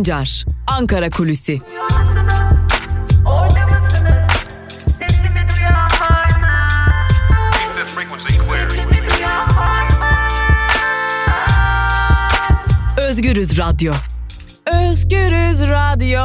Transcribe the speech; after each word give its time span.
Sancar, 0.00 0.44
Ankara 0.66 1.10
Kulüsi. 1.10 1.58
Özgürüz 12.98 13.58
Radyo. 13.58 13.92
Özgürüz 14.66 15.62
Radyo. 15.62 16.20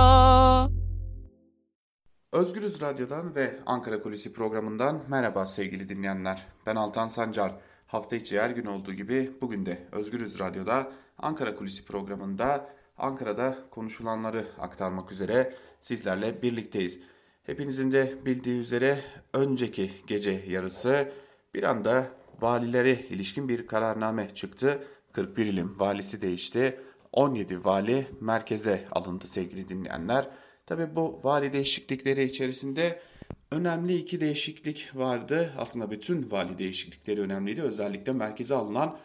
Özgürüz 2.34 2.82
Radyo'dan 2.82 3.36
ve 3.36 3.60
Ankara 3.66 4.02
Kulisi 4.02 4.34
programından 4.34 5.00
merhaba 5.10 5.46
sevgili 5.46 5.90
dinleyenler. 5.90 6.46
Ben 6.66 6.76
Altan 6.76 7.08
Sancar. 7.08 7.52
Hafta 7.88 8.16
içi 8.16 8.42
her 8.42 8.50
gün 8.50 8.66
olduğu 8.66 8.94
gibi 8.94 9.32
bugün 9.42 9.66
de 9.66 9.88
Özgürüz 9.92 10.40
Radyo'da 10.40 10.92
Ankara 11.18 11.56
Kulisi 11.56 11.86
programında 11.86 12.76
Ankara'da 12.98 13.58
konuşulanları 13.72 14.46
aktarmak 14.60 15.12
üzere 15.12 15.54
sizlerle 15.82 16.42
birlikteyiz. 16.42 17.00
Hepinizin 17.44 17.92
de 17.92 18.14
bildiği 18.26 18.60
üzere 18.60 19.00
önceki 19.34 19.92
gece 20.08 20.44
yarısı 20.48 21.12
bir 21.54 21.64
anda 21.64 22.08
valilere 22.42 22.94
ilişkin 22.94 23.50
bir 23.50 23.68
kararname 23.68 24.30
çıktı. 24.30 24.84
41 25.12 25.46
ilim 25.46 25.80
valisi 25.80 26.22
değişti. 26.22 26.80
17 27.14 27.66
vali 27.66 28.08
merkeze 28.22 28.86
alındı 28.92 29.28
sevgili 29.28 29.68
dinleyenler. 29.68 30.28
Tabi 30.66 30.96
bu 30.96 31.20
vali 31.24 31.54
değişiklikleri 31.54 32.24
içerisinde 32.24 33.00
önemli 33.52 33.96
iki 33.96 34.22
değişiklik 34.22 34.90
vardı. 34.96 35.54
Aslında 35.58 35.92
bütün 35.92 36.32
vali 36.32 36.58
değişiklikleri 36.58 37.22
önemliydi. 37.22 37.62
Özellikle 37.62 38.12
merkeze 38.12 38.56
alınan 38.56 38.98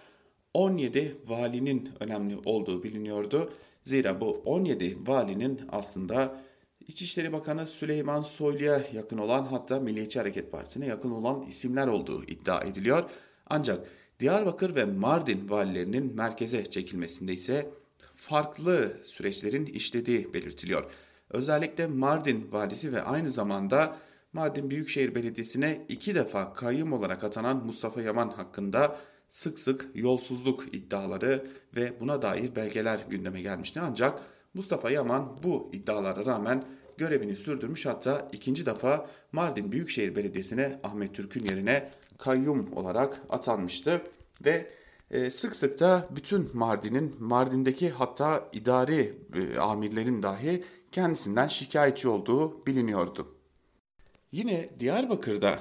17 0.54 1.14
valinin 1.26 1.90
önemli 2.00 2.36
olduğu 2.44 2.82
biliniyordu. 2.82 3.52
Zira 3.84 4.20
bu 4.20 4.42
17 4.44 4.98
valinin 5.06 5.60
aslında 5.68 6.42
İçişleri 6.88 7.32
Bakanı 7.32 7.66
Süleyman 7.66 8.20
Soylu'ya 8.20 8.82
yakın 8.92 9.18
olan 9.18 9.44
hatta 9.44 9.80
Milliyetçi 9.80 10.18
Hareket 10.18 10.52
Partisi'ne 10.52 10.86
yakın 10.86 11.10
olan 11.10 11.46
isimler 11.46 11.86
olduğu 11.86 12.24
iddia 12.24 12.64
ediliyor. 12.64 13.04
Ancak 13.46 13.86
Diyarbakır 14.20 14.74
ve 14.74 14.84
Mardin 14.84 15.50
valilerinin 15.50 16.16
merkeze 16.16 16.64
çekilmesinde 16.64 17.32
ise 17.32 17.70
farklı 18.14 18.96
süreçlerin 19.02 19.66
işlediği 19.66 20.34
belirtiliyor. 20.34 20.90
Özellikle 21.30 21.86
Mardin 21.86 22.48
valisi 22.52 22.92
ve 22.92 23.02
aynı 23.02 23.30
zamanda 23.30 23.96
Mardin 24.32 24.70
Büyükşehir 24.70 25.14
Belediyesi'ne 25.14 25.86
iki 25.88 26.14
defa 26.14 26.52
kayyum 26.52 26.92
olarak 26.92 27.24
atanan 27.24 27.56
Mustafa 27.66 28.02
Yaman 28.02 28.28
hakkında 28.28 28.96
sık 29.30 29.58
sık 29.58 29.86
yolsuzluk 29.94 30.74
iddiaları 30.74 31.46
ve 31.76 32.00
buna 32.00 32.22
dair 32.22 32.56
belgeler 32.56 33.00
gündeme 33.08 33.40
gelmişti. 33.40 33.80
Ancak 33.80 34.22
Mustafa 34.54 34.90
Yaman 34.90 35.38
bu 35.42 35.70
iddialara 35.72 36.26
rağmen 36.26 36.64
görevini 36.96 37.36
sürdürmüş 37.36 37.86
hatta 37.86 38.28
ikinci 38.32 38.66
defa 38.66 39.06
Mardin 39.32 39.72
Büyükşehir 39.72 40.16
Belediyesi'ne 40.16 40.80
Ahmet 40.82 41.14
Türk'ün 41.14 41.44
yerine 41.44 41.90
kayyum 42.18 42.72
olarak 42.76 43.20
atanmıştı 43.30 44.02
ve 44.44 44.70
e, 45.10 45.30
sık 45.30 45.56
sık 45.56 45.80
da 45.80 46.08
bütün 46.16 46.50
Mardin'in 46.52 47.14
Mardin'deki 47.18 47.90
hatta 47.90 48.48
idari 48.52 49.14
e, 49.34 49.58
amirlerin 49.58 50.22
dahi 50.22 50.64
kendisinden 50.92 51.48
şikayetçi 51.48 52.08
olduğu 52.08 52.66
biliniyordu. 52.66 53.34
Yine 54.32 54.70
Diyarbakır'da 54.78 55.58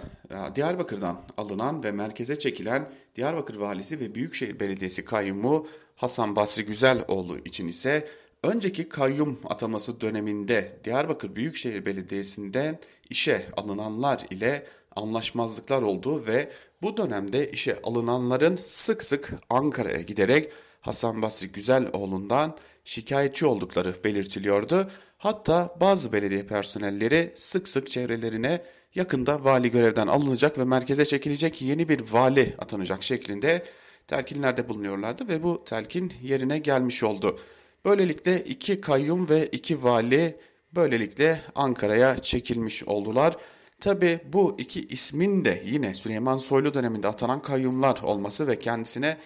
Diyarbakır'dan 0.56 1.22
alınan 1.38 1.84
ve 1.84 1.92
merkeze 1.92 2.40
çekilen 2.40 2.90
Diyarbakır 3.20 3.56
Valisi 3.56 4.00
ve 4.00 4.16
Büyükşehir 4.16 4.60
Belediyesi 4.60 5.06
kayyumu 5.06 5.68
Hasan 5.96 6.36
Basri 6.36 6.66
Güzeloğlu 6.66 7.38
için 7.46 7.68
ise 7.68 8.08
önceki 8.44 8.90
kayyum 8.90 9.40
ataması 9.50 10.02
döneminde 10.02 10.80
Diyarbakır 10.84 11.36
Büyükşehir 11.36 11.86
Belediyesi'nden 11.86 12.80
işe 13.10 13.46
alınanlar 13.58 14.26
ile 14.30 14.68
anlaşmazlıklar 14.96 15.82
olduğu 15.82 16.26
ve 16.26 16.52
bu 16.82 16.98
dönemde 16.98 17.52
işe 17.52 17.82
alınanların 17.84 18.60
sık 18.64 19.04
sık 19.04 19.34
Ankara'ya 19.50 20.02
giderek 20.02 20.52
Hasan 20.82 21.22
Basri 21.22 21.48
Güzeloğlu'ndan 21.48 22.58
şikayetçi 22.84 23.46
oldukları 23.46 23.96
belirtiliyordu. 24.04 24.88
Hatta 25.18 25.76
bazı 25.82 26.14
belediye 26.14 26.44
personelleri 26.44 27.34
sık 27.36 27.68
sık 27.68 27.90
çevrelerine 27.90 28.62
yakında 28.96 29.44
vali 29.44 29.72
görevden 29.72 30.08
alınacak 30.08 30.58
ve 30.58 30.64
merkeze 30.64 31.06
çekilecek 31.06 31.62
yeni 31.62 31.90
bir 31.90 32.12
vali 32.12 32.56
atanacak 32.58 33.04
şeklinde 33.04 33.66
telkinlerde 34.08 34.70
bulunuyorlardı 34.70 35.28
ve 35.28 35.44
bu 35.44 35.64
telkin 35.64 36.14
yerine 36.22 36.58
gelmiş 36.58 37.04
oldu. 37.04 37.40
Böylelikle 37.86 38.44
iki 38.44 38.82
kayyum 38.82 39.30
ve 39.30 39.48
iki 39.48 39.84
vali 39.84 40.40
böylelikle 40.76 41.42
Ankara'ya 41.56 42.18
çekilmiş 42.18 42.84
oldular. 42.84 43.38
Tabi 43.80 44.20
bu 44.34 44.56
iki 44.58 44.88
ismin 44.88 45.46
de 45.46 45.64
yine 45.66 45.94
Süleyman 45.94 46.38
Soylu 46.38 46.74
döneminde 46.74 47.08
atanan 47.08 47.42
kayyumlar 47.42 48.02
olması 48.04 48.48
ve 48.48 48.60
kendisine 48.60 49.18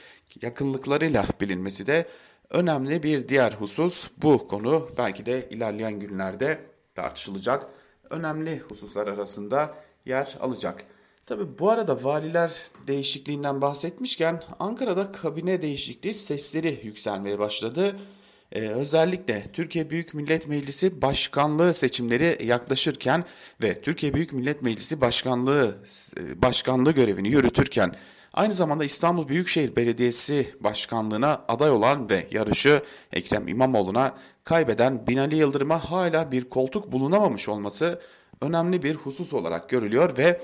yakınlıklarıyla 0.42 1.26
bilinmesi 1.42 1.88
de 1.88 2.08
önemli 2.50 3.04
bir 3.04 3.30
diğer 3.30 3.52
husus. 3.52 4.12
Bu 4.18 4.48
konu 4.48 4.88
belki 4.98 5.26
de 5.26 5.50
ilerleyen 5.50 6.00
günlerde 6.00 6.60
tartışılacak 6.96 7.68
önemli 8.14 8.60
hususlar 8.60 9.08
arasında 9.08 9.74
yer 10.06 10.38
alacak. 10.42 10.84
Tabi 11.26 11.60
bu 11.60 11.70
arada 11.70 12.04
valiler 12.04 12.52
değişikliğinden 12.88 13.62
bahsetmişken 13.62 14.44
Ankara'da 14.60 15.12
kabine 15.12 15.62
değişikliği 15.62 16.14
sesleri 16.14 16.80
yükselmeye 16.84 17.40
başladı. 17.40 17.96
Ee, 18.52 18.60
özellikle 18.60 19.44
Türkiye 19.54 19.90
Büyük 19.90 20.14
Millet 20.14 20.48
Meclisi 20.48 21.02
başkanlığı 21.02 21.74
seçimleri 21.74 22.46
yaklaşırken 22.46 23.24
ve 23.62 23.82
Türkiye 23.82 24.14
Büyük 24.14 24.34
Millet 24.34 24.62
Meclisi 24.62 25.02
başkanlığı 25.02 25.76
e, 26.18 26.42
başkanlığı 26.42 26.92
görevini 26.92 27.30
yürütürken 27.30 27.96
aynı 28.34 28.54
zamanda 28.54 28.84
İstanbul 28.86 29.28
Büyükşehir 29.28 29.76
Belediyesi 29.76 30.56
başkanlığına 30.60 31.42
aday 31.48 31.72
olan 31.72 32.10
ve 32.10 32.28
yarışı 32.32 32.82
Ekrem 33.14 33.48
İmamoğlu'na 33.48 34.16
kaybeden 34.44 35.08
Binali 35.08 35.36
Yıldırım'a 35.36 35.92
hala 35.92 36.32
bir 36.32 36.50
koltuk 36.50 36.92
bulunamamış 36.92 37.50
olması 37.50 38.02
önemli 38.42 38.84
bir 38.84 38.96
husus 38.96 39.34
olarak 39.34 39.70
görülüyor 39.70 40.18
ve 40.18 40.40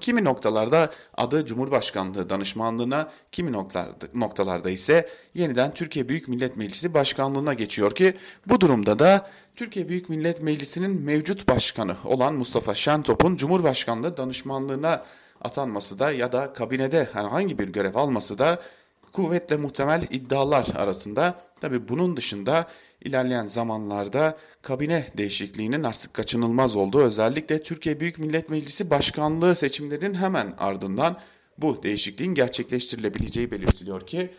Kimi 0.00 0.24
noktalarda 0.24 0.90
adı 1.16 1.46
Cumhurbaşkanlığı 1.46 2.30
danışmanlığına, 2.30 3.10
kimi 3.32 3.52
noktalarda, 3.52 4.06
noktalarda 4.14 4.70
ise 4.70 5.08
yeniden 5.34 5.74
Türkiye 5.74 6.08
Büyük 6.08 6.28
Millet 6.28 6.56
Meclisi 6.56 6.94
başkanlığına 6.94 7.54
geçiyor 7.54 7.94
ki 7.94 8.14
bu 8.46 8.60
durumda 8.60 8.98
da 8.98 9.26
Türkiye 9.56 9.88
Büyük 9.88 10.08
Millet 10.08 10.42
Meclisi'nin 10.42 11.02
mevcut 11.02 11.48
başkanı 11.48 11.96
olan 12.04 12.34
Mustafa 12.34 12.74
Şentop'un 12.74 13.36
Cumhurbaşkanlığı 13.36 14.16
danışmanlığına 14.16 15.04
atanması 15.44 15.98
da 15.98 16.12
ya 16.12 16.32
da 16.32 16.52
kabinede 16.52 17.08
herhangi 17.12 17.58
bir 17.58 17.68
görev 17.68 17.94
alması 17.94 18.38
da 18.38 18.62
kuvvetle 19.12 19.56
muhtemel 19.56 20.06
iddialar 20.10 20.66
arasında. 20.76 21.38
Tabi 21.60 21.88
bunun 21.88 22.16
dışında 22.16 22.66
ilerleyen 23.00 23.46
zamanlarda 23.46 24.36
kabine 24.62 25.06
değişikliğinin 25.16 25.82
artık 25.82 26.14
kaçınılmaz 26.14 26.76
olduğu 26.76 27.02
özellikle 27.02 27.62
Türkiye 27.62 28.00
Büyük 28.00 28.18
Millet 28.18 28.50
Meclisi 28.50 28.90
başkanlığı 28.90 29.54
seçimlerinin 29.54 30.14
hemen 30.14 30.54
ardından 30.58 31.18
bu 31.58 31.82
değişikliğin 31.82 32.34
gerçekleştirilebileceği 32.34 33.50
belirtiliyor 33.50 34.06
ki 34.06 34.30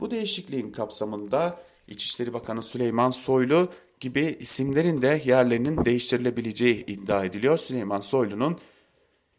bu 0.00 0.10
değişikliğin 0.10 0.72
kapsamında 0.72 1.58
İçişleri 1.88 2.32
Bakanı 2.32 2.62
Süleyman 2.62 3.10
Soylu 3.10 3.68
gibi 4.00 4.36
isimlerin 4.40 5.02
de 5.02 5.22
yerlerinin 5.24 5.84
değiştirilebileceği 5.84 6.86
iddia 6.86 7.24
ediliyor. 7.24 7.56
Süleyman 7.56 8.00
Soylu'nun 8.00 8.58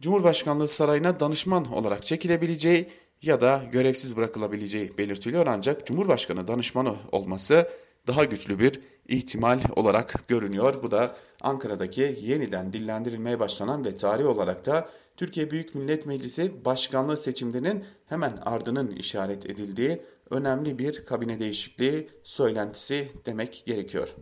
Cumhurbaşkanlığı 0.03 0.67
sarayına 0.67 1.19
danışman 1.19 1.73
olarak 1.73 2.05
çekilebileceği 2.05 2.89
ya 3.21 3.41
da 3.41 3.61
görevsiz 3.71 4.17
bırakılabileceği 4.17 4.97
belirtiliyor 4.97 5.47
ancak 5.47 5.85
Cumhurbaşkanı 5.85 6.47
danışmanı 6.47 6.95
olması 7.11 7.69
daha 8.07 8.23
güçlü 8.23 8.59
bir 8.59 8.81
ihtimal 9.07 9.59
olarak 9.75 10.27
görünüyor. 10.27 10.83
Bu 10.83 10.91
da 10.91 11.15
Ankara'daki 11.41 12.19
yeniden 12.21 12.73
dillendirilmeye 12.73 13.39
başlanan 13.39 13.85
ve 13.85 13.97
tarih 13.97 14.25
olarak 14.25 14.65
da 14.65 14.89
Türkiye 15.17 15.51
Büyük 15.51 15.75
Millet 15.75 16.05
Meclisi 16.05 16.65
başkanlığı 16.65 17.17
seçimlerinin 17.17 17.83
hemen 18.05 18.39
ardının 18.45 18.91
işaret 18.91 19.45
edildiği 19.45 20.01
önemli 20.29 20.79
bir 20.79 21.05
kabine 21.05 21.39
değişikliği 21.39 22.09
söylentisi 22.23 23.07
demek 23.25 23.63
gerekiyor. 23.65 24.15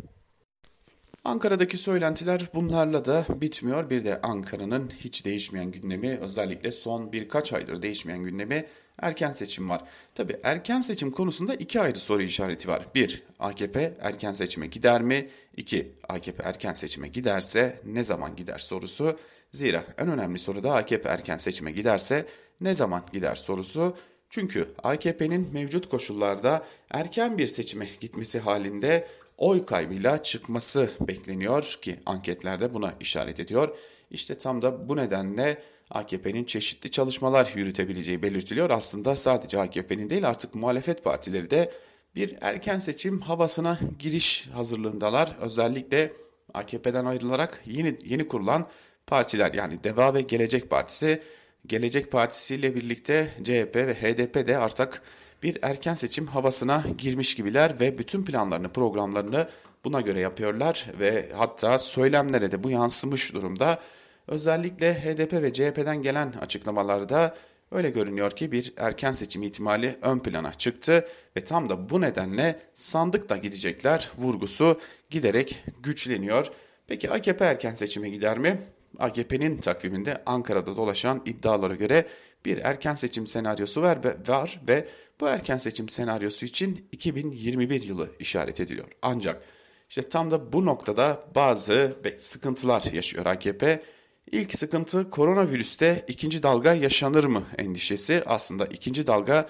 Ankara'daki 1.23 1.77
söylentiler 1.77 2.49
bunlarla 2.53 3.05
da 3.05 3.25
bitmiyor. 3.29 3.89
Bir 3.89 4.05
de 4.05 4.21
Ankara'nın 4.21 4.91
hiç 4.99 5.25
değişmeyen 5.25 5.71
gündemi 5.71 6.17
özellikle 6.21 6.71
son 6.71 7.13
birkaç 7.13 7.53
aydır 7.53 7.81
değişmeyen 7.81 8.23
gündemi 8.23 8.65
erken 9.01 9.31
seçim 9.31 9.69
var. 9.69 9.83
Tabi 10.15 10.37
erken 10.43 10.81
seçim 10.81 11.11
konusunda 11.11 11.55
iki 11.55 11.81
ayrı 11.81 11.99
soru 11.99 12.23
işareti 12.23 12.67
var. 12.67 12.85
Bir, 12.95 13.23
AKP 13.39 13.93
erken 13.99 14.33
seçime 14.33 14.67
gider 14.67 15.01
mi? 15.01 15.29
İki, 15.57 15.91
AKP 16.09 16.43
erken 16.43 16.73
seçime 16.73 17.07
giderse 17.07 17.81
ne 17.85 18.03
zaman 18.03 18.35
gider 18.35 18.57
sorusu. 18.57 19.19
Zira 19.51 19.83
en 19.97 20.07
önemli 20.07 20.39
soru 20.39 20.63
da 20.63 20.75
AKP 20.75 21.09
erken 21.09 21.37
seçime 21.37 21.71
giderse 21.71 22.25
ne 22.61 22.73
zaman 22.73 23.03
gider 23.13 23.35
sorusu. 23.35 23.95
Çünkü 24.29 24.67
AKP'nin 24.83 25.49
mevcut 25.53 25.89
koşullarda 25.89 26.65
erken 26.91 27.37
bir 27.37 27.47
seçime 27.47 27.87
gitmesi 27.99 28.39
halinde 28.39 29.07
oy 29.41 29.65
kaybıyla 29.65 30.23
çıkması 30.23 30.89
bekleniyor 31.07 31.77
ki 31.81 31.99
anketlerde 32.05 32.73
buna 32.73 32.93
işaret 32.99 33.39
ediyor. 33.39 33.77
İşte 34.11 34.37
tam 34.37 34.61
da 34.61 34.89
bu 34.89 34.97
nedenle 34.97 35.61
AKP'nin 35.89 36.43
çeşitli 36.43 36.91
çalışmalar 36.91 37.53
yürütebileceği 37.55 38.21
belirtiliyor. 38.21 38.69
Aslında 38.69 39.15
sadece 39.15 39.59
AKP'nin 39.59 40.09
değil 40.09 40.27
artık 40.27 40.55
muhalefet 40.55 41.03
partileri 41.03 41.49
de 41.49 41.71
bir 42.15 42.37
erken 42.41 42.79
seçim 42.79 43.21
havasına 43.21 43.79
giriş 43.99 44.49
hazırlığındalar. 44.53 45.37
Özellikle 45.41 46.13
AKP'den 46.53 47.05
ayrılarak 47.05 47.61
yeni 47.65 47.97
yeni 48.05 48.27
kurulan 48.27 48.67
partiler 49.07 49.53
yani 49.53 49.83
Deva 49.83 50.13
ve 50.13 50.21
Gelecek 50.21 50.69
Partisi, 50.69 51.21
Gelecek 51.65 52.11
Partisi 52.11 52.55
ile 52.55 52.75
birlikte 52.75 53.33
CHP 53.43 53.75
ve 53.75 53.93
HDP 53.93 54.47
de 54.47 54.57
artık 54.57 55.01
bir 55.43 55.57
erken 55.61 55.93
seçim 55.93 56.27
havasına 56.27 56.83
girmiş 56.97 57.35
gibiler 57.35 57.79
ve 57.79 57.97
bütün 57.97 58.25
planlarını, 58.25 58.69
programlarını 58.69 59.47
buna 59.83 60.01
göre 60.01 60.19
yapıyorlar 60.19 60.87
ve 60.99 61.29
hatta 61.35 61.79
söylemlere 61.79 62.51
de 62.51 62.63
bu 62.63 62.69
yansımış 62.69 63.33
durumda. 63.33 63.79
Özellikle 64.27 64.93
HDP 64.93 65.33
ve 65.33 65.53
CHP'den 65.53 66.01
gelen 66.01 66.33
açıklamalarda 66.41 67.35
öyle 67.71 67.89
görünüyor 67.89 68.31
ki 68.31 68.51
bir 68.51 68.73
erken 68.77 69.11
seçim 69.11 69.43
ihtimali 69.43 69.97
ön 70.01 70.19
plana 70.19 70.53
çıktı 70.53 71.05
ve 71.37 71.43
tam 71.43 71.69
da 71.69 71.89
bu 71.89 72.01
nedenle 72.01 72.59
sandıkta 72.73 73.37
gidecekler 73.37 74.09
vurgusu 74.17 74.79
giderek 75.09 75.63
güçleniyor. 75.83 76.51
Peki 76.87 77.11
AKP 77.11 77.45
erken 77.45 77.73
seçime 77.73 78.09
gider 78.09 78.37
mi? 78.37 78.57
AKP'nin 78.99 79.57
takviminde 79.57 80.23
Ankara'da 80.25 80.75
dolaşan 80.75 81.21
iddialara 81.25 81.75
göre 81.75 82.07
bir 82.45 82.57
erken 82.57 82.95
seçim 82.95 83.27
senaryosu 83.27 83.81
var 83.81 84.03
ve, 84.03 84.15
var 84.27 84.61
ve 84.67 84.87
bu 85.21 85.27
erken 85.27 85.57
seçim 85.57 85.89
senaryosu 85.89 86.45
için 86.45 86.87
2021 86.91 87.81
yılı 87.81 88.09
işaret 88.19 88.59
ediliyor. 88.59 88.87
Ancak 89.01 89.43
işte 89.89 90.01
tam 90.01 90.31
da 90.31 90.53
bu 90.53 90.65
noktada 90.65 91.23
bazı 91.35 91.95
sıkıntılar 92.19 92.83
yaşıyor 92.93 93.25
AKP. 93.25 93.83
İlk 94.31 94.57
sıkıntı 94.57 95.09
koronavirüste 95.09 96.05
ikinci 96.07 96.43
dalga 96.43 96.73
yaşanır 96.73 97.23
mı 97.23 97.43
endişesi. 97.57 98.23
Aslında 98.25 98.65
ikinci 98.65 99.07
dalga 99.07 99.49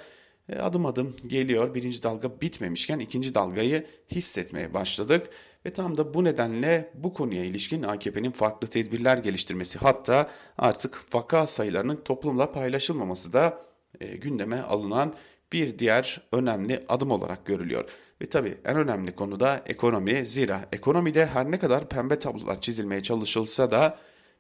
e, 0.50 0.60
adım 0.60 0.86
adım 0.86 1.16
geliyor. 1.28 1.76
Birinci 1.76 2.04
dalga 2.04 2.42
bitmemişken 2.42 3.00
ikinci 3.00 3.36
dalgayı 3.36 3.88
hissetmeye 4.12 4.74
başladık. 4.74 5.30
Ve 5.66 5.74
tam 5.74 5.98
da 5.98 6.14
bu 6.14 6.24
nedenle 6.24 6.92
bu 6.94 7.14
konuya 7.14 7.44
ilişkin 7.44 7.84
AKP'nin 7.84 8.32
farklı 8.32 8.68
tedbirler 8.68 9.18
geliştirmesi 9.18 9.80
hatta 9.80 10.30
artık 10.58 11.02
vaka 11.14 11.48
sayılarının 11.48 11.96
toplumla 11.96 12.52
paylaşılmaması 12.52 13.34
da 13.34 13.62
e, 14.00 14.06
gündeme 14.06 14.62
alınan 14.62 15.14
bir 15.54 15.80
diğer 15.80 16.22
önemli 16.32 16.86
adım 16.90 17.12
olarak 17.12 17.46
görülüyor. 17.46 17.86
Ve 18.22 18.26
tabii 18.26 18.58
en 18.66 18.78
önemli 18.78 19.16
konu 19.16 19.40
da 19.40 19.62
ekonomi. 19.66 20.26
Zira 20.26 20.66
ekonomide 20.72 21.26
her 21.26 21.52
ne 21.52 21.60
kadar 21.60 21.90
pembe 21.90 22.20
tablolar 22.20 22.62
çizilmeye 22.62 23.02
çalışılsa 23.02 23.72
da 23.72 23.98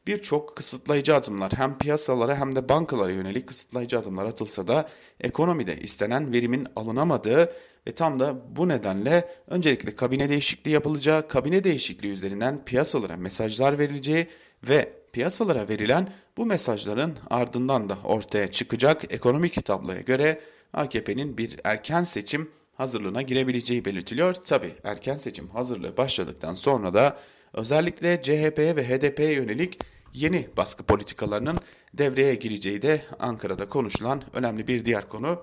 birçok 0.08 0.56
kısıtlayıcı 0.56 1.16
adımlar 1.16 1.52
hem 1.54 1.78
piyasalara 1.78 2.36
hem 2.36 2.56
de 2.56 2.70
bankalara 2.70 3.12
yönelik 3.12 3.48
kısıtlayıcı 3.48 4.00
adımlar 4.00 4.26
atılsa 4.26 4.68
da 4.68 4.90
ekonomide 5.20 5.78
istenen 5.78 6.34
verimin 6.34 6.68
alınamadığı 6.76 7.52
ve 7.88 7.92
tam 7.92 8.20
da 8.20 8.56
bu 8.56 8.68
nedenle 8.68 9.30
öncelikle 9.48 9.96
kabine 9.96 10.30
değişikliği 10.30 10.72
yapılacağı, 10.72 11.28
kabine 11.28 11.64
değişikliği 11.64 12.12
üzerinden 12.12 12.66
piyasalara 12.66 13.18
mesajlar 13.18 13.80
verileceği 13.80 14.28
ve 14.64 14.94
piyasalara 15.14 15.70
verilen 15.70 16.14
bu 16.38 16.46
mesajların 16.46 17.16
ardından 17.30 17.90
da 17.90 17.98
ortaya 18.04 18.52
çıkacak 18.52 19.14
ekonomik 19.14 19.66
tabloya 19.66 20.02
göre 20.02 20.42
AKP'nin 20.74 21.38
bir 21.38 21.60
erken 21.64 22.04
seçim 22.04 22.50
hazırlığına 22.76 23.22
girebileceği 23.22 23.86
belirtiliyor. 23.86 24.34
Tabi 24.34 24.74
erken 24.84 25.16
seçim 25.16 25.48
hazırlığı 25.48 25.98
başladıktan 25.98 26.54
sonra 26.54 26.94
da 26.94 27.18
özellikle 27.54 28.22
CHP'ye 28.22 28.76
ve 28.76 28.90
HDP'ye 28.90 29.34
yönelik 29.34 29.80
yeni 30.14 30.48
baskı 30.58 30.84
politikalarının 30.84 31.60
devreye 31.94 32.36
gireceği 32.36 32.82
de 32.82 33.02
Ankara'da 33.20 33.70
konuşulan 33.70 34.24
önemli 34.34 34.68
bir 34.68 34.86
diğer 34.86 35.08
konu. 35.08 35.42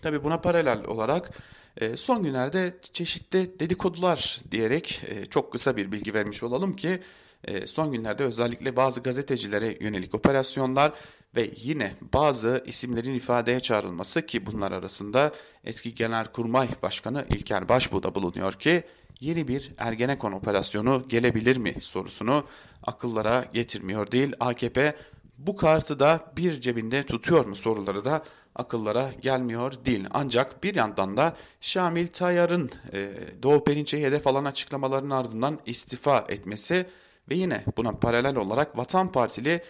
Tabi 0.00 0.24
buna 0.24 0.40
paralel 0.40 0.84
olarak 0.84 1.30
e, 1.76 1.96
son 1.96 2.22
günlerde 2.22 2.74
çeşitli 2.92 3.60
dedikodular 3.60 4.40
diyerek 4.50 5.02
e, 5.08 5.26
çok 5.26 5.52
kısa 5.52 5.76
bir 5.76 5.92
bilgi 5.92 6.14
vermiş 6.14 6.42
olalım 6.42 6.72
ki 6.72 7.00
e, 7.44 7.66
son 7.66 7.92
günlerde 7.92 8.24
özellikle 8.24 8.76
bazı 8.76 9.02
gazetecilere 9.02 9.76
yönelik 9.80 10.14
operasyonlar 10.14 10.92
ve 11.36 11.50
yine 11.56 11.92
bazı 12.12 12.62
isimlerin 12.66 13.14
ifadeye 13.14 13.60
çağrılması 13.60 14.26
ki 14.26 14.46
bunlar 14.46 14.72
arasında 14.72 15.32
eski 15.64 15.94
Genelkurmay 15.94 16.68
Başkanı 16.82 17.26
İlker 17.30 17.68
Başbuğ 17.68 18.02
da 18.02 18.14
bulunuyor 18.14 18.52
ki 18.52 18.84
yeni 19.20 19.48
bir 19.48 19.72
Ergenekon 19.78 20.32
operasyonu 20.32 21.04
gelebilir 21.08 21.56
mi 21.56 21.74
sorusunu 21.80 22.44
akıllara 22.82 23.44
getirmiyor 23.52 24.10
değil. 24.10 24.32
AKP 24.40 24.94
bu 25.38 25.56
kartı 25.56 25.98
da 25.98 26.32
bir 26.36 26.60
cebinde 26.60 27.02
tutuyor 27.02 27.44
mu 27.44 27.56
soruları 27.56 28.04
da 28.04 28.22
akıllara 28.54 29.10
gelmiyor 29.20 29.72
değil. 29.84 30.04
Ancak 30.10 30.62
bir 30.64 30.74
yandan 30.74 31.16
da 31.16 31.36
Şamil 31.60 32.06
Tayyar'ın 32.06 32.70
e, 32.92 33.10
Doğu 33.42 33.64
Perinçe'yi 33.64 34.06
hedef 34.06 34.26
alan 34.26 34.44
açıklamalarının 34.44 35.10
ardından 35.10 35.58
istifa 35.66 36.24
etmesi 36.28 36.86
ve 37.30 37.34
yine 37.34 37.64
buna 37.76 37.92
paralel 37.92 38.36
olarak 38.36 38.78
Vatan 38.78 39.12
Partili 39.12 39.62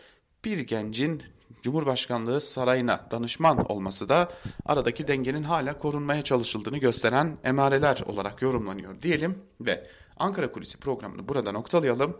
bir 0.44 0.58
gencin 0.58 1.22
Cumhurbaşkanlığı 1.62 2.40
sarayına 2.40 3.00
danışman 3.10 3.70
olması 3.72 4.08
da 4.08 4.28
aradaki 4.66 5.08
dengenin 5.08 5.42
hala 5.42 5.78
korunmaya 5.78 6.22
çalışıldığını 6.22 6.78
gösteren 6.78 7.38
emareler 7.44 8.02
olarak 8.06 8.42
yorumlanıyor 8.42 9.02
diyelim 9.02 9.38
ve 9.60 9.86
Ankara 10.16 10.50
Kulisi 10.50 10.78
programını 10.78 11.28
burada 11.28 11.52
noktalayalım. 11.52 12.16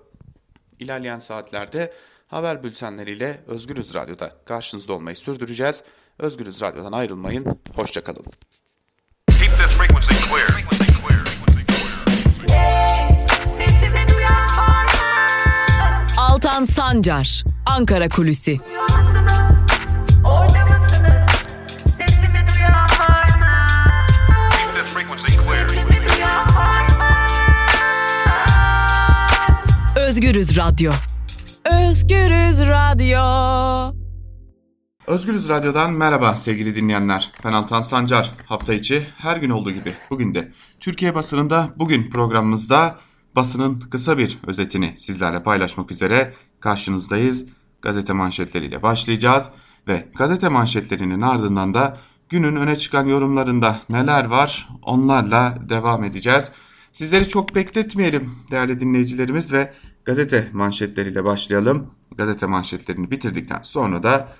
İlerleyen 0.79 1.19
saatlerde 1.19 1.93
haber 2.29 2.63
bültenleriyle 2.63 3.41
Özgürüz 3.47 3.95
Radyo'da 3.95 4.37
karşınızda 4.45 4.93
olmayı 4.93 5.17
sürdüreceğiz. 5.17 5.85
Özgürüz 6.19 6.63
Radyo'dan 6.63 6.93
ayrılmayın. 6.93 7.61
Hoşçakalın. 7.75 8.25
Altan 16.19 16.65
Sancar, 16.65 17.45
Ankara 17.67 18.09
Kulüsi. 18.09 18.59
Özgürüz 30.21 30.57
Radyo. 30.57 30.93
Özgürüz 31.65 32.61
Radyo. 32.61 33.21
Özgürüz 35.07 35.49
Radyo'dan 35.49 35.93
merhaba 35.93 36.37
sevgili 36.37 36.75
dinleyenler. 36.75 37.33
Ben 37.45 37.53
Altan 37.53 37.83
Sancar. 37.83 38.33
Hafta 38.47 38.75
içi 38.75 39.07
her 39.17 39.37
gün 39.37 39.51
olduğu 39.51 39.71
gibi 39.71 39.93
bugün 40.11 40.35
de 40.35 40.53
Türkiye 40.81 41.15
basınında 41.15 41.71
bugün 41.77 42.11
programımızda 42.11 42.99
basının 43.37 43.81
kısa 43.81 44.19
bir 44.19 44.39
özetini 44.47 44.93
sizlerle 44.97 45.43
paylaşmak 45.43 45.91
üzere 45.91 46.35
karşınızdayız. 46.61 47.47
Gazete 47.83 48.13
manşetleriyle 48.13 48.83
başlayacağız 48.83 49.49
ve 49.89 50.09
gazete 50.17 50.49
manşetlerinin 50.49 51.21
ardından 51.21 51.75
da 51.75 51.97
günün 52.29 52.57
öne 52.57 52.77
çıkan 52.77 53.07
yorumlarında 53.07 53.81
neler 53.91 54.25
var 54.25 54.69
onlarla 54.83 55.59
devam 55.69 56.05
edeceğiz. 56.05 56.53
Sizleri 56.93 57.29
çok 57.29 57.55
bekletmeyelim 57.55 58.33
değerli 58.51 58.81
dinleyicilerimiz 58.81 59.53
ve 59.53 59.73
gazete 60.05 60.49
manşetleriyle 60.53 61.25
başlayalım. 61.25 61.91
Gazete 62.17 62.47
manşetlerini 62.47 63.11
bitirdikten 63.11 63.63
sonra 63.63 64.03
da 64.03 64.33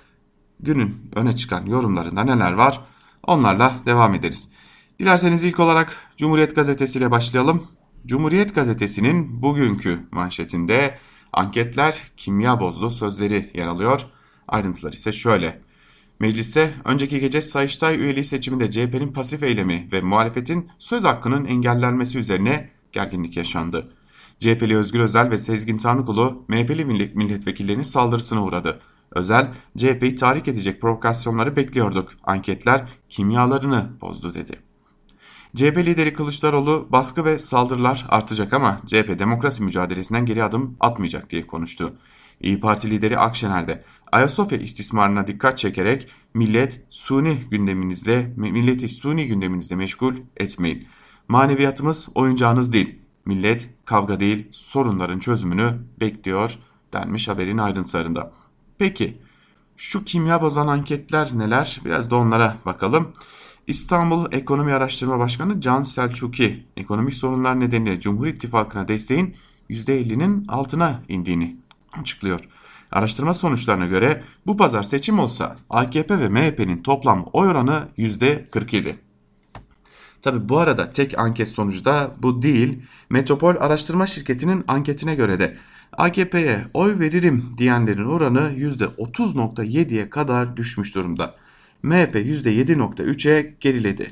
günün 0.59 1.11
öne 1.15 1.35
çıkan 1.35 1.65
yorumlarında 1.65 2.23
neler 2.23 2.51
var 2.51 2.81
onlarla 3.23 3.75
devam 3.85 4.13
ederiz. 4.13 4.49
Dilerseniz 4.99 5.43
ilk 5.43 5.59
olarak 5.59 5.95
Cumhuriyet 6.17 6.55
Gazetesi 6.55 6.99
ile 6.99 7.11
başlayalım. 7.11 7.67
Cumhuriyet 8.05 8.55
Gazetesi'nin 8.55 9.41
bugünkü 9.41 9.99
manşetinde 10.11 10.97
anketler 11.33 12.01
kimya 12.17 12.59
bozdu 12.59 12.89
sözleri 12.89 13.51
yer 13.53 13.67
alıyor. 13.67 14.05
Ayrıntılar 14.47 14.93
ise 14.93 15.11
şöyle. 15.11 15.61
Mecliste 16.19 16.73
önceki 16.85 17.19
gece 17.19 17.41
Sayıştay 17.41 17.95
üyeliği 17.95 18.25
seçiminde 18.25 18.71
CHP'nin 18.71 19.13
pasif 19.13 19.43
eylemi 19.43 19.89
ve 19.91 20.01
muhalefetin 20.01 20.69
söz 20.79 21.03
hakkının 21.03 21.45
engellenmesi 21.45 22.17
üzerine 22.17 22.69
gerginlik 22.91 23.37
yaşandı. 23.37 23.93
CHP'li 24.41 24.77
Özgür 24.77 24.99
Özel 24.99 25.29
ve 25.29 25.37
Sezgin 25.37 25.77
Tanrıkulu 25.77 26.45
MHP'li 26.47 26.85
milletvekillerinin 26.85 27.83
saldırısına 27.83 28.43
uğradı. 28.43 28.79
Özel, 29.11 29.53
CHP'yi 29.77 30.15
tahrik 30.15 30.47
edecek 30.47 30.81
provokasyonları 30.81 31.55
bekliyorduk. 31.55 32.09
Anketler 32.23 32.89
kimyalarını 33.09 33.89
bozdu 34.01 34.33
dedi. 34.33 34.59
CHP 35.55 35.77
lideri 35.77 36.13
Kılıçdaroğlu 36.13 36.87
baskı 36.91 37.25
ve 37.25 37.39
saldırılar 37.39 38.05
artacak 38.09 38.53
ama 38.53 38.77
CHP 38.85 39.19
demokrasi 39.19 39.63
mücadelesinden 39.63 40.25
geri 40.25 40.43
adım 40.43 40.77
atmayacak 40.79 41.29
diye 41.29 41.47
konuştu. 41.47 41.93
İyi 42.41 42.59
Parti 42.59 42.89
lideri 42.89 43.17
Akşener 43.17 43.67
de 43.67 43.83
Ayasofya 44.11 44.57
istismarına 44.57 45.27
dikkat 45.27 45.57
çekerek 45.57 46.07
millet 46.33 46.81
suni 46.89 47.37
gündeminizle 47.51 48.33
milleti 48.37 48.87
suni 48.87 49.27
gündeminizle 49.27 49.75
meşgul 49.75 50.15
etmeyin. 50.37 50.87
Maneviyatımız 51.27 52.09
oyuncağınız 52.15 52.73
değil. 52.73 53.00
Millet 53.31 53.69
kavga 53.85 54.19
değil 54.19 54.47
sorunların 54.51 55.19
çözümünü 55.19 55.73
bekliyor 55.99 56.59
denmiş 56.93 57.27
haberin 57.27 57.57
ayrıntılarında. 57.57 58.31
Peki 58.77 59.21
şu 59.77 60.05
kimya 60.05 60.41
bozan 60.41 60.67
anketler 60.67 61.29
neler? 61.33 61.81
Biraz 61.85 62.11
da 62.11 62.15
onlara 62.15 62.57
bakalım. 62.65 63.11
İstanbul 63.67 64.25
Ekonomi 64.31 64.73
Araştırma 64.73 65.19
Başkanı 65.19 65.61
Can 65.61 65.83
Selçuki 65.83 66.67
ekonomik 66.77 67.13
sorunlar 67.13 67.59
nedeniyle 67.59 67.99
Cumhur 67.99 68.27
İttifakı'na 68.27 68.87
desteğin 68.87 69.35
%50'nin 69.69 70.45
altına 70.47 71.01
indiğini 71.09 71.57
açıklıyor. 71.93 72.39
Araştırma 72.91 73.33
sonuçlarına 73.33 73.85
göre 73.85 74.23
bu 74.47 74.57
pazar 74.57 74.83
seçim 74.83 75.19
olsa 75.19 75.57
AKP 75.69 76.19
ve 76.19 76.29
MHP'nin 76.29 76.83
toplam 76.83 77.29
oy 77.33 77.47
oranı 77.47 77.87
%47. 77.97 78.95
Tabi 80.21 80.49
bu 80.49 80.59
arada 80.59 80.91
tek 80.91 81.19
anket 81.19 81.49
sonucu 81.49 81.85
da 81.85 82.11
bu 82.21 82.41
değil. 82.41 82.79
Metropol 83.09 83.55
Araştırma 83.59 84.07
Şirketi'nin 84.07 84.63
anketine 84.67 85.15
göre 85.15 85.39
de 85.39 85.55
AKP'ye 85.97 86.61
oy 86.73 86.99
veririm 86.99 87.45
diyenlerin 87.57 88.05
oranı 88.05 88.51
%30.7'ye 88.57 90.09
kadar 90.09 90.57
düşmüş 90.57 90.95
durumda. 90.95 91.35
MHP 91.83 92.15
%7.3'e 92.15 93.55
geriledi. 93.59 94.07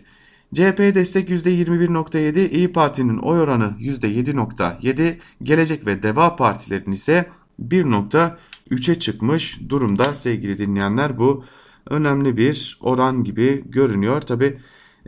CHP'ye 0.53 0.95
destek 0.95 1.29
%21.7, 1.29 2.49
İyi 2.49 2.71
Parti'nin 2.71 3.17
oy 3.17 3.39
oranı 3.39 3.73
%7.7, 3.79 5.17
Gelecek 5.43 5.85
ve 5.85 6.03
Deva 6.03 6.35
Partilerin 6.35 6.91
ise 6.91 7.29
1.3'e 7.67 8.99
çıkmış 8.99 9.59
durumda 9.69 10.13
sevgili 10.13 10.57
dinleyenler. 10.57 11.17
Bu 11.17 11.43
önemli 11.89 12.37
bir 12.37 12.77
oran 12.81 13.23
gibi 13.23 13.63
görünüyor. 13.65 14.21
Tabi 14.21 14.59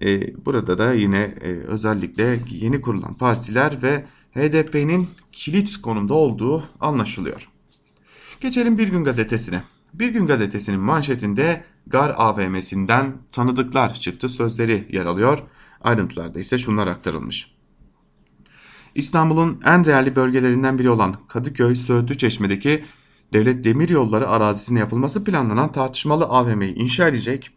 e, 0.02 0.36
burada 0.46 0.78
da 0.78 0.94
yine 0.94 1.20
e, 1.20 1.48
özellikle 1.48 2.40
yeni 2.50 2.82
kurulan 2.82 3.14
partiler 3.14 3.84
ve 3.84 4.06
HDP'nin 4.36 5.10
kilit 5.32 5.82
konumda 5.82 6.14
olduğu 6.14 6.64
anlaşılıyor. 6.80 7.50
Geçelim 8.42 8.78
Bir 8.78 8.88
Gün 8.88 9.04
Gazetesi'ne. 9.04 9.64
Bir 9.94 10.10
Gün 10.10 10.28
Gazetesi'nin 10.28 10.80
manşetinde 10.80 11.64
Gar 11.88 12.14
AVM'sinden 12.18 13.14
tanıdıklar 13.32 13.94
çıktı 13.94 14.30
sözleri 14.30 14.88
yer 14.92 15.06
alıyor. 15.06 15.40
Ayrıntılarda 15.82 16.40
ise 16.40 16.58
şunlar 16.58 16.88
aktarılmış. 16.88 17.52
İstanbul'un 18.96 19.62
en 19.66 19.86
değerli 19.86 20.16
bölgelerinden 20.16 20.80
biri 20.80 20.90
olan 20.90 21.16
Kadıköy 21.28 21.76
Söğütlü 21.76 22.18
Çeşme'deki 22.18 22.84
Devlet 23.34 23.64
Demiryolları 23.64 24.30
arazisine 24.30 24.80
yapılması 24.80 25.24
planlanan 25.24 25.72
tartışmalı 25.72 26.26
AVM'yi 26.26 26.76
inşa 26.76 27.08
edecek 27.08 27.52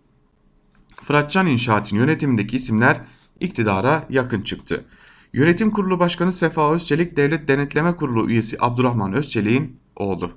Fıratcan 1.05 1.47
İnşaat'ın 1.47 1.97
yönetimindeki 1.97 2.57
isimler 2.57 3.01
iktidara 3.41 4.07
yakın 4.11 4.43
çıktı. 4.43 4.85
Yönetim 5.33 5.71
Kurulu 5.71 5.99
Başkanı 5.99 6.33
Sefa 6.33 6.75
Özçelik, 6.75 7.17
Devlet 7.17 7.49
Denetleme 7.49 7.97
Kurulu 7.97 8.31
üyesi 8.31 8.57
Abdurrahman 8.61 9.13
Özçelik'in 9.13 9.77
oğlu. 9.97 10.33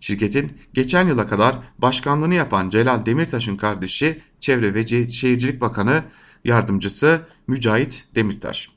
Şirketin 0.00 0.52
geçen 0.74 1.08
yıla 1.08 1.28
kadar 1.28 1.58
başkanlığını 1.78 2.34
yapan 2.34 2.70
Celal 2.70 3.06
Demirtaş'ın 3.06 3.56
kardeşi 3.56 4.20
Çevre 4.40 4.74
ve 4.74 4.86
Şehircilik 4.86 5.60
Bakanı 5.60 6.02
Yardımcısı 6.44 7.20
Mücahit 7.46 8.04
Demirtaş. 8.14 8.70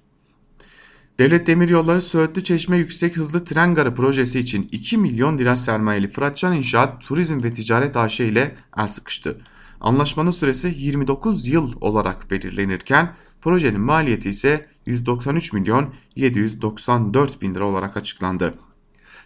Devlet 1.20 1.48
Demiryolları 1.48 2.02
Söğütlü 2.02 2.44
Çeşme 2.44 2.78
Yüksek 2.78 3.18
Hızlı 3.18 3.44
Tren 3.44 3.76
Garı 3.76 3.96
projesi 3.96 4.40
için 4.40 4.70
2 4.72 4.98
milyon 4.98 5.38
lira 5.38 5.56
sermayeli 5.56 6.08
Fıratcan 6.10 6.54
İnşaat 6.54 7.02
Turizm 7.02 7.44
ve 7.44 7.54
Ticaret 7.54 7.98
AŞ 7.98 8.20
ile 8.20 8.56
el 8.78 8.88
sıkıştı. 8.88 9.38
Anlaşmanın 9.82 10.32
süresi 10.32 10.74
29 10.78 11.48
yıl 11.48 11.74
olarak 11.82 12.32
belirlenirken 12.32 13.16
projenin 13.42 13.82
maliyeti 13.82 14.30
ise 14.30 14.66
193 14.86 15.54
milyon 15.54 15.94
794 16.16 17.42
bin 17.42 17.56
lira 17.56 17.66
olarak 17.66 17.98
açıklandı. 17.98 18.54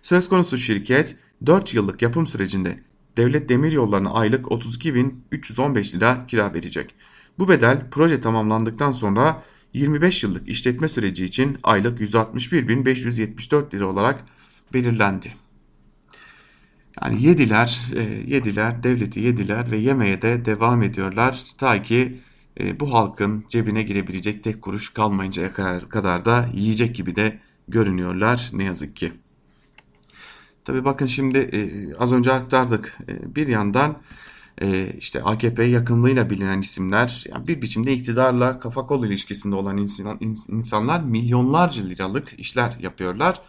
Söz 0.02 0.30
konusu 0.30 0.58
şirket 0.58 1.16
4 1.46 1.74
yıllık 1.74 2.02
yapım 2.02 2.28
sürecinde 2.28 2.84
devlet 3.18 3.50
demir 3.50 3.72
yollarına 3.72 4.14
aylık 4.14 4.46
32.315 4.46 5.96
lira 5.96 6.26
kira 6.26 6.54
verecek. 6.54 6.96
Bu 7.40 7.50
bedel 7.50 7.88
proje 7.92 8.22
tamamlandıktan 8.22 8.92
sonra 8.92 9.44
25 9.74 10.24
yıllık 10.24 10.50
işletme 10.50 10.90
süreci 10.90 11.26
için 11.26 11.58
aylık 11.64 12.02
161.574 12.02 13.74
lira 13.74 13.88
olarak 13.88 14.26
belirlendi. 14.74 15.34
Yani 17.02 17.24
yediler, 17.24 17.82
e, 17.96 18.02
yediler, 18.28 18.84
devleti 18.84 19.20
yediler 19.20 19.72
ve 19.72 19.78
yemeye 19.78 20.22
de 20.22 20.46
devam 20.46 20.84
ediyorlar. 20.84 21.44
Ta 21.58 21.82
ki 21.82 22.22
e, 22.60 22.80
bu 22.80 22.94
halkın 22.94 23.46
cebine 23.48 23.84
girebilecek 23.84 24.44
tek 24.44 24.62
kuruş 24.62 24.94
kalmayıncaya 24.94 25.54
kadar, 25.90 26.26
da 26.26 26.50
yiyecek 26.54 26.96
gibi 26.96 27.16
de 27.16 27.40
görünüyorlar 27.68 28.50
ne 28.54 28.64
yazık 28.64 28.96
ki. 28.96 29.14
Tabi 30.66 30.86
bakın 30.86 31.06
şimdi 31.06 31.38
e, 31.38 31.94
az 31.96 32.14
önce 32.14 32.32
aktardık. 32.32 32.98
E, 33.08 33.36
bir 33.36 33.48
yandan 33.48 33.98
e, 34.62 34.94
işte 34.98 35.24
AKP 35.24 35.64
yakınlığıyla 35.64 36.30
bilinen 36.30 36.62
isimler 36.62 37.26
yani 37.30 37.48
bir 37.48 37.62
biçimde 37.62 37.94
iktidarla 37.94 38.60
kafa 38.60 38.86
kol 38.86 39.06
ilişkisinde 39.06 39.56
olan 39.56 39.78
insan, 39.78 40.18
insanlar 40.48 41.04
milyonlarca 41.04 41.84
liralık 41.84 42.40
işler 42.40 42.78
yapıyorlar. 42.82 43.42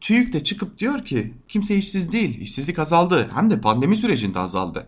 TÜİK 0.00 0.32
de 0.32 0.44
çıkıp 0.44 0.78
diyor 0.78 1.04
ki 1.04 1.34
kimse 1.48 1.76
işsiz 1.76 2.12
değil, 2.12 2.40
işsizlik 2.40 2.78
azaldı 2.78 3.30
hem 3.34 3.50
de 3.50 3.60
pandemi 3.60 3.96
sürecinde 3.96 4.38
azaldı. 4.38 4.86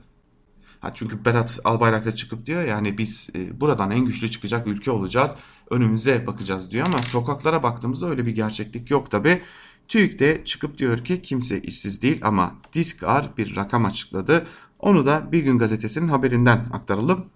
Ha 0.81 0.91
çünkü 0.95 1.25
Berat 1.25 1.61
Albayrak 1.65 2.05
da 2.05 2.15
çıkıp 2.15 2.47
diyor 2.47 2.65
yani 2.65 2.99
biz 2.99 3.31
e, 3.35 3.61
buradan 3.61 3.91
en 3.91 4.05
güçlü 4.05 4.31
çıkacak 4.31 4.67
ülke 4.67 4.91
olacağız, 4.91 5.35
önümüze 5.71 6.27
bakacağız 6.27 6.71
diyor 6.71 6.87
ama 6.87 6.99
sokaklara 6.99 7.63
baktığımızda 7.63 8.11
öyle 8.11 8.27
bir 8.27 8.35
gerçeklik 8.35 8.91
yok 8.91 9.11
tabi. 9.11 9.43
TÜİK 9.89 10.19
de 10.19 10.45
çıkıp 10.45 10.79
diyor 10.79 10.99
ki 10.99 11.23
kimse 11.23 11.63
işsiz 11.63 12.03
değil 12.03 12.21
ama 12.23 12.55
Diskar 12.73 13.31
bir 13.39 13.57
rakam 13.57 13.85
açıkladı. 13.85 14.47
Onu 14.79 15.07
da 15.07 15.33
Bir 15.33 15.45
Gün 15.45 15.59
Gazetesi'nin 15.59 16.09
haberinden 16.09 16.67
aktaralım. 16.73 17.27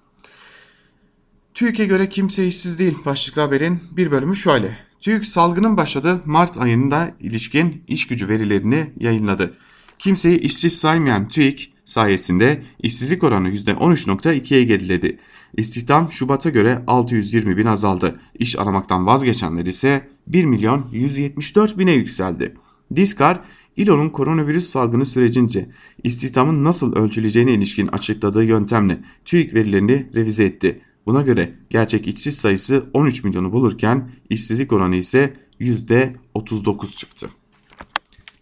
TÜİK'e 1.55 1.87
göre 1.87 2.09
kimse 2.09 2.47
işsiz 2.47 2.79
değil 2.79 2.99
başlıklı 3.05 3.43
haberin 3.43 3.81
bir 3.91 4.11
bölümü 4.11 4.37
şöyle. 4.37 4.79
TÜİK 5.03 5.27
salgının 5.27 5.77
başladığı 5.77 6.21
Mart 6.25 6.59
ayında 6.59 7.15
ilişkin 7.21 7.85
iş 7.89 8.07
gücü 8.07 8.29
verilerini 8.29 8.91
yayınladı. 9.01 9.55
Kimseyi 9.99 10.39
işsiz 10.39 10.77
saymayan 10.77 11.29
TÜİK 11.29 11.73
sayesinde 11.85 12.63
işsizlik 12.83 13.25
oranı 13.25 13.49
%13.2'ye 13.49 14.65
geriledi. 14.65 15.19
İstihdam 15.57 16.13
Şubat'a 16.13 16.51
göre 16.51 16.83
620 16.87 17.57
bin 17.57 17.67
azaldı. 17.67 18.21
İş 18.39 18.59
aramaktan 18.59 19.07
vazgeçenler 19.07 19.67
ise 19.67 20.09
1 20.27 20.45
milyon 20.45 20.89
174 20.93 21.79
bine 21.79 21.93
yükseldi. 21.93 22.55
Diskar, 22.97 23.41
İLO'nun 23.77 24.09
koronavirüs 24.09 24.69
salgını 24.69 25.07
sürecince 25.07 25.69
istihdamın 26.03 26.65
nasıl 26.65 26.97
ölçüleceğine 26.97 27.53
ilişkin 27.53 27.87
açıkladığı 27.87 28.45
yöntemle 28.45 28.99
TÜİK 29.25 29.55
verilerini 29.55 30.11
revize 30.15 30.45
etti. 30.45 30.81
Buna 31.07 31.23
göre 31.23 31.55
gerçek 31.71 32.07
işsiz 32.09 32.39
sayısı 32.39 32.87
13 32.93 33.25
milyonu 33.25 33.53
bulurken 33.53 34.11
işsizlik 34.31 34.73
oranı 34.73 34.97
ise 34.97 35.35
%39 35.61 36.97
çıktı. 36.97 37.29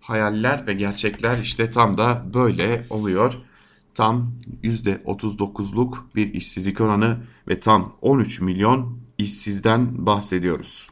Hayaller 0.01 0.67
ve 0.67 0.75
gerçekler 0.75 1.39
işte 1.43 1.71
tam 1.71 1.99
da 1.99 2.27
böyle 2.35 2.87
oluyor. 2.91 3.35
Tam 3.95 4.33
%39'luk 4.63 5.97
bir 6.15 6.35
işsizlik 6.35 6.81
oranı 6.81 7.19
ve 7.49 7.61
tam 7.61 7.93
13 8.03 8.41
milyon 8.41 8.99
işsizden 9.19 10.07
bahsediyoruz. 10.07 10.89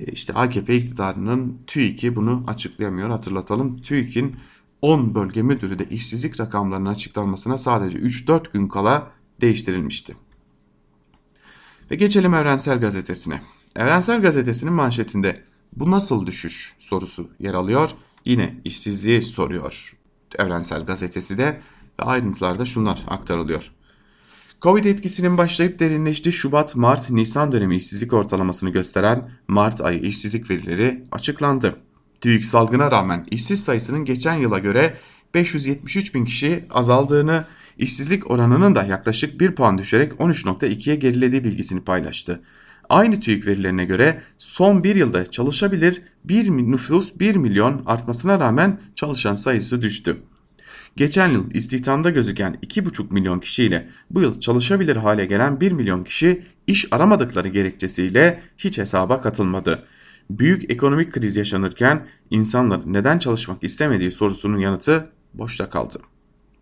E, 0.00 0.04
işte 0.04 0.32
AKP 0.32 0.76
iktidarının 0.76 1.58
TÜİK'i 1.66 2.16
bunu 2.16 2.44
açıklayamıyor 2.46 3.10
hatırlatalım. 3.10 3.76
TÜİK'in 3.76 4.36
10 4.82 5.14
bölge 5.14 5.42
müdürü 5.42 5.78
de 5.78 5.84
işsizlik 5.90 6.40
rakamlarının 6.40 6.90
açıklanmasına 6.90 7.58
sadece 7.58 7.98
3-4 7.98 8.52
gün 8.52 8.66
kala 8.66 9.10
değiştirilmişti. 9.40 10.16
Ve 11.90 11.94
geçelim 11.94 12.34
Evrensel 12.34 12.80
Gazetesi'ne. 12.80 13.40
Evrensel 13.76 14.22
Gazetesi'nin 14.22 14.72
manşetinde 14.72 15.42
bu 15.76 15.90
nasıl 15.90 16.26
düşüş 16.26 16.74
sorusu 16.78 17.30
yer 17.38 17.54
alıyor. 17.54 17.90
Yine 18.24 18.54
işsizliği 18.64 19.22
soruyor 19.22 19.96
Evrensel 20.38 20.84
Gazetesi 20.84 21.38
de 21.38 21.60
ve 22.00 22.04
ayrıntılarda 22.04 22.64
şunlar 22.64 23.04
aktarılıyor. 23.08 23.70
Covid 24.62 24.84
etkisinin 24.84 25.38
başlayıp 25.38 25.78
derinleştiği 25.78 26.32
Şubat, 26.32 26.76
Mart, 26.76 27.10
Nisan 27.10 27.52
dönemi 27.52 27.76
işsizlik 27.76 28.12
ortalamasını 28.12 28.70
gösteren 28.70 29.30
Mart 29.48 29.80
ayı 29.80 30.00
işsizlik 30.00 30.50
verileri 30.50 31.04
açıklandı. 31.12 31.76
TÜİK 32.20 32.44
salgına 32.44 32.90
rağmen 32.90 33.26
işsiz 33.30 33.64
sayısının 33.64 34.04
geçen 34.04 34.34
yıla 34.34 34.58
göre 34.58 34.96
573 35.34 36.14
bin 36.14 36.24
kişi 36.24 36.64
azaldığını, 36.70 37.44
işsizlik 37.78 38.30
oranının 38.30 38.74
da 38.74 38.82
yaklaşık 38.82 39.40
1 39.40 39.54
puan 39.54 39.78
düşerek 39.78 40.12
13.2'ye 40.12 40.96
gerilediği 40.96 41.44
bilgisini 41.44 41.80
paylaştı. 41.80 42.40
Aynı 42.88 43.20
TÜİK 43.20 43.46
verilerine 43.46 43.84
göre 43.84 44.22
son 44.38 44.84
bir 44.84 44.96
yılda 44.96 45.26
çalışabilir 45.26 46.02
bir 46.24 46.50
nüfus 46.50 47.20
1 47.20 47.36
milyon 47.36 47.82
artmasına 47.86 48.40
rağmen 48.40 48.80
çalışan 48.94 49.34
sayısı 49.34 49.82
düştü. 49.82 50.16
Geçen 50.96 51.28
yıl 51.28 51.50
istihdamda 51.50 52.10
gözüken 52.10 52.58
2,5 52.62 53.12
milyon 53.12 53.40
kişiyle 53.40 53.88
bu 54.10 54.20
yıl 54.20 54.40
çalışabilir 54.40 54.96
hale 54.96 55.26
gelen 55.26 55.60
1 55.60 55.72
milyon 55.72 56.04
kişi 56.04 56.42
iş 56.66 56.86
aramadıkları 56.90 57.48
gerekçesiyle 57.48 58.42
hiç 58.58 58.78
hesaba 58.78 59.20
katılmadı. 59.20 59.84
Büyük 60.30 60.70
ekonomik 60.70 61.12
kriz 61.12 61.36
yaşanırken 61.36 62.06
insanlar 62.30 62.80
neden 62.86 63.18
çalışmak 63.18 63.64
istemediği 63.64 64.10
sorusunun 64.10 64.58
yanıtı 64.58 65.10
boşta 65.34 65.70
kaldı. 65.70 65.98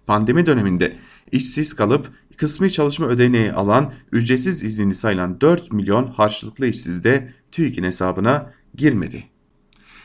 Pandemi 0.07 0.47
döneminde 0.47 0.97
işsiz 1.33 1.75
kalıp 1.75 2.11
kısmi 2.37 2.73
çalışma 2.73 3.07
ödeneği 3.07 3.53
alan 3.53 3.93
ücretsiz 4.13 4.63
izinli 4.63 4.95
sayılan 4.95 5.41
4 5.41 5.73
milyon 5.73 6.07
harçlıklı 6.07 6.67
işsiz 6.67 7.05
de 7.05 7.33
TÜİK'in 7.53 7.85
hesabına 7.85 8.53
girmedi. 8.75 9.25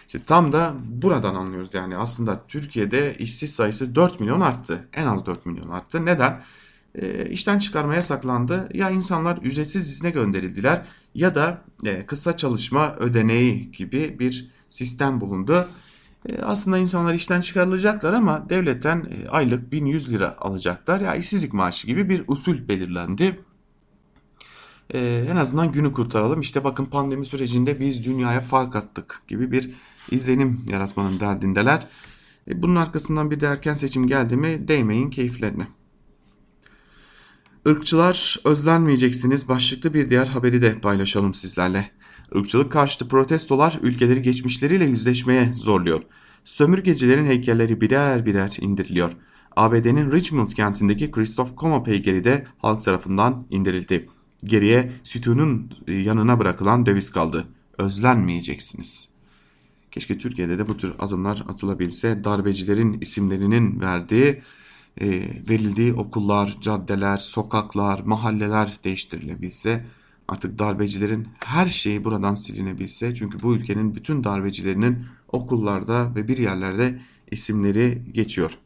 İşte 0.07 0.19
tam 0.25 0.51
da 0.51 0.75
buradan 0.85 1.35
anlıyoruz 1.35 1.73
yani 1.73 1.97
aslında 1.97 2.47
Türkiye'de 2.47 3.15
işsiz 3.19 3.55
sayısı 3.55 3.95
4 3.95 4.19
milyon 4.19 4.41
arttı. 4.41 4.87
En 4.93 5.05
az 5.05 5.25
4 5.25 5.45
milyon 5.45 5.69
arttı. 5.69 6.05
Neden? 6.05 6.43
E, 6.95 7.29
işten 7.29 7.59
çıkarma 7.59 7.95
yasaklandı. 7.95 8.69
Ya 8.73 8.89
insanlar 8.89 9.37
ücretsiz 9.37 9.91
izne 9.91 10.09
gönderildiler 10.09 10.85
ya 11.15 11.35
da 11.35 11.61
e, 11.85 12.05
kısa 12.05 12.37
çalışma 12.37 12.95
ödeneği 12.95 13.71
gibi 13.71 14.19
bir 14.19 14.51
sistem 14.69 15.21
bulundu. 15.21 15.67
E, 16.29 16.41
aslında 16.41 16.77
insanlar 16.77 17.13
işten 17.13 17.41
çıkarılacaklar 17.41 18.13
ama 18.13 18.49
devletten 18.49 18.97
e, 18.97 19.29
aylık 19.29 19.71
1100 19.71 20.13
lira 20.13 20.37
alacaklar. 20.39 21.01
Ya 21.01 21.15
işsizlik 21.15 21.53
maaşı 21.53 21.87
gibi 21.87 22.09
bir 22.09 22.23
usul 22.27 22.67
belirlendi. 22.67 23.39
E, 24.89 25.27
en 25.31 25.35
azından 25.35 25.71
günü 25.71 25.93
kurtaralım. 25.93 26.41
İşte 26.41 26.63
bakın 26.63 26.85
pandemi 26.85 27.25
sürecinde 27.25 27.79
biz 27.79 28.05
dünyaya 28.05 28.41
fark 28.41 28.75
attık 28.75 29.21
gibi 29.27 29.51
bir 29.51 29.71
izlenim 30.11 30.65
yaratmanın 30.69 31.19
derdindeler. 31.19 31.87
E, 32.47 32.61
bunun 32.61 32.75
arkasından 32.75 33.31
bir 33.31 33.39
de 33.39 33.45
erken 33.45 33.73
seçim 33.73 34.07
geldi 34.07 34.37
mi 34.37 34.67
değmeyin 34.67 35.09
keyiflerine. 35.09 35.67
Irkçılar 37.65 38.39
özlenmeyeceksiniz 38.43 39.47
başlıklı 39.47 39.93
bir 39.93 40.09
diğer 40.09 40.27
haberi 40.27 40.61
de 40.61 40.79
paylaşalım 40.79 41.33
sizlerle. 41.33 41.91
Irkçılık 42.35 42.71
karşıtı 42.71 43.07
protestolar 43.07 43.79
ülkeleri 43.81 44.21
geçmişleriyle 44.21 44.85
yüzleşmeye 44.85 45.53
zorluyor. 45.53 46.01
Sömürgecilerin 46.43 47.25
heykelleri 47.25 47.81
birer 47.81 48.25
birer 48.25 48.57
indiriliyor. 48.61 49.11
ABD'nin 49.55 50.11
Richmond 50.11 50.49
kentindeki 50.49 51.11
Christoph 51.11 51.55
Kolomb 51.55 51.87
heykeli 51.87 52.23
de 52.23 52.43
halk 52.57 52.83
tarafından 52.83 53.47
indirildi. 53.49 54.09
Geriye 54.43 54.91
sütunun 55.03 55.73
yanına 55.87 56.39
bırakılan 56.39 56.85
döviz 56.85 57.09
kaldı. 57.09 57.47
Özlenmeyeceksiniz. 57.77 59.09
Keşke 59.91 60.17
Türkiye'de 60.17 60.59
de 60.59 60.67
bu 60.67 60.77
tür 60.77 60.93
adımlar 60.99 61.43
atılabilse 61.47 62.23
darbecilerin 62.23 62.97
isimlerinin 63.01 63.81
verdiği 63.81 64.41
e, 65.01 65.07
verildiği 65.49 65.93
okullar, 65.93 66.57
caddeler, 66.61 67.17
sokaklar, 67.17 67.99
mahalleler 67.99 68.77
değiştirilebilse 68.83 69.85
artık 70.31 70.59
darbecilerin 70.59 71.27
her 71.45 71.67
şeyi 71.67 72.03
buradan 72.03 72.33
silinebilse 72.33 73.15
çünkü 73.15 73.41
bu 73.41 73.55
ülkenin 73.55 73.95
bütün 73.95 74.23
darbecilerinin 74.23 75.05
okullarda 75.31 76.15
ve 76.15 76.27
bir 76.27 76.37
yerlerde 76.37 77.01
isimleri 77.31 78.01
geçiyor. 78.11 78.57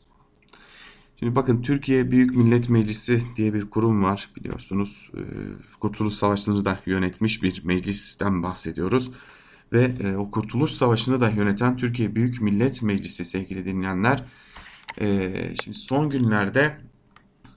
Şimdi 1.19 1.35
bakın 1.35 1.61
Türkiye 1.61 2.11
Büyük 2.11 2.35
Millet 2.35 2.69
Meclisi 2.69 3.23
diye 3.35 3.53
bir 3.53 3.69
kurum 3.69 4.03
var 4.03 4.29
biliyorsunuz. 4.35 5.11
E, 5.13 5.21
Kurtuluş 5.79 6.13
Savaşı'nı 6.13 6.65
da 6.65 6.79
yönetmiş 6.85 7.43
bir 7.43 7.61
meclisten 7.65 8.43
bahsediyoruz. 8.43 9.11
Ve 9.73 9.91
e, 10.03 10.15
o 10.15 10.31
Kurtuluş 10.31 10.71
Savaşı'nı 10.71 11.21
da 11.21 11.29
yöneten 11.29 11.77
Türkiye 11.77 12.15
Büyük 12.15 12.41
Millet 12.41 12.81
Meclisi 12.81 13.25
sevgili 13.25 13.65
dinleyenler 13.65 14.23
e, 15.01 15.31
şimdi 15.63 15.77
son 15.77 16.09
günlerde 16.09 16.77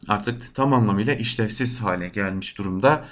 artık 0.09 0.55
tam 0.55 0.73
anlamıyla 0.73 1.15
işlevsiz 1.15 1.81
hale 1.81 2.09
gelmiş 2.09 2.59
durumda. 2.59 3.05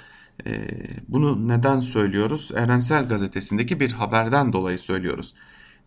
E, 0.45 0.67
bunu 1.07 1.47
neden 1.47 1.79
söylüyoruz? 1.79 2.51
Evrensel 2.55 3.07
Gazetesi'ndeki 3.07 3.79
bir 3.79 3.91
haberden 3.91 4.53
dolayı 4.53 4.79
söylüyoruz. 4.79 5.33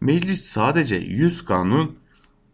Meclis 0.01 0.45
sadece 0.45 0.97
100 0.97 1.45
kanun, 1.45 1.97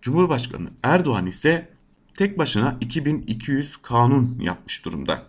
Cumhurbaşkanı 0.02 0.68
Erdoğan 0.82 1.26
ise 1.26 1.68
tek 2.14 2.38
başına 2.38 2.76
2200 2.80 3.76
kanun 3.76 4.38
yapmış 4.40 4.84
durumda. 4.84 5.22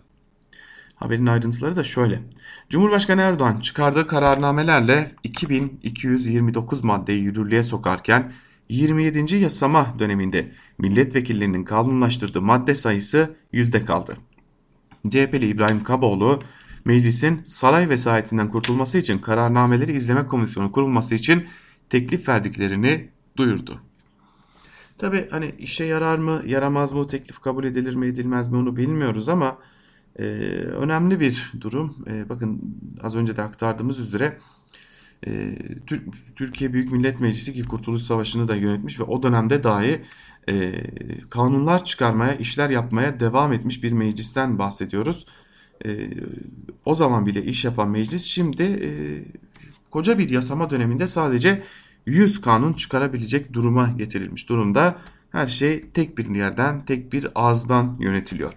Haberin 0.94 1.26
ayrıntıları 1.26 1.76
da 1.76 1.84
şöyle. 1.84 2.22
Cumhurbaşkanı 2.70 3.20
Erdoğan 3.20 3.60
çıkardığı 3.60 4.06
kararnamelerle 4.06 5.12
2229 5.24 6.84
maddeyi 6.84 7.22
yürürlüğe 7.22 7.62
sokarken 7.62 8.32
27. 8.68 9.36
yasama 9.36 9.94
döneminde 9.98 10.52
milletvekillerinin 10.78 11.64
kanunlaştırdığı 11.64 12.42
madde 12.42 12.74
sayısı 12.74 13.36
yüzde 13.52 13.84
kaldı. 13.84 14.16
CHP'li 15.08 15.48
İbrahim 15.48 15.84
Kaboğlu 15.84 16.42
meclisin 16.84 17.40
saray 17.44 17.88
vesayetinden 17.88 18.48
kurtulması 18.48 18.98
için 18.98 19.18
kararnameleri 19.18 19.92
izleme 19.92 20.26
komisyonu 20.26 20.72
kurulması 20.72 21.14
için 21.14 21.46
teklif 21.90 22.28
verdiklerini 22.28 23.08
duyurdu. 23.36 23.80
Tabi 24.98 25.28
hani 25.30 25.54
işe 25.58 25.84
yarar 25.84 26.18
mı 26.18 26.42
yaramaz 26.46 26.92
mı 26.92 27.06
teklif 27.06 27.38
kabul 27.38 27.64
edilir 27.64 27.94
mi 27.94 28.06
edilmez 28.06 28.48
mi 28.48 28.56
onu 28.56 28.76
bilmiyoruz 28.76 29.28
ama 29.28 29.58
e, 30.18 30.22
önemli 30.82 31.20
bir 31.20 31.52
durum. 31.60 31.96
E, 32.06 32.28
bakın 32.28 32.60
az 33.02 33.16
önce 33.16 33.36
de 33.36 33.42
aktardığımız 33.42 34.00
üzere 34.00 34.38
e, 35.26 35.58
Türkiye 36.36 36.72
Büyük 36.72 36.92
Millet 36.92 37.20
Meclisi 37.20 37.52
ki 37.52 37.62
Kurtuluş 37.62 38.02
Savaşı'nı 38.02 38.48
da 38.48 38.56
yönetmiş 38.56 39.00
ve 39.00 39.04
o 39.04 39.22
dönemde 39.22 39.64
dahi 39.64 40.02
e, 40.48 40.72
kanunlar 41.30 41.84
çıkarmaya, 41.84 42.34
işler 42.34 42.70
yapmaya 42.70 43.20
devam 43.20 43.52
etmiş 43.52 43.82
bir 43.82 43.92
meclisten 43.92 44.58
bahsediyoruz. 44.58 45.26
E, 45.86 46.10
o 46.84 46.94
zaman 46.94 47.26
bile 47.26 47.44
iş 47.44 47.64
yapan 47.64 47.90
meclis 47.90 48.24
şimdi 48.24 48.62
e, 48.62 48.90
koca 49.90 50.18
bir 50.18 50.30
yasama 50.30 50.70
döneminde 50.70 51.06
sadece 51.06 51.62
100 52.06 52.40
kanun 52.40 52.72
çıkarabilecek 52.72 53.52
duruma 53.52 53.88
getirilmiş 53.98 54.48
durumda. 54.48 54.98
Her 55.30 55.46
şey 55.46 55.90
tek 55.90 56.18
bir 56.18 56.34
yerden, 56.34 56.84
tek 56.84 57.12
bir 57.12 57.28
ağızdan 57.34 57.96
yönetiliyor. 58.00 58.52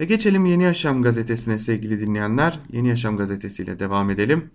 Ve 0.00 0.04
geçelim 0.04 0.46
Yeni 0.46 0.62
Yaşam 0.62 1.02
gazetesine 1.02 1.58
sevgili 1.58 2.00
dinleyenler. 2.00 2.60
Yeni 2.72 2.88
Yaşam 2.88 3.16
gazetesiyle 3.16 3.78
devam 3.78 4.10
edelim. 4.10 4.50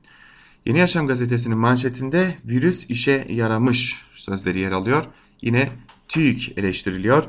Yeni 0.65 0.79
Yaşam 0.79 1.07
gazetesinin 1.07 1.57
manşetinde 1.57 2.37
virüs 2.45 2.89
işe 2.89 3.27
yaramış 3.29 4.05
sözleri 4.11 4.59
yer 4.59 4.71
alıyor. 4.71 5.05
Yine 5.41 5.69
TÜİK 6.07 6.57
eleştiriliyor. 6.57 7.23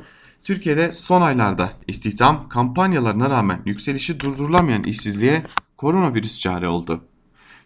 Türkiye'de 0.44 0.92
son 0.92 1.22
aylarda 1.22 1.72
istihdam 1.86 2.48
kampanyalarına 2.48 3.30
rağmen 3.30 3.62
yükselişi 3.64 4.20
durdurulamayan 4.20 4.84
işsizliğe 4.84 5.42
koronavirüs 5.76 6.38
çare 6.38 6.68
oldu. 6.68 7.04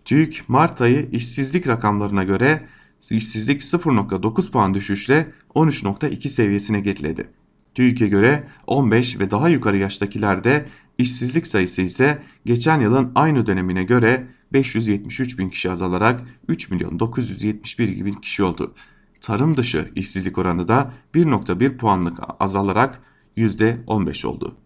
TÜİK 0.04 0.48
Mart 0.48 0.80
ayı 0.80 1.08
işsizlik 1.12 1.68
rakamlarına 1.68 2.24
göre 2.24 2.68
işsizlik 3.10 3.62
0.9 3.62 4.50
puan 4.50 4.74
düşüşle 4.74 5.32
13.2 5.54 6.28
seviyesine 6.28 6.80
geriledi. 6.80 7.28
TÜİK'e 7.74 8.08
göre 8.08 8.48
15 8.66 9.18
ve 9.20 9.30
daha 9.30 9.48
yukarı 9.48 9.76
yaştakilerde 9.76 10.66
işsizlik 10.98 11.46
sayısı 11.46 11.82
ise 11.82 12.22
geçen 12.46 12.80
yılın 12.80 13.12
aynı 13.14 13.46
dönemine 13.46 13.84
göre 13.84 14.26
573 14.52 15.38
bin 15.38 15.50
kişi 15.50 15.70
azalarak 15.70 16.20
3 16.48 16.70
milyon 16.70 16.98
971 16.98 18.04
bin 18.04 18.12
kişi 18.12 18.42
oldu. 18.42 18.74
Tarım 19.22 19.56
dışı 19.56 19.88
işsizlik 19.94 20.38
oranı 20.38 20.68
da 20.68 20.92
1.1 21.14 21.76
puanlık 21.76 22.18
azalarak 22.40 23.00
%15 23.36 24.26
oldu. 24.26 24.56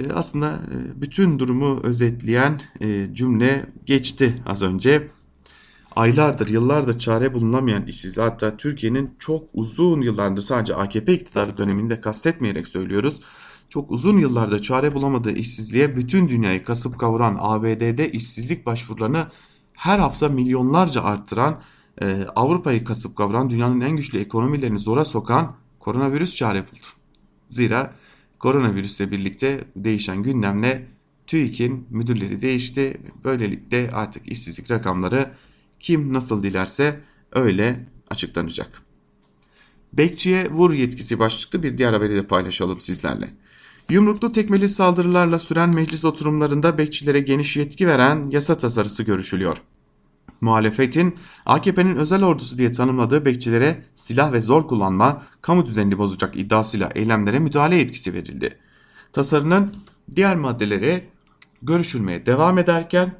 E, 0.00 0.12
aslında 0.12 0.50
e, 0.50 1.00
bütün 1.00 1.38
durumu 1.38 1.80
özetleyen 1.82 2.60
e, 2.80 3.14
cümle 3.14 3.66
geçti 3.86 4.42
az 4.46 4.62
önce 4.62 5.08
aylardır, 5.96 6.48
yıllardır 6.48 6.98
çare 6.98 7.34
bulunamayan 7.34 7.86
işsizliği 7.86 8.26
hatta 8.26 8.56
Türkiye'nin 8.56 9.10
çok 9.18 9.44
uzun 9.54 10.02
yıllardır 10.02 10.42
sadece 10.42 10.74
AKP 10.74 11.12
iktidarı 11.12 11.58
döneminde 11.58 12.00
kastetmeyerek 12.00 12.68
söylüyoruz. 12.68 13.20
Çok 13.68 13.90
uzun 13.90 14.18
yıllarda 14.18 14.62
çare 14.62 14.94
bulamadığı 14.94 15.32
işsizliğe 15.32 15.96
bütün 15.96 16.28
dünyayı 16.28 16.64
kasıp 16.64 16.98
kavuran 16.98 17.36
ABD'de 17.40 18.12
işsizlik 18.12 18.66
başvurularını 18.66 19.26
her 19.72 19.98
hafta 19.98 20.28
milyonlarca 20.28 21.02
arttıran, 21.02 21.60
e, 22.02 22.26
Avrupa'yı 22.36 22.84
kasıp 22.84 23.16
kavuran, 23.16 23.50
dünyanın 23.50 23.80
en 23.80 23.96
güçlü 23.96 24.18
ekonomilerini 24.18 24.78
zora 24.78 25.04
sokan 25.04 25.56
koronavirüs 25.80 26.34
çare 26.34 26.62
buldu. 26.62 26.86
Zira 27.48 27.94
koronavirüsle 28.38 29.10
birlikte 29.10 29.64
değişen 29.76 30.22
gündemle 30.22 30.86
TÜİK'in 31.26 31.86
müdürleri 31.90 32.42
değişti. 32.42 33.00
Böylelikle 33.24 33.90
artık 33.90 34.28
işsizlik 34.28 34.70
rakamları 34.70 35.30
kim 35.80 36.12
nasıl 36.12 36.42
dilerse 36.42 37.00
öyle 37.32 37.86
açıklanacak. 38.10 38.82
Bekçiye 39.92 40.50
vur 40.50 40.72
yetkisi 40.72 41.18
başlıklı 41.18 41.62
bir 41.62 41.78
diğer 41.78 41.92
haberi 41.92 42.14
de 42.14 42.26
paylaşalım 42.26 42.80
sizlerle. 42.80 43.30
Yumruklu 43.90 44.32
tekmeli 44.32 44.68
saldırılarla 44.68 45.38
süren 45.38 45.74
meclis 45.74 46.04
oturumlarında 46.04 46.78
bekçilere 46.78 47.20
geniş 47.20 47.56
yetki 47.56 47.86
veren 47.86 48.30
yasa 48.30 48.58
tasarısı 48.58 49.02
görüşülüyor. 49.02 49.56
Muhalefetin 50.46 51.16
AKP'nin 51.46 51.96
özel 51.96 52.24
ordusu 52.24 52.58
diye 52.58 52.72
tanımladığı 52.72 53.24
bekçilere 53.24 53.84
silah 53.94 54.32
ve 54.32 54.40
zor 54.40 54.68
kullanma, 54.68 55.22
kamu 55.42 55.66
düzenini 55.66 55.98
bozacak 55.98 56.36
iddiasıyla 56.36 56.90
eylemlere 56.94 57.38
müdahale 57.38 57.76
yetkisi 57.76 58.14
verildi. 58.14 58.58
Tasarının 59.12 59.72
diğer 60.16 60.36
maddeleri 60.36 61.04
görüşülmeye 61.62 62.26
devam 62.26 62.58
ederken 62.58 63.14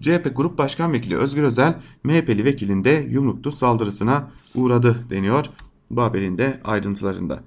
CHP 0.00 0.32
Grup 0.36 0.58
Başkan 0.58 0.92
Vekili 0.92 1.16
Özgür 1.16 1.42
Özel 1.42 1.80
MHP'li 2.04 2.44
vekilin 2.44 2.84
de 2.84 3.06
yumruklu 3.10 3.52
saldırısına 3.52 4.30
uğradı 4.54 5.06
deniyor 5.10 5.46
bu 5.90 6.02
haberin 6.02 6.38
de 6.38 6.60
ayrıntılarında. 6.64 7.44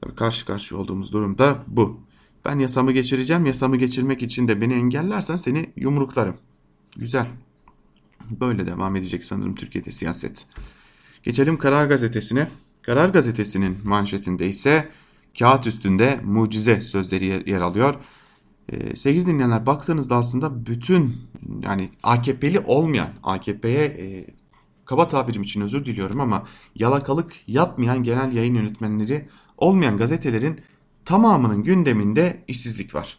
Tabii 0.00 0.14
karşı 0.14 0.46
karşı 0.46 0.78
olduğumuz 0.78 1.12
durumda 1.12 1.58
bu. 1.66 2.00
Ben 2.44 2.58
yasamı 2.58 2.92
geçireceğim. 2.92 3.46
Yasamı 3.46 3.76
geçirmek 3.76 4.22
için 4.22 4.48
de 4.48 4.60
beni 4.60 4.74
engellersen 4.74 5.36
seni 5.36 5.72
yumruklarım. 5.76 6.36
Güzel. 6.96 7.26
Böyle 8.30 8.66
devam 8.66 8.96
edecek 8.96 9.24
sanırım 9.24 9.54
Türkiye'de 9.54 9.90
siyaset. 9.90 10.46
Geçelim 11.22 11.58
Karar 11.58 11.86
Gazetesi'ne. 11.86 12.48
Karar 12.82 13.08
Gazetesi'nin 13.08 13.78
manşetinde 13.84 14.48
ise 14.48 14.88
kağıt 15.38 15.66
üstünde 15.66 16.20
mucize 16.24 16.80
sözleri 16.80 17.50
yer 17.50 17.60
alıyor. 17.60 17.94
Ee, 18.68 18.96
sevgili 18.96 19.26
dinleyenler 19.26 19.66
baktığınızda 19.66 20.16
aslında 20.16 20.66
bütün 20.66 21.16
yani 21.62 21.90
AKP'li 22.02 22.60
olmayan 22.60 23.08
AKP'ye 23.22 23.84
e, 23.84 24.26
kaba 24.84 25.08
tabirim 25.08 25.42
için 25.42 25.60
özür 25.60 25.86
diliyorum 25.86 26.20
ama 26.20 26.46
yalakalık 26.74 27.34
yapmayan 27.46 28.02
genel 28.02 28.32
yayın 28.32 28.54
yönetmenleri 28.54 29.28
olmayan 29.58 29.96
gazetelerin 29.96 30.60
tamamının 31.04 31.62
gündeminde 31.62 32.44
işsizlik 32.48 32.94
var. 32.94 33.18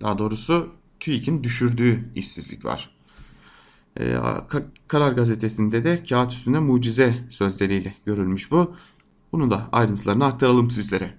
Daha 0.00 0.18
doğrusu 0.18 0.72
TÜİK'in 1.00 1.44
düşürdüğü 1.44 2.12
işsizlik 2.14 2.64
var. 2.64 2.99
Ee, 4.00 4.16
Karar 4.88 5.12
gazetesinde 5.12 5.84
de 5.84 6.04
kağıt 6.04 6.32
üstünde 6.32 6.58
mucize 6.58 7.14
sözleriyle 7.30 7.94
görülmüş 8.06 8.50
bu. 8.50 8.74
Bunu 9.32 9.50
da 9.50 9.68
ayrıntılarını 9.72 10.24
aktaralım 10.24 10.70
sizlere. 10.70 11.14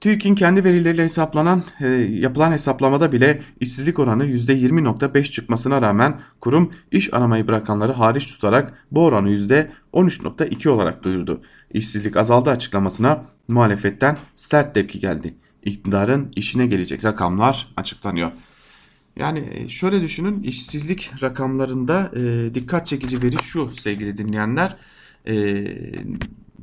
TÜİK'in 0.00 0.34
kendi 0.34 0.64
verileriyle 0.64 1.04
hesaplanan 1.04 1.62
e, 1.80 1.86
yapılan 2.10 2.52
hesaplamada 2.52 3.12
bile 3.12 3.42
işsizlik 3.60 3.98
oranı 3.98 4.26
%20.5 4.26 5.22
çıkmasına 5.30 5.82
rağmen 5.82 6.20
kurum 6.40 6.72
iş 6.92 7.14
aramayı 7.14 7.48
bırakanları 7.48 7.92
hariç 7.92 8.26
tutarak 8.26 8.86
bu 8.90 9.04
oranı 9.04 9.30
%13.2 9.30 10.68
olarak 10.68 11.02
duyurdu. 11.02 11.42
İşsizlik 11.72 12.16
azaldı 12.16 12.50
açıklamasına 12.50 13.24
muhalefetten 13.48 14.18
sert 14.34 14.74
tepki 14.74 15.00
geldi. 15.00 15.34
İktidarın 15.64 16.32
işine 16.36 16.66
gelecek 16.66 17.04
rakamlar 17.04 17.68
açıklanıyor. 17.76 18.30
Yani 19.16 19.48
e, 19.52 19.68
şöyle 19.68 20.02
düşünün 20.02 20.42
işsizlik 20.42 21.12
rakamlarında 21.22 22.10
e, 22.16 22.54
dikkat 22.54 22.86
çekici 22.86 23.22
veri 23.22 23.42
şu 23.42 23.70
sevgili 23.70 24.16
dinleyenler. 24.16 24.76
E, 25.28 25.64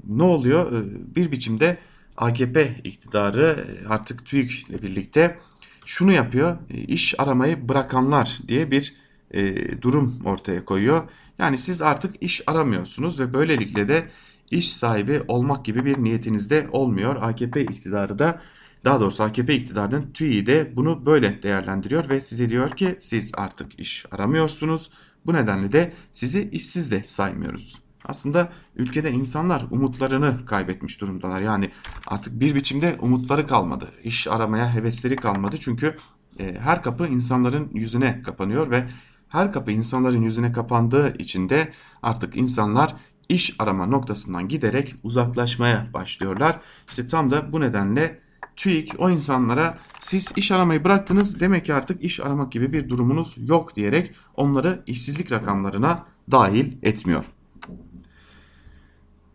ne 0.08 0.24
oluyor? 0.24 0.72
E, 0.72 1.16
bir 1.16 1.32
biçimde 1.32 1.78
AKP 2.18 2.76
iktidarı 2.84 3.66
e, 3.84 3.88
artık 3.88 4.26
TÜİK 4.26 4.70
ile 4.70 4.82
birlikte 4.82 5.38
şunu 5.86 6.12
yapıyor. 6.12 6.58
E, 6.70 6.78
iş 6.78 7.20
aramayı 7.20 7.70
bırakanlar 7.70 8.40
diye 8.48 8.72
bir 8.72 8.94
e, 9.32 9.82
durum 9.82 10.22
ortaya 10.26 10.66
koyuyor. 10.66 11.04
Yani 11.40 11.58
siz 11.58 11.82
artık 11.82 12.24
iş 12.24 12.42
aramıyorsunuz 12.48 13.20
ve 13.20 13.34
böylelikle 13.34 13.88
de 13.88 14.08
iş 14.52 14.72
sahibi 14.72 15.22
olmak 15.28 15.66
gibi 15.66 15.86
bir 15.86 16.04
niyetinizde 16.04 16.68
olmuyor. 16.72 17.16
AKP 17.22 17.62
iktidarı 17.62 18.20
da 18.20 18.42
daha 18.88 19.00
doğrusu 19.00 19.24
AKP 19.24 19.56
iktidarının 19.56 20.12
TÜİ 20.14 20.46
de 20.46 20.76
bunu 20.76 21.06
böyle 21.06 21.44
değerlendiriyor 21.44 22.10
ve 22.10 22.22
size 22.22 22.50
diyor 22.50 22.70
ki 22.70 22.96
siz 23.00 23.32
artık 23.34 23.80
iş 23.80 24.06
aramıyorsunuz. 24.12 24.90
Bu 25.26 25.34
nedenle 25.34 25.72
de 25.72 25.94
sizi 26.12 26.50
işsiz 26.52 26.92
de 26.92 27.04
saymıyoruz. 27.04 27.82
Aslında 28.06 28.50
ülkede 28.76 29.12
insanlar 29.12 29.66
umutlarını 29.72 30.46
kaybetmiş 30.46 31.02
durumdalar. 31.02 31.42
Yani 31.42 31.72
artık 32.08 32.40
bir 32.40 32.56
biçimde 32.56 32.98
umutları 33.02 33.48
kalmadı. 33.48 33.92
İş 34.04 34.28
aramaya 34.28 34.74
hevesleri 34.74 35.16
kalmadı. 35.16 35.56
Çünkü 35.60 35.98
e, 36.40 36.58
her 36.60 36.84
kapı 36.84 37.08
insanların 37.08 37.70
yüzüne 37.74 38.22
kapanıyor 38.22 38.72
ve 38.72 38.90
her 39.30 39.54
kapı 39.54 39.72
insanların 39.72 40.22
yüzüne 40.22 40.52
kapandığı 40.52 41.18
için 41.18 41.50
de 41.50 41.74
artık 42.04 42.36
insanlar 42.36 42.96
iş 43.30 43.56
arama 43.60 43.86
noktasından 43.86 44.48
giderek 44.48 44.96
uzaklaşmaya 45.04 45.88
başlıyorlar. 45.94 46.60
İşte 46.90 47.08
tam 47.08 47.32
da 47.32 47.52
bu 47.52 47.62
nedenle 47.62 48.27
TÜİK 48.58 48.94
o 48.98 49.10
insanlara 49.10 49.78
siz 50.00 50.32
iş 50.36 50.52
aramayı 50.52 50.84
bıraktınız 50.84 51.40
demek 51.40 51.66
ki 51.66 51.74
artık 51.74 52.04
iş 52.04 52.20
aramak 52.20 52.52
gibi 52.52 52.74
bir 52.74 52.90
durumunuz 52.90 53.38
yok 53.38 53.76
diyerek 53.76 54.12
onları 54.36 54.84
işsizlik 54.88 55.32
rakamlarına 55.32 56.06
dahil 56.32 56.74
etmiyor. 56.84 57.26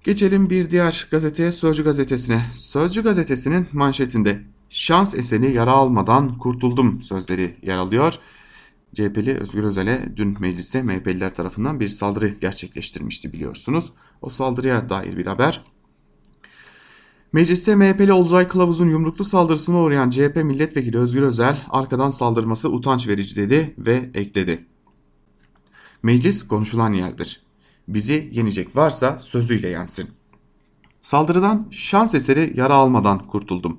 Geçelim 0.05 0.51
bir 0.51 0.71
diğer 0.71 1.09
gazeteye 1.11 1.53
Sözcü 1.53 1.85
gazetesine. 1.85 2.43
Sözcü 2.53 3.03
gazetesinin 3.03 3.67
manşetinde 3.73 4.43
şans 4.69 5.15
eseri 5.15 5.53
yara 5.53 5.71
almadan 5.71 6.39
kurtuldum 6.39 7.03
sözleri 7.03 7.57
yer 7.63 7.77
alıyor. 7.77 8.15
CHP'li 8.95 9.35
Özgür 9.35 9.65
Özel'e 9.65 10.17
dün 10.17 10.37
mecliste 10.41 10.83
MHP'liler 10.83 11.35
tarafından 11.35 11.81
bir 11.81 11.89
saldırı 11.89 12.29
gerçekleştirmişti 12.29 13.33
biliyorsunuz. 13.33 13.93
O 14.23 14.29
saldırıya 14.29 14.89
dair 14.89 15.17
bir 15.17 15.27
haber. 15.27 15.65
Mecliste 17.33 17.75
MHP'li 17.77 18.13
Olcay 18.13 18.49
Kılavuz'un 18.49 18.89
yumruklu 18.89 19.25
saldırısına 19.25 19.79
uğrayan 19.79 20.11
CHP 20.11 20.37
milletvekili 20.37 20.99
Özgür 20.99 21.23
Özel 21.23 21.59
arkadan 21.71 22.11
saldırması 22.11 22.69
utanç 22.69 23.09
verici 23.09 23.37
dedi 23.37 23.75
ve 23.79 24.11
ekledi. 24.15 24.67
Meclis 26.03 26.47
konuşulan 26.49 26.93
yerdir. 26.93 27.43
Bizi 27.89 28.31
yenecek 28.33 28.77
varsa 28.77 29.19
sözüyle 29.19 29.69
yensin. 29.69 30.11
Saldırıdan 31.03 31.69
şans 31.71 32.15
eseri 32.15 32.53
yara 32.57 32.75
almadan 32.75 33.27
kurtuldum. 33.27 33.79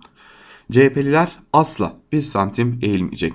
CHP'liler 0.72 1.40
asla 1.54 1.96
bir 2.12 2.22
santim 2.22 2.80
eğilmeyecek. 2.82 3.34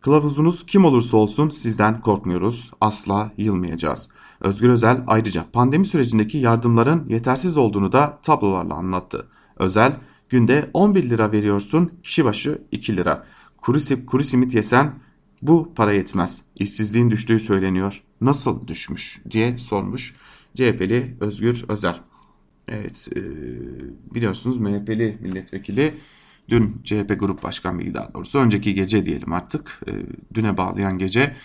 Kılavuzunuz 0.00 0.66
kim 0.66 0.84
olursa 0.84 1.16
olsun 1.16 1.50
sizden 1.50 2.00
korkmuyoruz, 2.00 2.70
asla 2.80 3.32
yılmayacağız. 3.36 4.08
Özgür 4.40 4.68
Özel 4.68 5.04
ayrıca 5.06 5.44
pandemi 5.52 5.86
sürecindeki 5.86 6.38
yardımların 6.38 7.08
yetersiz 7.08 7.56
olduğunu 7.56 7.92
da 7.92 8.18
tablolarla 8.22 8.74
anlattı. 8.74 9.28
Özel, 9.58 9.96
günde 10.28 10.70
11 10.72 11.10
lira 11.10 11.32
veriyorsun, 11.32 11.92
kişi 12.02 12.24
başı 12.24 12.62
2 12.72 12.96
lira. 12.96 13.26
Kuru, 13.56 14.06
kuru 14.06 14.24
simit 14.24 14.54
yesen 14.54 14.94
bu 15.42 15.72
para 15.74 15.92
yetmez. 15.92 16.42
İşsizliğin 16.56 17.10
düştüğü 17.10 17.40
söyleniyor. 17.40 18.02
Nasıl 18.20 18.68
düşmüş 18.68 19.20
diye 19.30 19.56
sormuş 19.56 20.14
CHP'li 20.54 21.16
Özgür 21.20 21.64
Özel. 21.68 21.96
Evet 22.68 23.08
e, 23.16 23.20
biliyorsunuz 24.14 24.58
MHP'li 24.58 25.18
milletvekili 25.20 25.94
dün 26.48 26.80
CHP 26.84 27.20
Grup 27.20 27.42
Başkan 27.42 27.78
Vekili 27.78 27.94
daha 27.94 28.14
doğrusu 28.14 28.38
önceki 28.38 28.74
gece 28.74 29.06
diyelim 29.06 29.32
artık 29.32 29.80
e, 29.86 29.92
düne 30.34 30.56
bağlayan 30.56 30.98
gece 30.98 31.36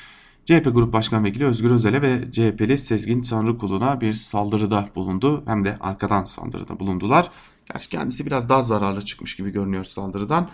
CHP 0.45 0.65
Grup 0.73 0.93
Başkan 0.93 1.23
Vekili 1.23 1.45
Özgür 1.45 1.71
Özel'e 1.71 2.01
ve 2.01 2.31
CHP'li 2.31 2.77
Sezgin 2.77 3.21
Tanrıkulu'na 3.21 4.01
bir 4.01 4.13
saldırıda 4.13 4.89
bulundu. 4.95 5.43
Hem 5.45 5.65
de 5.65 5.77
arkadan 5.79 6.25
saldırıda 6.25 6.79
bulundular. 6.79 7.31
Gerçi 7.71 7.89
kendisi 7.89 8.25
biraz 8.25 8.49
daha 8.49 8.61
zararlı 8.61 9.01
çıkmış 9.01 9.35
gibi 9.35 9.49
görünüyor 9.49 9.83
saldırıdan. 9.83 10.49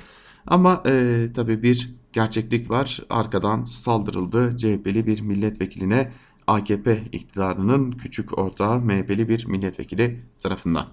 Ama 0.47 0.83
e, 0.85 1.25
tabii 1.35 1.63
bir 1.63 1.89
gerçeklik 2.13 2.69
var. 2.69 3.01
Arkadan 3.09 3.63
saldırıldı 3.63 4.57
CHP'li 4.57 5.07
bir 5.07 5.21
milletvekiline 5.21 6.11
AKP 6.47 7.03
iktidarının 7.11 7.91
küçük 7.91 8.37
ortağı 8.37 8.81
MHP'li 8.81 9.29
bir 9.29 9.45
milletvekili 9.45 10.21
tarafından. 10.39 10.87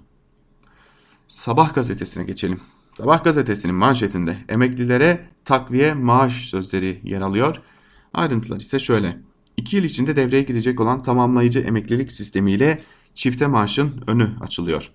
Sabah 1.27 1.75
gazetesine 1.75 2.25
geçelim. 2.25 2.61
Sabah 2.95 3.25
gazetesinin 3.25 3.75
manşetinde 3.75 4.37
emeklilere 4.49 5.29
takviye 5.45 5.95
maaş 5.95 6.33
sözleri 6.33 7.01
yer 7.05 7.21
alıyor. 7.21 7.63
Ayrıntılar 8.15 8.61
ise 8.61 8.79
şöyle. 8.79 9.19
2 9.57 9.77
yıl 9.77 9.85
içinde 9.85 10.17
devreye 10.17 10.43
girecek 10.43 10.81
olan 10.81 11.03
tamamlayıcı 11.03 11.61
emeklilik 11.61 12.13
sistemiyle 12.13 12.83
çifte 13.15 13.47
maaşın 13.47 14.05
önü 14.07 14.31
açılıyor. 14.41 14.91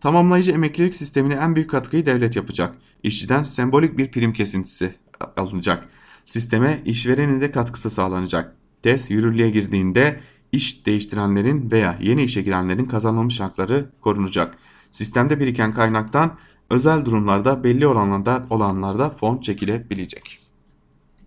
Tamamlayıcı 0.00 0.50
emeklilik 0.50 0.94
sistemine 0.94 1.34
en 1.34 1.54
büyük 1.54 1.70
katkıyı 1.70 2.06
devlet 2.06 2.36
yapacak. 2.36 2.74
İşçiden 3.02 3.42
sembolik 3.42 3.98
bir 3.98 4.10
prim 4.10 4.32
kesintisi 4.32 4.94
alınacak. 5.36 5.88
Sisteme 6.24 6.82
işverenin 6.84 7.40
de 7.40 7.50
katkısı 7.50 7.90
sağlanacak. 7.90 8.56
TES 8.82 9.10
yürürlüğe 9.10 9.50
girdiğinde 9.50 10.20
iş 10.52 10.86
değiştirenlerin 10.86 11.70
veya 11.70 11.98
yeni 12.00 12.22
işe 12.22 12.42
girenlerin 12.42 12.84
kazanılmış 12.84 13.40
hakları 13.40 13.90
korunacak. 14.00 14.58
Sistemde 14.92 15.40
biriken 15.40 15.74
kaynaktan 15.74 16.38
özel 16.70 17.04
durumlarda 17.04 17.64
belli 17.64 17.86
oranlarda 17.86 18.46
olanlarda 18.50 19.10
fon 19.10 19.40
çekilebilecek. 19.40 20.38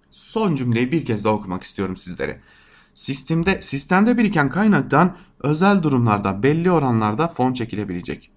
Son 0.10 0.56
cümleyi 0.56 0.92
bir 0.92 1.06
kez 1.06 1.26
daha 1.26 1.34
okumak 1.34 1.64
istiyorum 1.64 1.98
sizlere. 1.98 2.42
Sistemde 2.96 3.62
sistemde 3.62 4.18
biriken 4.18 4.50
kaynaktan 4.50 5.16
özel 5.40 5.84
durumlarda 5.84 6.44
belli 6.44 6.72
oranlarda 6.72 7.28
fon 7.28 7.54
çekilebilecek. 7.54 8.32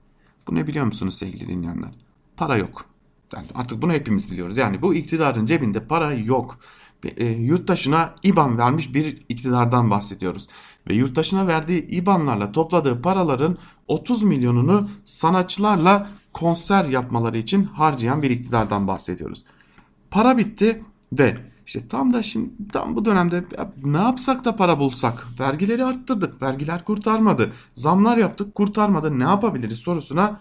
Bu 0.48 0.54
ne 0.54 0.66
biliyor 0.66 0.86
musunuz 0.86 1.18
sevgili 1.18 1.48
dinleyenler? 1.48 1.90
Para 2.36 2.56
yok. 2.56 2.84
Yani 3.34 3.46
artık 3.54 3.82
bunu 3.82 3.92
hepimiz 3.92 4.30
biliyoruz. 4.30 4.56
Yani 4.56 4.82
bu 4.82 4.94
iktidarın 4.94 5.46
cebinde 5.46 5.86
para 5.86 6.12
yok. 6.12 6.58
E, 7.16 7.26
yurttaşına 7.26 8.14
IBAN 8.22 8.58
vermiş 8.58 8.94
bir 8.94 9.18
iktidardan 9.28 9.90
bahsediyoruz. 9.90 10.46
Ve 10.90 10.94
yurttaşına 10.94 11.46
verdiği 11.46 11.86
IBAN'larla 11.86 12.52
topladığı 12.52 13.02
paraların 13.02 13.58
30 13.88 14.22
milyonunu 14.22 14.88
sanatçılarla 15.04 16.10
konser 16.32 16.84
yapmaları 16.84 17.38
için 17.38 17.64
harcayan 17.64 18.22
bir 18.22 18.30
iktidardan 18.30 18.88
bahsediyoruz. 18.88 19.44
Para 20.10 20.38
bitti 20.38 20.82
Ve 21.12 21.36
işte 21.66 21.88
tam 21.88 22.12
da 22.12 22.22
şimdi 22.22 22.50
tam 22.72 22.96
bu 22.96 23.04
dönemde 23.04 23.44
ne 23.84 23.98
yapsak 23.98 24.44
da 24.44 24.56
para 24.56 24.78
bulsak 24.78 25.26
vergileri 25.40 25.84
arttırdık 25.84 26.42
vergiler 26.42 26.84
kurtarmadı 26.84 27.52
zamlar 27.74 28.16
yaptık 28.16 28.54
kurtarmadı 28.54 29.18
ne 29.18 29.24
yapabiliriz 29.24 29.78
sorusuna 29.78 30.40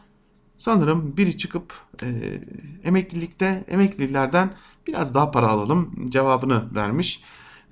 sanırım 0.58 1.18
biri 1.18 1.38
çıkıp 1.38 1.74
e, 2.04 2.42
emeklilikte 2.84 3.66
emeklilerden 3.68 4.54
biraz 4.88 5.14
daha 5.14 5.32
para 5.32 5.48
alalım 5.48 6.06
cevabını 6.10 6.76
vermiş. 6.76 7.22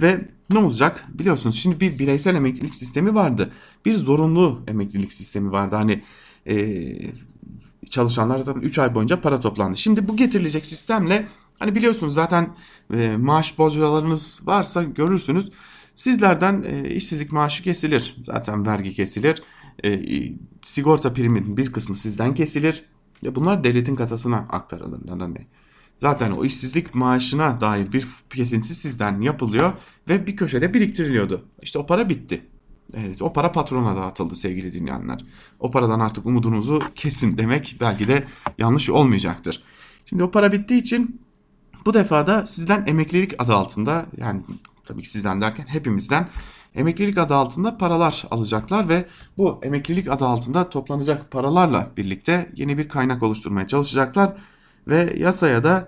Ve 0.02 0.30
ne 0.50 0.60
olacak 0.60 1.06
biliyorsunuz 1.10 1.56
şimdi 1.56 1.80
bir 1.80 2.00
bireysel 2.00 2.36
emeklilik 2.36 2.76
sistemi 2.76 3.16
vardı. 3.16 3.52
Bir 3.86 3.94
zorunlu 3.94 4.62
emeklilik 4.68 5.14
sistemi 5.14 5.52
vardı. 5.52 5.76
Hani 5.76 6.04
e, 6.48 6.56
çalışanlardan 7.90 8.62
3 8.62 8.80
ay 8.80 8.96
boyunca 8.96 9.22
para 9.22 9.40
toplandı. 9.40 9.78
Şimdi 9.78 10.08
bu 10.08 10.18
getirilecek 10.18 10.66
sistemle 10.66 11.28
hani 11.62 11.76
biliyorsunuz 11.76 12.14
zaten 12.14 12.56
e, 12.94 13.18
maaş 13.18 13.58
borcularınız 13.58 14.42
varsa 14.44 14.84
görürsünüz. 14.84 15.52
Sizlerden 15.96 16.64
e, 16.68 16.90
işsizlik 16.90 17.32
maaşı 17.32 17.64
kesilir. 17.64 18.16
Zaten 18.24 18.66
vergi 18.66 18.94
kesilir. 18.94 19.44
E, 19.84 20.02
sigorta 20.66 21.14
primin 21.14 21.58
bir 21.58 21.72
kısmı 21.72 21.96
sizden 21.96 22.36
kesilir. 22.36 22.86
Ya 23.22 23.36
bunlar 23.36 23.64
devletin 23.64 23.96
kasasına 23.96 24.38
aktarılır. 24.38 25.00
Yani 25.08 25.48
zaten 25.98 26.32
o 26.32 26.46
işsizlik 26.46 26.96
maaşına 26.96 27.62
dair 27.62 27.94
bir 27.94 28.08
kesinti 28.30 28.76
sizden 28.76 29.22
yapılıyor 29.22 29.74
ve 30.10 30.28
bir 30.28 30.36
köşede 30.36 30.74
biriktiriliyordu. 30.74 31.46
İşte 31.62 31.80
o 31.80 31.86
para 31.86 32.10
bitti. 32.10 32.42
Evet 32.94 33.22
o 33.22 33.34
para 33.34 33.52
patrona 33.52 33.96
dağıtıldı 33.96 34.36
sevgili 34.36 34.74
dinleyenler. 34.74 35.26
O 35.60 35.72
paradan 35.72 36.00
artık 36.00 36.26
umudunuzu 36.26 36.84
kesin 36.96 37.38
demek 37.38 37.78
belki 37.82 38.08
de 38.08 38.24
yanlış 38.58 38.90
olmayacaktır. 38.90 39.64
Şimdi 40.06 40.24
o 40.24 40.32
para 40.32 40.52
bittiği 40.52 40.80
için 40.80 41.22
bu 41.86 41.94
defa 41.94 42.28
da 42.28 42.46
sizden 42.46 42.84
emeklilik 42.88 43.42
adı 43.42 43.54
altında 43.54 44.06
yani 44.18 44.42
tabii 44.86 45.02
ki 45.02 45.10
sizden 45.10 45.42
derken 45.42 45.66
hepimizden 45.68 46.28
emeklilik 46.76 47.18
adı 47.18 47.36
altında 47.36 47.78
paralar 47.78 48.24
alacaklar 48.32 48.90
ve 48.90 49.06
bu 49.38 49.60
emeklilik 49.64 50.08
adı 50.08 50.26
altında 50.26 50.70
toplanacak 50.70 51.32
paralarla 51.32 51.92
birlikte 51.98 52.52
yeni 52.56 52.78
bir 52.78 52.90
kaynak 52.90 53.24
oluşturmaya 53.24 53.68
çalışacaklar 53.68 54.34
ve 54.88 55.14
yasaya 55.18 55.64
da 55.64 55.88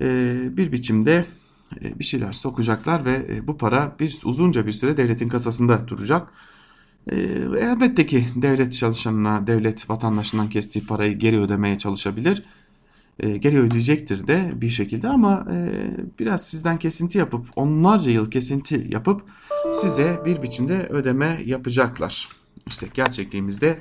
e, 0.00 0.36
bir 0.56 0.72
biçimde 0.72 1.24
e, 1.82 1.98
bir 1.98 2.04
şeyler 2.04 2.32
sokacaklar 2.32 3.04
ve 3.04 3.26
e, 3.30 3.46
bu 3.46 3.58
para 3.58 3.96
bir 4.00 4.18
uzunca 4.24 4.66
bir 4.66 4.72
süre 4.72 4.96
devletin 4.96 5.28
kasasında 5.28 5.88
duracak. 5.88 6.28
E, 7.12 7.16
elbette 7.60 8.06
ki 8.06 8.26
devlet 8.36 8.72
çalışanına, 8.72 9.46
devlet 9.46 9.90
vatandaşından 9.90 10.48
kestiği 10.48 10.86
parayı 10.86 11.18
geri 11.18 11.40
ödemeye 11.40 11.78
çalışabilir. 11.78 12.42
Geri 13.18 13.58
ödeyecektir 13.58 14.26
de 14.26 14.52
bir 14.54 14.68
şekilde 14.68 15.08
ama 15.08 15.46
biraz 16.18 16.46
sizden 16.46 16.78
kesinti 16.78 17.18
yapıp 17.18 17.46
onlarca 17.56 18.10
yıl 18.10 18.30
kesinti 18.30 18.86
yapıp 18.88 19.22
size 19.74 20.20
bir 20.24 20.42
biçimde 20.42 20.86
ödeme 20.90 21.42
yapacaklar. 21.44 22.28
İşte 22.66 22.86
gerçekliğimizde 22.94 23.78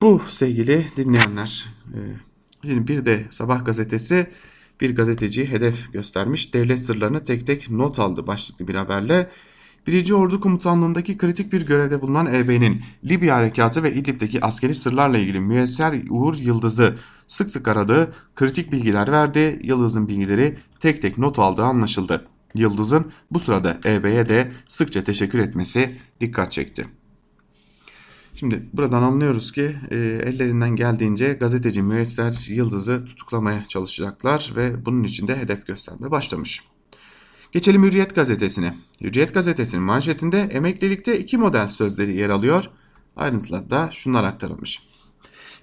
bu 0.00 0.22
sevgili 0.28 0.86
dinleyenler. 0.96 1.66
Şimdi 2.64 2.88
bir 2.88 3.04
de 3.04 3.26
Sabah 3.30 3.64
gazetesi 3.64 4.30
bir 4.80 4.96
gazeteci 4.96 5.50
hedef 5.50 5.92
göstermiş. 5.92 6.54
Devlet 6.54 6.82
sırlarını 6.82 7.24
tek 7.24 7.46
tek 7.46 7.70
not 7.70 7.98
aldı 7.98 8.26
başlıklı 8.26 8.68
bir 8.68 8.74
haberle. 8.74 9.30
Birinci 9.88 10.14
Ordu 10.14 10.40
Komutanlığındaki 10.40 11.16
kritik 11.16 11.52
bir 11.52 11.66
görevde 11.66 12.02
bulunan 12.02 12.34
EB'nin 12.34 12.82
Libya 13.04 13.36
Harekatı 13.36 13.82
ve 13.82 13.94
İdlib'deki 13.94 14.44
askeri 14.44 14.74
sırlarla 14.74 15.18
ilgili 15.18 15.40
müesser 15.40 16.02
Uğur 16.10 16.34
Yıldız'ı 16.34 16.96
sık 17.26 17.50
sık 17.50 17.68
aradı, 17.68 18.12
kritik 18.36 18.72
bilgiler 18.72 19.12
verdi, 19.12 19.60
Yıldız'ın 19.62 20.08
bilgileri 20.08 20.58
tek 20.80 21.02
tek 21.02 21.18
not 21.18 21.38
aldığı 21.38 21.62
anlaşıldı. 21.62 22.26
Yıldız'ın 22.54 23.12
bu 23.30 23.38
sırada 23.38 23.78
EB'ye 23.84 24.28
de 24.28 24.52
sıkça 24.68 25.04
teşekkür 25.04 25.38
etmesi 25.38 25.96
dikkat 26.20 26.52
çekti. 26.52 26.86
Şimdi 28.34 28.62
buradan 28.72 29.02
anlıyoruz 29.02 29.52
ki 29.52 29.76
e, 29.90 29.96
ellerinden 29.96 30.76
geldiğince 30.76 31.32
gazeteci 31.32 31.82
Müesser 31.82 32.46
Yıldız'ı 32.50 33.04
tutuklamaya 33.04 33.64
çalışacaklar 33.64 34.52
ve 34.56 34.86
bunun 34.86 35.04
için 35.04 35.28
de 35.28 35.36
hedef 35.36 35.66
göstermeye 35.66 36.10
başlamış. 36.10 36.62
Geçelim 37.52 37.84
Hürriyet 37.84 38.14
gazetesine. 38.14 38.74
Hürriyet 39.00 39.34
gazetesinin 39.34 39.82
manşetinde 39.82 40.40
emeklilikte 40.40 41.18
iki 41.18 41.38
model 41.38 41.68
sözleri 41.68 42.16
yer 42.16 42.30
alıyor. 42.30 42.64
Ayrıntılarda 43.16 43.88
şunlar 43.92 44.24
aktarılmış. 44.24 44.82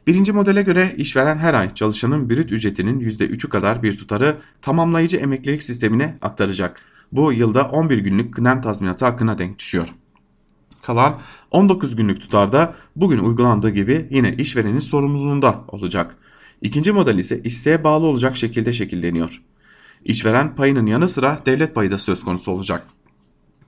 Birinci 0.08 0.32
modele 0.32 0.62
göre 0.62 0.96
işveren 0.98 1.38
her 1.38 1.54
ay 1.54 1.74
çalışanın 1.74 2.30
brüt 2.30 2.52
ücretinin 2.52 3.00
%3'ü 3.00 3.50
kadar 3.50 3.84
bir 3.84 3.98
tutarı 3.98 4.38
tamamlayıcı 4.62 5.18
emeklilik 5.18 5.64
sistemine 5.64 6.18
aktaracak. 6.22 6.82
Bu 7.12 7.34
yılda 7.34 7.64
11 7.64 7.98
günlük 7.98 8.34
kıdem 8.34 8.62
tazminatı 8.62 9.06
hakkına 9.06 9.38
denk 9.38 9.60
düşüyor. 9.60 9.88
Kalan 10.82 11.20
19 11.52 11.96
günlük 11.96 12.22
tutarda 12.22 12.76
bugün 12.96 13.20
uygulandığı 13.20 13.70
gibi 13.70 14.08
yine 14.12 14.36
işverenin 14.36 14.80
sorumluluğunda 14.80 15.64
olacak. 15.68 16.16
İkinci 16.62 16.92
model 16.92 17.18
ise 17.18 17.42
isteğe 17.44 17.84
bağlı 17.84 18.06
olacak 18.06 18.38
şekilde 18.38 18.74
şekilleniyor. 18.74 19.42
İşveren 20.06 20.56
payının 20.56 20.86
yanı 20.86 21.10
sıra 21.10 21.40
devlet 21.46 21.76
payı 21.76 21.92
da 21.92 22.00
söz 22.00 22.24
konusu 22.24 22.52
olacak. 22.52 22.88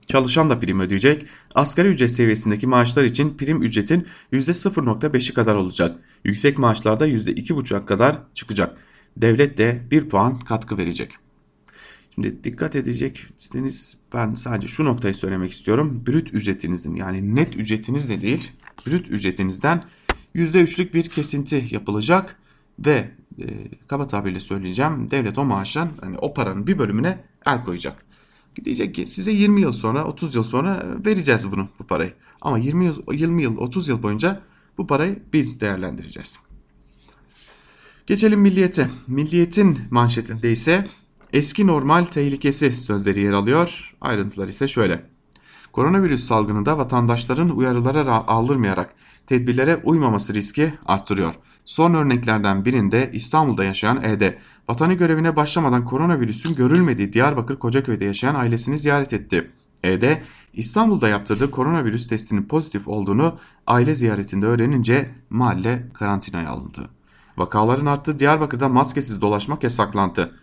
Çalışan 0.06 0.50
da 0.50 0.60
prim 0.60 0.80
ödeyecek. 0.80 1.26
Asgari 1.54 1.88
ücret 1.88 2.10
seviyesindeki 2.10 2.66
maaşlar 2.66 3.04
için 3.04 3.36
prim 3.36 3.62
ücretin 3.62 4.06
%0.5'i 4.32 5.34
kadar 5.34 5.54
olacak. 5.54 5.98
Yüksek 6.24 6.58
maaşlarda 6.58 7.08
%2.5'a 7.08 7.86
kadar 7.86 8.18
çıkacak. 8.34 8.78
Devlet 9.16 9.58
de 9.58 9.82
1 9.90 10.08
puan 10.08 10.38
katkı 10.38 10.78
verecek. 10.78 11.12
Şimdi 12.14 12.44
dikkat 12.44 12.76
edeceksiniz 12.76 13.96
ben 14.14 14.34
sadece 14.34 14.68
şu 14.68 14.84
noktayı 14.84 15.14
söylemek 15.14 15.52
istiyorum. 15.52 16.04
Brüt 16.06 16.34
ücretinizin 16.34 16.96
yani 16.96 17.34
net 17.34 17.56
ücretiniz 17.56 18.08
de 18.08 18.20
değil 18.20 18.52
brüt 18.86 19.10
ücretinizden 19.10 19.84
%3'lük 20.34 20.92
bir 20.94 21.08
kesinti 21.08 21.64
yapılacak 21.70 22.36
ve 22.78 23.10
e, 23.38 23.68
kaba 23.86 24.06
tabirle 24.06 24.40
söyleyeceğim 24.40 25.10
devlet 25.10 25.38
o 25.38 25.44
maaştan 25.44 25.88
hani 26.00 26.18
o 26.18 26.34
paranın 26.34 26.66
bir 26.66 26.78
bölümüne 26.78 27.24
el 27.46 27.64
koyacak. 27.64 28.04
Diyecek 28.64 28.94
ki 28.94 29.06
size 29.06 29.30
20 29.32 29.60
yıl 29.60 29.72
sonra 29.72 30.04
30 30.04 30.34
yıl 30.34 30.42
sonra 30.42 30.86
vereceğiz 31.06 31.52
bunu 31.52 31.68
bu 31.78 31.84
parayı. 31.84 32.12
Ama 32.40 32.58
20 32.58 32.84
yıl, 32.84 33.02
20 33.12 33.42
yıl 33.42 33.58
30 33.58 33.88
yıl 33.88 34.02
boyunca 34.02 34.40
bu 34.78 34.86
parayı 34.86 35.22
biz 35.32 35.60
değerlendireceğiz. 35.60 36.38
Geçelim 38.06 38.40
milliyete. 38.40 38.90
Milliyetin 39.06 39.78
manşetinde 39.90 40.52
ise 40.52 40.88
eski 41.32 41.66
normal 41.66 42.04
tehlikesi 42.04 42.76
sözleri 42.76 43.20
yer 43.20 43.32
alıyor. 43.32 43.94
Ayrıntılar 44.00 44.48
ise 44.48 44.68
şöyle. 44.68 45.02
Koronavirüs 45.72 46.24
salgınında 46.24 46.78
vatandaşların 46.78 47.56
uyarılara 47.56 48.26
aldırmayarak 48.26 48.94
tedbirlere 49.26 49.76
uymaması 49.84 50.34
riski 50.34 50.74
arttırıyor. 50.86 51.34
Son 51.68 51.94
örneklerden 51.94 52.64
birinde 52.64 53.10
İstanbul'da 53.12 53.64
yaşayan 53.64 54.04
E'de 54.04 54.38
vatanı 54.68 54.94
görevine 54.94 55.36
başlamadan 55.36 55.84
koronavirüsün 55.84 56.54
görülmediği 56.54 57.12
Diyarbakır 57.12 57.58
Kocaköy'de 57.58 58.04
yaşayan 58.04 58.34
ailesini 58.34 58.78
ziyaret 58.78 59.12
etti. 59.12 59.50
E'de 59.84 60.22
İstanbul'da 60.52 61.08
yaptırdığı 61.08 61.50
koronavirüs 61.50 62.08
testinin 62.08 62.42
pozitif 62.42 62.88
olduğunu 62.88 63.38
aile 63.66 63.94
ziyaretinde 63.94 64.46
öğrenince 64.46 65.10
mahalle 65.30 65.88
karantinaya 65.94 66.50
alındı. 66.50 66.90
Vakaların 67.36 67.86
arttığı 67.86 68.18
Diyarbakır'da 68.18 68.68
maskesiz 68.68 69.20
dolaşmak 69.20 69.62
yasaklandı. 69.64 70.34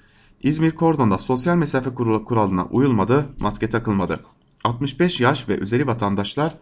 İzmir 0.41 0.71
Kordon'da 0.71 1.17
sosyal 1.17 1.55
mesafe 1.55 1.89
kuralına 2.25 2.65
uyulmadı, 2.65 3.29
maske 3.39 3.69
takılmadı. 3.69 4.19
65 4.63 5.21
yaş 5.21 5.49
ve 5.49 5.57
üzeri 5.57 5.87
vatandaşlar 5.87 6.57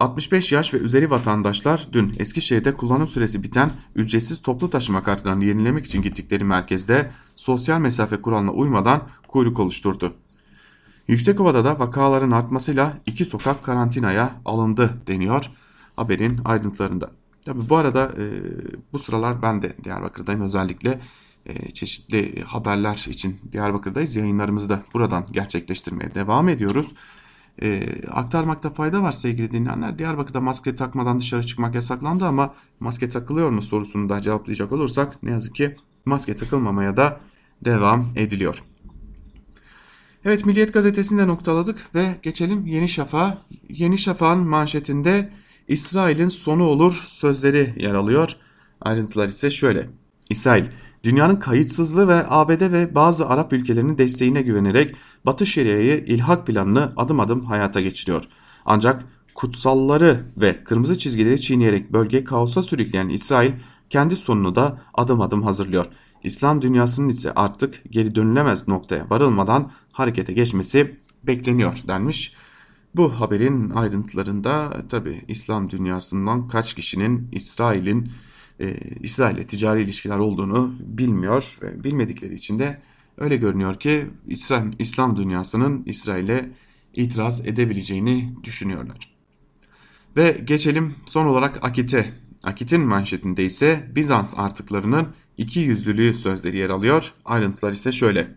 65 0.00 0.52
yaş 0.52 0.74
ve 0.74 0.78
üzeri 0.78 1.10
vatandaşlar 1.10 1.88
dün 1.92 2.16
Eskişehir'de 2.18 2.76
kullanım 2.76 3.08
süresi 3.08 3.42
biten 3.42 3.70
ücretsiz 3.94 4.42
toplu 4.42 4.70
taşıma 4.70 5.02
kartlarını 5.02 5.44
yenilemek 5.44 5.86
için 5.86 6.02
gittikleri 6.02 6.44
merkezde 6.44 7.10
sosyal 7.36 7.80
mesafe 7.80 8.22
kuralına 8.22 8.50
uymadan 8.52 9.08
kuyruk 9.28 9.60
oluşturdu. 9.60 10.14
Yüksekova'da 11.08 11.64
da 11.64 11.78
vakaların 11.78 12.30
artmasıyla 12.30 12.98
iki 13.06 13.24
sokak 13.24 13.64
karantinaya 13.64 14.40
alındı 14.44 15.02
deniyor 15.06 15.50
haberin 15.96 16.40
ayrıntılarında. 16.44 17.10
Tabi 17.44 17.68
bu 17.68 17.76
arada 17.76 18.12
e, 18.18 18.24
bu 18.92 18.98
sıralar 18.98 19.42
ben 19.42 19.62
de 19.62 19.76
Diyarbakır'dayım 19.84 20.40
özellikle 20.40 21.00
e, 21.46 21.70
çeşitli 21.70 22.42
haberler 22.42 23.06
için 23.08 23.40
Diyarbakır'dayız. 23.52 24.16
Yayınlarımızı 24.16 24.68
da 24.68 24.82
buradan 24.94 25.26
gerçekleştirmeye 25.32 26.14
devam 26.14 26.48
ediyoruz. 26.48 26.94
E, 27.62 27.88
aktarmakta 28.10 28.70
fayda 28.70 29.02
var 29.02 29.12
sevgili 29.12 29.50
dinleyenler. 29.50 29.98
Diyarbakır'da 29.98 30.40
maske 30.40 30.76
takmadan 30.76 31.20
dışarı 31.20 31.46
çıkmak 31.46 31.74
yasaklandı 31.74 32.24
ama 32.24 32.54
maske 32.80 33.08
takılıyor 33.08 33.50
mu 33.50 33.62
sorusunu 33.62 34.08
da 34.08 34.20
cevaplayacak 34.20 34.72
olursak 34.72 35.22
ne 35.22 35.30
yazık 35.30 35.54
ki 35.54 35.76
maske 36.04 36.36
takılmamaya 36.36 36.96
da 36.96 37.20
devam 37.64 38.08
ediliyor. 38.16 38.62
Evet 40.24 40.46
Milliyet 40.46 40.74
Gazetesi'nde 40.74 41.26
noktaladık 41.26 41.94
ve 41.94 42.16
geçelim 42.22 42.66
Yeni 42.66 42.88
Şafak'a. 42.88 43.42
Yeni 43.68 43.98
Şafak'ın 43.98 44.48
manşetinde 44.48 45.30
İsrail'in 45.68 46.28
sonu 46.28 46.64
olur 46.64 47.04
sözleri 47.06 47.74
yer 47.76 47.94
alıyor. 47.94 48.36
Ayrıntılar 48.80 49.28
ise 49.28 49.50
şöyle. 49.50 49.90
İsrail 50.30 50.64
dünyanın 51.04 51.36
kayıtsızlığı 51.36 52.08
ve 52.08 52.24
ABD 52.28 52.72
ve 52.72 52.94
bazı 52.94 53.28
Arap 53.28 53.52
ülkelerinin 53.52 53.98
desteğine 53.98 54.42
güvenerek 54.42 54.96
Batı 55.26 55.46
Şeria'yı 55.46 56.04
ilhak 56.04 56.46
planını 56.46 56.92
adım 56.96 57.20
adım 57.20 57.44
hayata 57.44 57.80
geçiriyor. 57.80 58.24
Ancak 58.64 59.04
kutsalları 59.34 60.24
ve 60.36 60.64
kırmızı 60.64 60.98
çizgileri 60.98 61.40
çiğneyerek 61.40 61.92
bölge 61.92 62.24
kaosa 62.24 62.62
sürükleyen 62.62 63.08
İsrail 63.08 63.52
kendi 63.90 64.16
sonunu 64.16 64.54
da 64.54 64.80
adım 64.94 65.20
adım 65.20 65.42
hazırlıyor. 65.42 65.86
İslam 66.24 66.62
dünyasının 66.62 67.08
ise 67.08 67.32
artık 67.34 67.82
geri 67.90 68.14
dönülemez 68.14 68.68
noktaya 68.68 69.10
varılmadan 69.10 69.70
harekete 69.92 70.32
geçmesi 70.32 70.96
bekleniyor 71.24 71.78
denmiş. 71.88 72.34
Bu 72.96 73.20
haberin 73.20 73.70
ayrıntılarında 73.70 74.82
tabi 74.88 75.22
İslam 75.28 75.70
dünyasından 75.70 76.48
kaç 76.48 76.74
kişinin 76.74 77.28
İsrail'in 77.32 78.10
e, 78.60 78.76
İsrail'le 79.02 79.46
ticari 79.46 79.82
ilişkiler 79.82 80.18
olduğunu 80.18 80.74
bilmiyor 80.80 81.58
ve 81.62 81.84
bilmedikleri 81.84 82.34
için 82.34 82.58
de 82.58 82.78
öyle 83.18 83.36
görünüyor 83.36 83.74
ki 83.74 84.06
İslam, 84.26 84.70
İslam 84.78 85.16
dünyasının 85.16 85.82
İsrail'e 85.86 86.50
itiraz 86.94 87.46
edebileceğini 87.46 88.34
düşünüyorlar. 88.44 89.14
Ve 90.16 90.40
geçelim 90.44 90.94
son 91.06 91.26
olarak 91.26 91.64
Akit'e. 91.64 92.12
Akit'in 92.42 92.80
manşetinde 92.80 93.44
ise 93.44 93.90
Bizans 93.94 94.34
artıklarının 94.36 95.08
iki 95.36 95.60
yüzlülüğü 95.60 96.14
sözleri 96.14 96.56
yer 96.56 96.70
alıyor. 96.70 97.12
Ayrıntılar 97.24 97.72
ise 97.72 97.92
şöyle. 97.92 98.28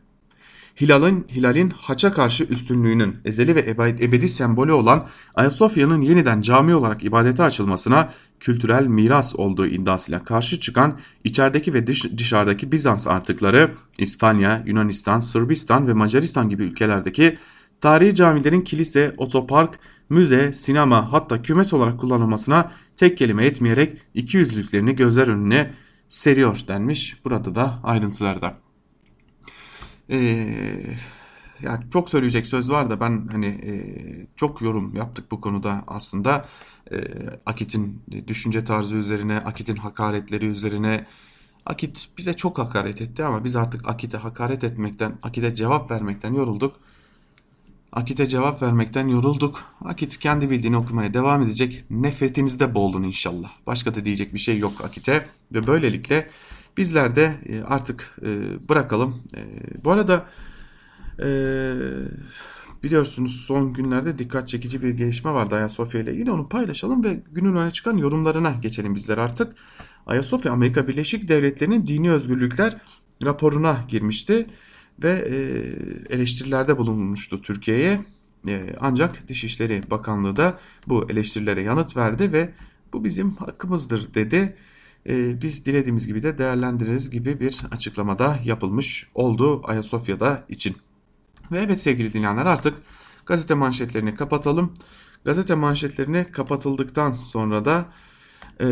Hilal'in 0.82 1.28
Hilal'in 1.36 1.70
haça 1.70 2.14
karşı 2.14 2.44
üstünlüğünün 2.44 3.18
ezeli 3.26 3.56
ve 3.56 3.60
ebedi 4.02 4.30
sembolü 4.30 4.72
olan 4.72 5.08
Ayasofya'nın 5.36 6.02
yeniden 6.02 6.42
cami 6.42 6.76
olarak 6.76 7.04
ibadete 7.04 7.44
açılmasına 7.44 8.10
kültürel 8.40 8.86
miras 8.86 9.36
olduğu 9.36 9.66
iddiasıyla 9.66 10.24
karşı 10.24 10.60
çıkan 10.60 11.00
içerideki 11.24 11.74
ve 11.74 11.88
dış, 11.88 12.18
dışarıdaki 12.18 12.72
Bizans 12.72 13.08
artıkları 13.08 13.72
İspanya, 13.98 14.64
Yunanistan, 14.66 15.20
Sırbistan 15.20 15.88
ve 15.88 15.94
Macaristan 15.94 16.50
gibi 16.50 16.64
ülkelerdeki 16.64 17.38
tarihi 17.82 18.16
camilerin 18.16 18.62
kilise, 18.62 19.14
otopark, 19.18 19.80
müze, 20.10 20.54
sinema 20.54 21.12
hatta 21.12 21.42
kümes 21.42 21.74
olarak 21.74 22.00
kullanılmasına 22.00 22.72
tek 22.96 23.18
kelime 23.18 23.46
etmeyerek 23.46 23.98
iki 24.14 24.38
yüzlüklerini 24.38 24.96
gözler 24.96 25.28
önüne 25.28 25.74
seriyor 26.08 26.60
denmiş. 26.68 27.26
Burada 27.26 27.56
da 27.56 27.80
ayrıntılarda. 27.84 28.71
Ee, 30.12 30.48
ya 31.62 31.80
çok 31.94 32.10
söyleyecek 32.10 32.48
söz 32.48 32.72
var 32.72 32.90
da 32.90 33.00
ben 33.00 33.28
hani 33.32 33.46
e, 33.46 33.74
çok 34.36 34.62
yorum 34.62 34.96
yaptık 34.96 35.32
bu 35.32 35.42
konuda 35.42 35.84
aslında. 35.88 36.46
E, 36.92 36.98
Akit'in 37.46 38.02
düşünce 38.28 38.66
tarzı 38.66 38.96
üzerine, 38.96 39.38
Akit'in 39.38 39.76
hakaretleri 39.76 40.46
üzerine. 40.46 41.06
Akit 41.66 42.10
bize 42.18 42.34
çok 42.34 42.58
hakaret 42.58 43.02
etti 43.02 43.24
ama 43.24 43.44
biz 43.44 43.56
artık 43.56 43.90
Akit'e 43.90 44.18
hakaret 44.18 44.64
etmekten, 44.64 45.20
Akit'e 45.24 45.56
cevap 45.56 45.92
vermekten 45.92 46.34
yorulduk. 46.34 46.76
Akit'e 47.92 48.28
cevap 48.28 48.62
vermekten 48.62 49.08
yorulduk. 49.08 49.64
Akit 49.86 50.18
kendi 50.18 50.50
bildiğini 50.50 50.78
okumaya 50.78 51.14
devam 51.14 51.42
edecek. 51.42 51.84
Nefretimizde 51.90 52.76
boğulun 52.76 53.04
inşallah. 53.04 53.52
Başka 53.68 53.96
da 53.96 54.06
diyecek 54.06 54.34
bir 54.34 54.40
şey 54.40 54.58
yok 54.58 54.86
Akit'e. 54.86 55.26
Ve 55.52 55.68
böylelikle 55.68 56.30
bizler 56.78 57.16
de 57.16 57.36
e, 57.46 57.62
artık 57.62 58.18
e, 58.22 58.30
bırakalım. 58.70 59.24
E, 59.36 59.42
bu 59.86 59.92
arada 59.92 60.26
biliyorsunuz 62.84 63.42
son 63.42 63.74
günlerde 63.74 64.18
dikkat 64.18 64.48
çekici 64.48 64.84
bir 64.84 64.90
gelişme 64.90 65.32
vardı 65.32 65.56
Ayasofya 65.56 66.02
ile 66.02 66.14
ilgili. 66.14 66.32
Onu 66.32 66.50
paylaşalım 66.50 67.04
ve 67.04 67.24
günün 67.32 67.56
öne 67.56 67.72
çıkan 67.72 67.98
yorumlarına 67.98 68.54
geçelim 68.62 68.96
bizler 68.96 69.18
artık. 69.18 69.54
Ayasofya 70.06 70.52
Amerika 70.52 70.88
Birleşik 70.88 71.28
Devletleri'nin 71.28 71.88
dini 71.88 72.12
özgürlükler 72.12 72.78
raporuna 73.24 73.86
girmişti 73.88 74.48
ve 75.04 75.12
eleştirilerde 76.10 76.78
bulunmuştu 76.78 77.42
Türkiye'ye. 77.42 78.06
Ancak 78.80 79.28
Dışişleri 79.28 79.82
Bakanlığı 79.92 80.36
da 80.36 80.60
bu 80.88 81.12
eleştirilere 81.12 81.62
yanıt 81.62 81.98
verdi 81.98 82.34
ve 82.34 82.54
bu 82.94 83.04
bizim 83.04 83.36
hakkımızdır 83.36 84.14
dedi. 84.14 84.56
E, 85.10 85.42
biz 85.42 85.66
dilediğimiz 85.66 86.08
gibi 86.08 86.24
de 86.24 86.38
değerlendiririz 86.38 87.10
gibi 87.10 87.40
bir 87.40 87.62
açıklamada 87.72 88.40
yapılmış 88.46 89.08
oldu 89.16 89.62
Ayasofya'da 89.64 90.46
için. 90.50 90.78
Ve 91.52 91.60
evet 91.60 91.82
sevgili 91.82 92.14
dinleyenler 92.14 92.46
artık 92.46 92.78
gazete 93.26 93.54
manşetlerini 93.54 94.16
kapatalım. 94.16 94.74
Gazete 95.26 95.56
manşetlerini 95.56 96.26
kapatıldıktan 96.32 97.14
sonra 97.14 97.66
da 97.66 97.86
e, 98.62 98.68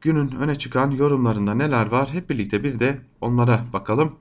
günün 0.00 0.30
öne 0.30 0.54
çıkan 0.54 0.90
yorumlarında 0.90 1.54
neler 1.54 1.90
var 1.90 2.08
hep 2.12 2.30
birlikte 2.30 2.64
bir 2.64 2.78
de 2.78 2.98
onlara 3.20 3.60
bakalım. 3.72 4.16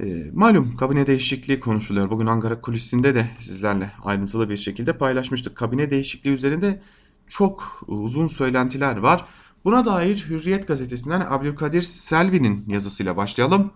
E, 0.00 0.30
malum 0.34 0.76
kabine 0.76 1.06
değişikliği 1.06 1.60
konuşuluyor. 1.60 2.10
Bugün 2.10 2.26
Ankara 2.26 2.60
kulisinde 2.60 3.14
de 3.14 3.30
sizlerle 3.38 3.90
ayrıntılı 4.04 4.50
bir 4.50 4.56
şekilde 4.56 4.98
paylaşmıştık. 4.98 5.56
Kabine 5.56 5.90
değişikliği 5.90 6.32
üzerinde 6.32 6.82
çok 7.28 7.82
uzun 7.86 8.26
söylentiler 8.26 8.96
var. 8.96 9.24
Buna 9.64 9.86
dair 9.86 10.26
Hürriyet 10.28 10.68
gazetesinden 10.68 11.20
Abdülkadir 11.20 11.82
Selvi'nin 11.82 12.64
yazısıyla 12.68 13.16
başlayalım. 13.16 13.72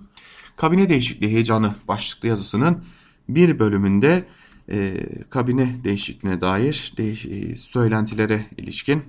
Kabine 0.56 0.88
değişikliği 0.88 1.28
heyecanı 1.28 1.74
başlıklı 1.88 2.28
yazısının 2.28 2.84
bir 3.28 3.58
bölümünde 3.58 4.24
e, 4.70 5.06
kabine 5.30 5.84
değişikliğine 5.84 6.40
dair 6.40 6.92
değiş, 6.96 7.26
e, 7.26 7.56
söylentilere 7.56 8.46
ilişkin 8.56 9.02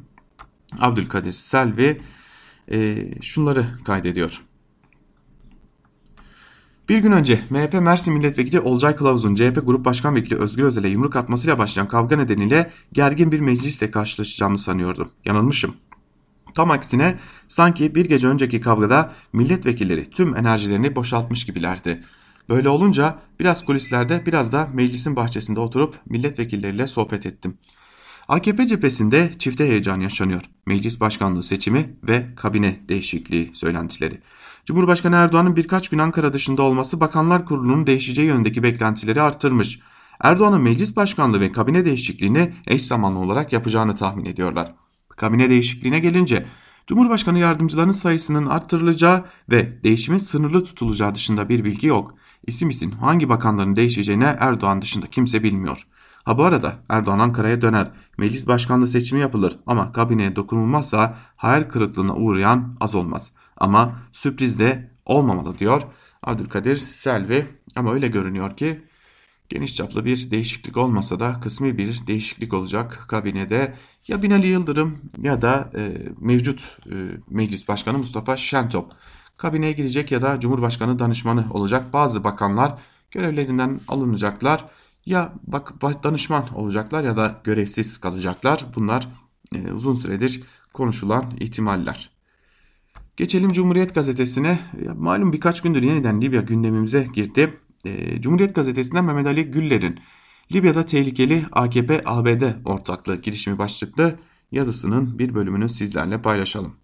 Abdülkadir 0.80 1.32
Selvi 1.32 2.02
e, 2.72 3.08
şunları 3.22 3.66
kaydediyor. 3.86 4.42
Bir 6.90 6.98
gün 6.98 7.12
önce 7.12 7.40
MHP 7.50 7.74
Mersin 7.74 8.14
Milletvekili 8.14 8.60
Olcay 8.60 8.96
Kılavuz'un 8.96 9.36
CHP 9.36 9.66
Grup 9.66 9.86
Başkan 9.86 10.16
Vekili 10.16 10.36
Özgür 10.36 10.64
Özel'e 10.64 10.90
yumruk 10.90 11.16
atmasıyla 11.16 11.58
başlayan 11.58 11.88
kavga 11.88 12.16
nedeniyle 12.16 12.72
gergin 12.94 13.32
bir 13.32 13.40
meclisle 13.40 13.92
karşılaşacağımı 13.92 14.58
sanıyordum. 14.58 15.10
Yanılmışım. 15.26 15.76
Tam 16.54 16.72
aksine 16.72 17.18
sanki 17.48 17.96
bir 17.96 18.06
gece 18.06 18.28
önceki 18.28 18.62
kavgada 18.62 19.12
milletvekilleri 19.34 20.10
tüm 20.10 20.36
enerjilerini 20.36 20.96
boşaltmış 20.96 21.46
gibilerdi. 21.46 22.04
Böyle 22.50 22.70
olunca 22.70 23.18
biraz 23.40 23.66
kulislerde 23.66 24.26
biraz 24.26 24.52
da 24.52 24.68
meclisin 24.74 25.16
bahçesinde 25.16 25.60
oturup 25.60 25.96
milletvekilleriyle 26.06 26.88
sohbet 26.88 27.26
ettim. 27.26 27.58
AKP 28.28 28.68
cephesinde 28.68 29.32
çifte 29.40 29.68
heyecan 29.68 30.00
yaşanıyor. 30.00 30.42
Meclis 30.66 31.00
başkanlığı 31.00 31.44
seçimi 31.44 31.94
ve 32.04 32.26
kabine 32.36 32.80
değişikliği 32.90 33.52
söylentileri. 33.54 34.22
Cumhurbaşkanı 34.66 35.16
Erdoğan'ın 35.16 35.56
birkaç 35.56 35.90
gün 35.90 36.00
Ankara 36.00 36.34
dışında 36.34 36.62
olması 36.62 37.00
Bakanlar 37.00 37.46
Kurulu'nun 37.46 37.88
değişeceği 37.88 38.28
yönündeki 38.28 38.64
beklentileri 38.64 39.22
arttırmış. 39.22 39.80
Erdoğan'ın 40.20 40.62
meclis 40.62 40.96
başkanlığı 40.96 41.42
ve 41.42 41.52
kabine 41.52 41.86
değişikliğini 41.86 42.54
eş 42.68 42.82
zamanlı 42.82 43.20
olarak 43.20 43.54
yapacağını 43.54 43.96
tahmin 43.96 44.26
ediyorlar. 44.26 44.74
Kabine 45.22 45.50
değişikliğine 45.50 46.00
gelince 46.00 46.46
Cumhurbaşkanı 46.88 47.40
yardımcılarının 47.40 47.92
sayısının 47.92 48.46
arttırılacağı 48.46 49.26
ve 49.52 49.84
değişimin 49.84 50.18
sınırlı 50.18 50.64
tutulacağı 50.64 51.16
dışında 51.16 51.50
bir 51.50 51.64
bilgi 51.64 51.88
yok. 51.88 52.16
İsim 52.48 52.70
isim 52.70 52.92
hangi 52.92 53.30
bakanların 53.30 53.76
değişeceğine 53.76 54.36
Erdoğan 54.40 54.82
dışında 54.82 55.08
kimse 55.08 55.44
bilmiyor. 55.44 55.88
Ha 56.24 56.38
bu 56.38 56.44
arada 56.44 56.76
Erdoğan 56.90 57.20
Ankara'ya 57.20 57.62
döner, 57.62 57.92
meclis 58.18 58.48
başkanlığı 58.48 58.88
seçimi 58.88 59.22
yapılır 59.22 59.60
ama 59.68 59.92
kabineye 59.92 60.36
dokunulmazsa 60.36 61.18
hayal 61.36 61.64
kırıklığına 61.64 62.16
uğrayan 62.16 62.78
az 62.80 62.96
olmaz. 62.96 63.32
Ama 63.58 64.00
sürpriz 64.12 64.60
de 64.60 64.92
olmamalı 65.06 65.60
diyor 65.60 65.82
Abdülkadir 66.24 66.76
Selvi. 66.76 67.48
Ama 67.76 67.94
öyle 67.94 68.08
görünüyor 68.08 68.58
ki 68.58 68.84
geniş 69.52 69.76
çaplı 69.76 70.06
bir 70.06 70.32
değişiklik 70.32 70.78
olmasa 70.78 71.20
da 71.20 71.40
kısmi 71.44 71.78
bir 71.78 72.08
değişiklik 72.08 72.54
olacak 72.54 73.06
kabinede. 73.08 73.76
Ya 74.08 74.24
Binali 74.24 74.48
Yıldırım 74.48 74.98
ya 75.22 75.42
da 75.42 75.72
e, 75.76 75.92
mevcut 76.20 76.78
e, 76.86 76.96
meclis 77.30 77.68
başkanı 77.68 77.98
Mustafa 77.98 78.38
Şentop 78.38 78.92
kabineye 79.38 79.72
girecek 79.72 80.12
ya 80.12 80.22
da 80.22 80.40
Cumhurbaşkanı 80.40 81.00
danışmanı 81.00 81.46
olacak. 81.54 81.94
Bazı 81.94 82.24
bakanlar 82.24 82.78
görevlerinden 83.12 83.80
alınacaklar. 83.88 84.66
Ya 85.06 85.34
bak 85.48 86.04
danışman 86.04 86.46
olacaklar 86.56 87.04
ya 87.04 87.18
da 87.18 87.42
görevsiz 87.44 87.98
kalacaklar. 87.98 88.66
Bunlar 88.76 89.08
e, 89.56 89.72
uzun 89.72 89.94
süredir 89.94 90.44
konuşulan 90.74 91.24
ihtimaller. 91.40 92.10
Geçelim 93.18 93.52
Cumhuriyet 93.52 93.96
Gazetesi'ne. 93.96 94.60
Malum 94.96 95.34
birkaç 95.34 95.62
gündür 95.62 95.84
yeniden 95.84 96.22
Libya 96.22 96.42
gündemimize 96.42 97.08
girdi. 97.14 97.60
E, 97.86 98.22
Cumhuriyet 98.22 98.56
Gazetesi'nden 98.56 99.06
Mehmet 99.06 99.28
Ali 99.28 99.44
Güller'in 99.44 100.00
Libya'da 100.54 100.86
tehlikeli 100.86 101.46
AKP-ABD 101.52 102.44
ortaklığı 102.66 103.22
girişimi 103.22 103.58
başlıklı 103.58 104.16
yazısının 104.52 105.20
bir 105.20 105.36
bölümünü 105.36 105.70
sizlerle 105.70 106.22
paylaşalım. 106.22 106.76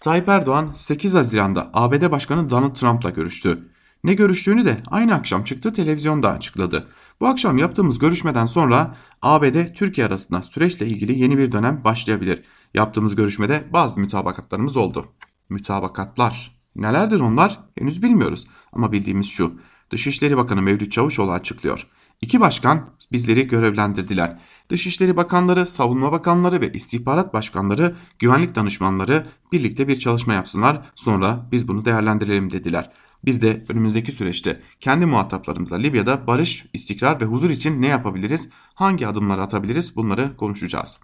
Tayyip 0.00 0.28
Erdoğan 0.28 0.70
8 0.74 1.14
Haziran'da 1.14 1.70
ABD 1.74 2.10
Başkanı 2.10 2.50
Donald 2.50 2.74
Trump'la 2.74 3.10
görüştü. 3.10 3.68
Ne 4.04 4.14
görüştüğünü 4.14 4.64
de 4.64 4.76
aynı 4.86 5.14
akşam 5.14 5.44
çıktı 5.44 5.72
televizyonda 5.72 6.30
açıkladı. 6.30 6.88
Bu 7.20 7.26
akşam 7.26 7.58
yaptığımız 7.58 7.98
görüşmeden 7.98 8.46
sonra 8.46 8.96
ABD 9.22 9.74
Türkiye 9.74 10.06
arasında 10.06 10.42
süreçle 10.42 10.86
ilgili 10.86 11.18
yeni 11.18 11.38
bir 11.38 11.52
dönem 11.52 11.84
başlayabilir. 11.84 12.42
Yaptığımız 12.74 13.14
görüşmede 13.16 13.64
bazı 13.72 14.00
mütabakatlarımız 14.00 14.76
oldu. 14.76 15.06
mütabakatlar. 15.48 16.59
Nelerdir 16.80 17.20
onlar? 17.20 17.60
Henüz 17.78 18.02
bilmiyoruz 18.02 18.46
ama 18.72 18.92
bildiğimiz 18.92 19.26
şu. 19.26 19.54
Dışişleri 19.90 20.36
Bakanı 20.36 20.62
Mevlüt 20.62 20.92
Çavuşoğlu 20.92 21.32
açıklıyor. 21.32 21.86
İki 22.20 22.40
başkan 22.40 22.90
bizleri 23.12 23.48
görevlendirdiler. 23.48 24.38
Dışişleri 24.68 25.16
Bakanları, 25.16 25.66
Savunma 25.66 26.12
Bakanları 26.12 26.60
ve 26.60 26.72
İstihbarat 26.72 27.34
Başkanları, 27.34 27.96
güvenlik 28.18 28.54
danışmanları 28.54 29.26
birlikte 29.52 29.88
bir 29.88 29.98
çalışma 29.98 30.34
yapsınlar. 30.34 30.82
Sonra 30.94 31.48
biz 31.52 31.68
bunu 31.68 31.84
değerlendirelim 31.84 32.50
dediler. 32.50 32.90
Biz 33.24 33.42
de 33.42 33.64
önümüzdeki 33.68 34.12
süreçte 34.12 34.60
kendi 34.80 35.06
muhataplarımızla 35.06 35.76
Libya'da 35.76 36.26
barış, 36.26 36.66
istikrar 36.72 37.20
ve 37.20 37.24
huzur 37.24 37.50
için 37.50 37.82
ne 37.82 37.86
yapabiliriz, 37.86 38.48
hangi 38.74 39.06
adımları 39.06 39.42
atabiliriz 39.42 39.96
bunları 39.96 40.36
konuşacağız. 40.36 40.98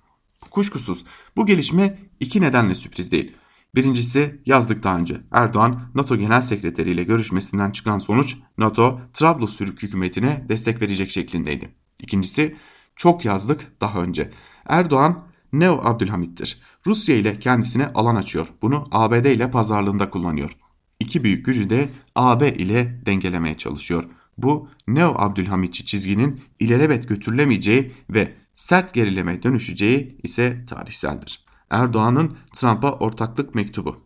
Kuşkusuz 0.51 1.05
bu 1.37 1.47
gelişme 1.47 1.99
iki 2.21 2.41
nedenle 2.41 2.75
sürpriz 2.75 3.13
değil. 3.13 3.33
Birincisi 3.77 4.41
yazdık 4.47 4.83
daha 4.85 4.99
önce 4.99 5.17
Erdoğan 5.31 5.83
NATO 5.95 6.17
Genel 6.17 6.41
Sekreteri 6.41 6.91
ile 6.91 7.05
görüşmesinden 7.05 7.71
çıkan 7.71 7.99
sonuç 7.99 8.37
NATO 8.59 9.01
Trablus 9.13 9.61
hükümetine 9.61 10.45
destek 10.49 10.83
verecek 10.83 11.11
şeklindeydi. 11.11 11.69
İkincisi 12.01 12.57
çok 12.97 13.25
yazdık 13.25 13.81
daha 13.81 14.01
önce. 14.01 14.31
Erdoğan 14.67 15.25
Neo 15.53 15.81
Abdülhamit'tir. 15.85 16.61
Rusya 16.87 17.17
ile 17.17 17.39
kendisine 17.39 17.87
alan 17.95 18.17
açıyor. 18.17 18.47
Bunu 18.63 18.89
ABD 18.91 19.25
ile 19.25 19.51
pazarlığında 19.51 20.11
kullanıyor. 20.11 20.57
İki 21.01 21.25
büyük 21.25 21.47
gücü 21.47 21.71
de 21.71 21.89
AB 22.15 22.49
ile 22.49 23.01
dengelemeye 23.07 23.57
çalışıyor. 23.57 24.05
Bu 24.39 24.69
Neo 24.89 25.15
Abdülhamitçi 25.19 25.85
çizginin 25.85 26.41
ilelebet 26.61 27.09
götürülemeyeceği 27.09 27.93
ve 28.11 28.33
sert 28.55 28.95
gerileme 28.95 29.43
dönüşeceği 29.43 30.19
ise 30.23 30.65
tarihseldir. 30.69 31.46
Erdoğan'ın 31.71 32.37
Trump'a 32.55 32.93
ortaklık 32.93 33.55
mektubu. 33.55 33.97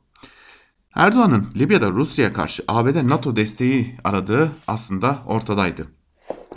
Erdoğan'ın 0.94 1.46
Libya'da 1.56 1.90
Rusya'ya 1.90 2.32
karşı 2.32 2.62
ABD 2.68 3.08
NATO 3.08 3.36
desteği 3.36 3.96
aradığı 4.04 4.52
aslında 4.66 5.18
ortadaydı. 5.26 5.86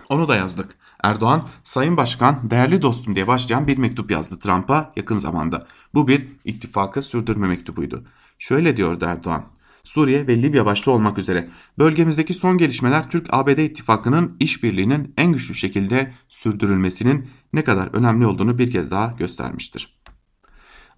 Onu 0.09 0.27
da 0.27 0.35
yazdık. 0.35 0.75
Erdoğan, 1.03 1.47
Sayın 1.63 1.97
Başkan, 1.97 2.51
değerli 2.51 2.81
dostum 2.81 3.15
diye 3.15 3.27
başlayan 3.27 3.67
bir 3.67 3.77
mektup 3.77 4.11
yazdı 4.11 4.39
Trump'a 4.39 4.93
yakın 4.95 5.17
zamanda. 5.17 5.67
Bu 5.93 6.07
bir 6.07 6.27
ittifakı 6.45 7.01
sürdürme 7.01 7.47
mektubuydu. 7.47 8.03
Şöyle 8.39 8.77
diyordu 8.77 9.05
Erdoğan. 9.05 9.43
Suriye 9.83 10.27
ve 10.27 10.41
Libya 10.41 10.65
başta 10.65 10.91
olmak 10.91 11.17
üzere 11.17 11.49
bölgemizdeki 11.79 12.33
son 12.33 12.57
gelişmeler 12.57 13.09
Türk-ABD 13.09 13.57
ittifakının 13.57 14.37
işbirliğinin 14.39 15.13
en 15.17 15.31
güçlü 15.31 15.53
şekilde 15.53 16.13
sürdürülmesinin 16.27 17.29
ne 17.53 17.63
kadar 17.63 17.89
önemli 17.93 18.25
olduğunu 18.25 18.57
bir 18.57 18.71
kez 18.71 18.91
daha 18.91 19.15
göstermiştir. 19.17 19.92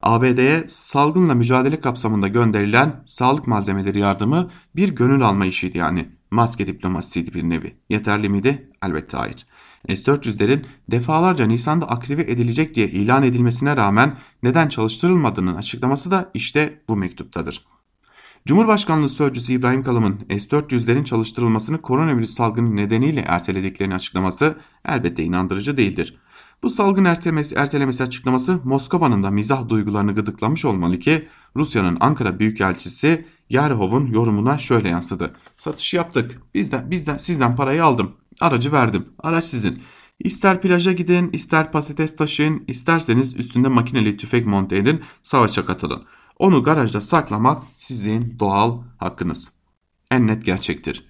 ABD'ye 0.01 0.65
salgınla 0.67 1.35
mücadele 1.35 1.79
kapsamında 1.79 2.27
gönderilen 2.27 3.03
sağlık 3.05 3.47
malzemeleri 3.47 3.99
yardımı 3.99 4.49
bir 4.75 4.89
gönül 4.89 5.21
alma 5.21 5.45
işiydi 5.45 5.77
yani. 5.77 6.09
Maske 6.31 6.67
diplomasiydi 6.67 7.33
bir 7.33 7.43
nevi. 7.43 7.75
Yeterli 7.89 8.29
miydi? 8.29 8.69
Elbette 8.85 9.17
hayır. 9.17 9.45
S-400'lerin 9.87 10.65
defalarca 10.91 11.45
Nisan'da 11.45 11.89
aktive 11.89 12.21
edilecek 12.21 12.75
diye 12.75 12.87
ilan 12.87 13.23
edilmesine 13.23 13.77
rağmen 13.77 14.17
neden 14.43 14.67
çalıştırılmadığının 14.67 15.55
açıklaması 15.55 16.11
da 16.11 16.31
işte 16.33 16.81
bu 16.89 16.95
mektuptadır. 16.95 17.65
Cumhurbaşkanlığı 18.45 19.09
Sözcüsü 19.09 19.53
İbrahim 19.53 19.83
Kalın'ın 19.83 20.19
S-400'lerin 20.29 21.03
çalıştırılmasını 21.03 21.81
koronavirüs 21.81 22.29
salgını 22.29 22.75
nedeniyle 22.75 23.19
ertelediklerini 23.19 23.95
açıklaması 23.95 24.57
elbette 24.85 25.23
inandırıcı 25.23 25.77
değildir. 25.77 26.17
Bu 26.63 26.69
salgın 26.69 27.05
ertelemesi, 27.05 27.55
ertelemesi 27.55 28.03
açıklaması 28.03 28.59
Moskova'nın 28.63 29.23
da 29.23 29.31
mizah 29.31 29.69
duygularını 29.69 30.15
gıdıklamış 30.15 30.65
olmalı 30.65 30.99
ki 30.99 31.27
Rusya'nın 31.55 31.97
Ankara 31.99 32.39
Büyükelçisi 32.39 33.25
Yerhov'un 33.49 34.05
yorumuna 34.05 34.57
şöyle 34.57 34.89
yansıdı. 34.89 35.35
Satış 35.57 35.93
yaptık. 35.93 36.41
Bizden, 36.53 36.91
bizden, 36.91 37.17
sizden 37.17 37.55
parayı 37.55 37.85
aldım. 37.85 38.11
Aracı 38.41 38.71
verdim. 38.71 39.05
Araç 39.19 39.43
sizin. 39.43 39.81
İster 40.19 40.61
plaja 40.61 40.91
gidin, 40.91 41.29
ister 41.33 41.71
patates 41.71 42.15
taşıyın, 42.15 42.63
isterseniz 42.67 43.35
üstünde 43.35 43.67
makineli 43.67 44.17
tüfek 44.17 44.45
monte 44.45 44.77
edin, 44.77 45.01
savaşa 45.23 45.65
katılın. 45.65 46.03
Onu 46.39 46.63
garajda 46.63 47.01
saklamak 47.01 47.63
sizin 47.77 48.39
doğal 48.39 48.81
hakkınız. 48.97 49.51
En 50.11 50.27
net 50.27 50.45
gerçektir. 50.45 51.05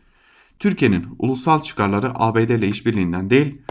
Türkiye'nin 0.60 1.08
ulusal 1.20 1.62
çıkarları 1.62 2.12
ABD 2.16 2.50
ile 2.50 2.68
işbirliğinden 2.68 3.30
değil, 3.30 3.62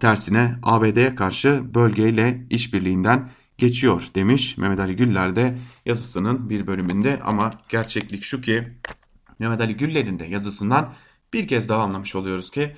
tersine 0.00 0.56
ABD'ye 0.62 1.14
karşı 1.14 1.74
bölgeyle 1.74 2.46
işbirliğinden 2.50 3.30
geçiyor 3.58 4.08
demiş 4.14 4.58
Mehmet 4.58 4.80
Ali 4.80 4.96
Güller 4.96 5.36
de 5.36 5.58
yazısının 5.86 6.50
bir 6.50 6.66
bölümünde 6.66 7.20
ama 7.24 7.50
gerçeklik 7.68 8.22
şu 8.22 8.40
ki 8.40 8.68
Mehmet 9.38 9.60
Ali 9.60 9.76
Güller'in 9.76 10.18
de 10.18 10.24
yazısından 10.24 10.94
bir 11.32 11.48
kez 11.48 11.68
daha 11.68 11.82
anlamış 11.82 12.16
oluyoruz 12.16 12.50
ki 12.50 12.76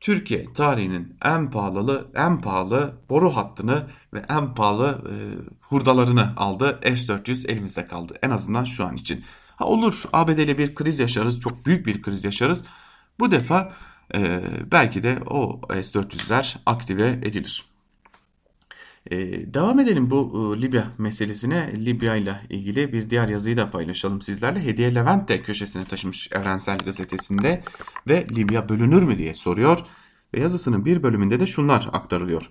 Türkiye 0.00 0.52
tarihinin 0.52 1.16
en 1.24 1.50
pahalı 1.50 2.10
en 2.14 2.40
pahalı 2.40 2.94
boru 3.10 3.36
hattını 3.36 3.86
ve 4.14 4.22
en 4.28 4.54
pahalı 4.54 5.02
e, 5.10 5.14
hurdalarını 5.60 6.32
aldı. 6.36 6.80
S-400 6.82 7.50
elimizde 7.50 7.86
kaldı. 7.86 8.14
En 8.22 8.30
azından 8.30 8.64
şu 8.64 8.86
an 8.86 8.96
için. 8.96 9.24
Ha 9.56 9.64
olur 9.64 10.02
ABD 10.12 10.38
ile 10.38 10.58
bir 10.58 10.74
kriz 10.74 10.98
yaşarız. 10.98 11.40
Çok 11.40 11.66
büyük 11.66 11.86
bir 11.86 12.02
kriz 12.02 12.24
yaşarız. 12.24 12.64
Bu 13.20 13.30
defa 13.30 13.72
e, 14.14 14.40
belki 14.72 15.02
de 15.02 15.18
o 15.26 15.60
S-400'ler 15.68 16.56
aktive 16.66 17.08
edilir. 17.22 17.72
E, 19.10 19.16
devam 19.54 19.80
edelim 19.80 20.10
bu 20.10 20.54
e, 20.56 20.62
Libya 20.62 20.84
meselesine. 20.98 21.72
Libya 21.84 22.16
ile 22.16 22.42
ilgili 22.50 22.92
bir 22.92 23.10
diğer 23.10 23.28
yazıyı 23.28 23.56
da 23.56 23.70
paylaşalım 23.70 24.22
sizlerle. 24.22 24.64
Hediye 24.64 24.94
Levent 24.94 25.28
de 25.28 25.42
köşesine 25.42 25.84
taşımış 25.84 26.28
Evrensel 26.32 26.78
Gazetesi'nde 26.78 27.64
ve 28.08 28.26
Libya 28.30 28.68
bölünür 28.68 29.02
mü 29.02 29.18
diye 29.18 29.34
soruyor. 29.34 29.78
Ve 30.34 30.40
yazısının 30.40 30.84
bir 30.84 31.02
bölümünde 31.02 31.40
de 31.40 31.46
şunlar 31.46 31.88
aktarılıyor. 31.92 32.50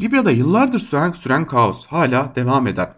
Libya'da 0.00 0.30
yıllardır 0.30 0.78
süren, 0.78 1.12
süren 1.12 1.46
kaos 1.46 1.86
hala 1.86 2.32
devam 2.36 2.66
eder. 2.66 2.92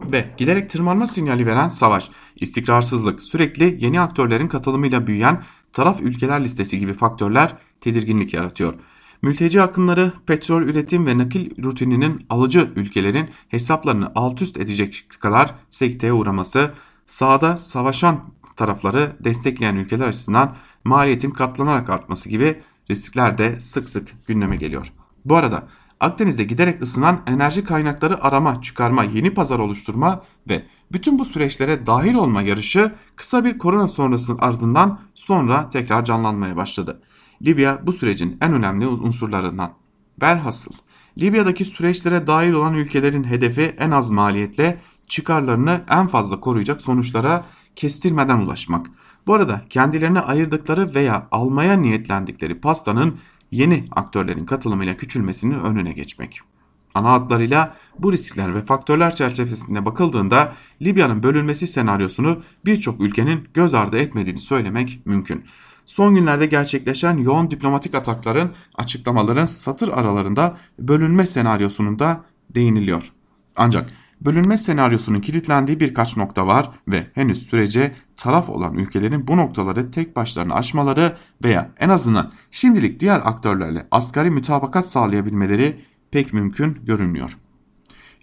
Ve 0.00 0.34
giderek 0.36 0.70
tırmanma 0.70 1.06
sinyali 1.06 1.46
veren 1.46 1.68
savaş, 1.68 2.10
istikrarsızlık, 2.36 3.22
sürekli 3.22 3.84
yeni 3.84 4.00
aktörlerin 4.00 4.48
katılımıyla 4.48 5.06
büyüyen 5.06 5.42
taraf 5.72 6.00
ülkeler 6.00 6.44
listesi 6.44 6.78
gibi 6.78 6.92
faktörler 6.92 7.56
tedirginlik 7.80 8.34
yaratıyor. 8.34 8.74
Mülteci 9.22 9.62
akınları, 9.62 10.12
petrol 10.26 10.62
üretim 10.62 11.06
ve 11.06 11.18
nakil 11.18 11.64
rutininin 11.64 12.26
alıcı 12.30 12.70
ülkelerin 12.76 13.30
hesaplarını 13.48 14.12
alt 14.14 14.42
üst 14.42 14.56
edecek 14.56 15.04
kadar 15.20 15.54
sekteye 15.70 16.12
uğraması, 16.12 16.72
sahada 17.06 17.56
savaşan 17.56 18.20
tarafları 18.56 19.16
destekleyen 19.20 19.76
ülkeler 19.76 20.08
açısından 20.08 20.56
maliyetin 20.84 21.30
katlanarak 21.30 21.90
artması 21.90 22.28
gibi 22.28 22.62
riskler 22.90 23.38
de 23.38 23.60
sık 23.60 23.88
sık 23.88 24.26
gündeme 24.26 24.56
geliyor. 24.56 24.92
Bu 25.24 25.36
arada 25.36 25.68
Akdeniz'de 26.02 26.44
giderek 26.44 26.82
ısınan 26.82 27.20
enerji 27.26 27.64
kaynakları 27.64 28.24
arama, 28.24 28.62
çıkarma, 28.62 29.04
yeni 29.04 29.34
pazar 29.34 29.58
oluşturma 29.58 30.22
ve 30.48 30.64
bütün 30.92 31.18
bu 31.18 31.24
süreçlere 31.24 31.86
dahil 31.86 32.14
olma 32.14 32.42
yarışı 32.42 32.92
kısa 33.16 33.44
bir 33.44 33.58
korona 33.58 33.88
sonrasının 33.88 34.38
ardından 34.38 35.00
sonra 35.14 35.70
tekrar 35.70 36.04
canlanmaya 36.04 36.56
başladı. 36.56 37.02
Libya 37.42 37.80
bu 37.86 37.92
sürecin 37.92 38.38
en 38.40 38.52
önemli 38.52 38.86
unsurlarından. 38.86 39.72
Velhasıl 40.22 40.72
Libya'daki 41.18 41.64
süreçlere 41.64 42.26
dahil 42.26 42.52
olan 42.52 42.74
ülkelerin 42.74 43.24
hedefi 43.24 43.76
en 43.78 43.90
az 43.90 44.10
maliyetle 44.10 44.80
çıkarlarını 45.06 45.80
en 45.90 46.06
fazla 46.06 46.40
koruyacak 46.40 46.80
sonuçlara 46.80 47.44
kestirmeden 47.76 48.38
ulaşmak. 48.38 48.86
Bu 49.26 49.34
arada 49.34 49.60
kendilerine 49.70 50.20
ayırdıkları 50.20 50.94
veya 50.94 51.28
almaya 51.30 51.72
niyetlendikleri 51.72 52.60
pastanın 52.60 53.18
yeni 53.52 53.84
aktörlerin 53.90 54.46
katılımıyla 54.46 54.96
küçülmesinin 54.96 55.60
önüne 55.60 55.92
geçmek. 55.92 56.40
Ana 56.94 57.10
hatlarıyla 57.10 57.76
bu 57.98 58.12
riskler 58.12 58.54
ve 58.54 58.62
faktörler 58.62 59.14
çerçevesinde 59.14 59.86
bakıldığında 59.86 60.52
Libya'nın 60.82 61.22
bölünmesi 61.22 61.66
senaryosunu 61.66 62.42
birçok 62.64 63.00
ülkenin 63.00 63.48
göz 63.54 63.74
ardı 63.74 63.98
etmediğini 63.98 64.38
söylemek 64.38 65.00
mümkün. 65.04 65.44
Son 65.86 66.14
günlerde 66.14 66.46
gerçekleşen 66.46 67.16
yoğun 67.16 67.50
diplomatik 67.50 67.94
atakların, 67.94 68.52
açıklamaların 68.74 69.46
satır 69.46 69.88
aralarında 69.88 70.56
bölünme 70.78 71.26
senaryosunun 71.26 71.98
da 71.98 72.24
değiniliyor. 72.50 73.12
Ancak 73.56 73.90
bölünme 74.24 74.56
senaryosunun 74.56 75.20
kilitlendiği 75.20 75.80
birkaç 75.80 76.16
nokta 76.16 76.46
var 76.46 76.70
ve 76.88 77.06
henüz 77.14 77.42
sürece 77.46 77.94
taraf 78.16 78.48
olan 78.48 78.74
ülkelerin 78.74 79.26
bu 79.26 79.36
noktaları 79.36 79.90
tek 79.90 80.16
başlarına 80.16 80.54
aşmaları 80.54 81.16
veya 81.44 81.70
en 81.78 81.88
azından 81.88 82.32
şimdilik 82.50 83.00
diğer 83.00 83.20
aktörlerle 83.24 83.86
asgari 83.90 84.30
mütabakat 84.30 84.86
sağlayabilmeleri 84.86 85.80
pek 86.10 86.32
mümkün 86.32 86.78
görünmüyor. 86.84 87.38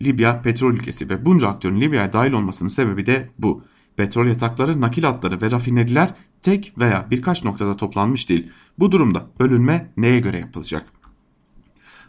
Libya 0.01 0.41
petrol 0.41 0.73
ülkesi 0.73 1.09
ve 1.09 1.25
bunca 1.25 1.47
aktörün 1.47 1.81
Libya'ya 1.81 2.13
dahil 2.13 2.31
olmasının 2.31 2.69
sebebi 2.69 3.05
de 3.05 3.29
bu. 3.39 3.63
Petrol 3.97 4.27
yatakları, 4.27 4.81
nakil 4.81 5.03
hatları 5.03 5.41
ve 5.41 5.51
rafineriler 5.51 6.13
tek 6.41 6.73
veya 6.79 7.07
birkaç 7.11 7.43
noktada 7.43 7.77
toplanmış 7.77 8.29
değil. 8.29 8.51
Bu 8.79 8.91
durumda 8.91 9.27
bölünme 9.39 9.91
neye 9.97 10.19
göre 10.19 10.39
yapılacak? 10.39 10.98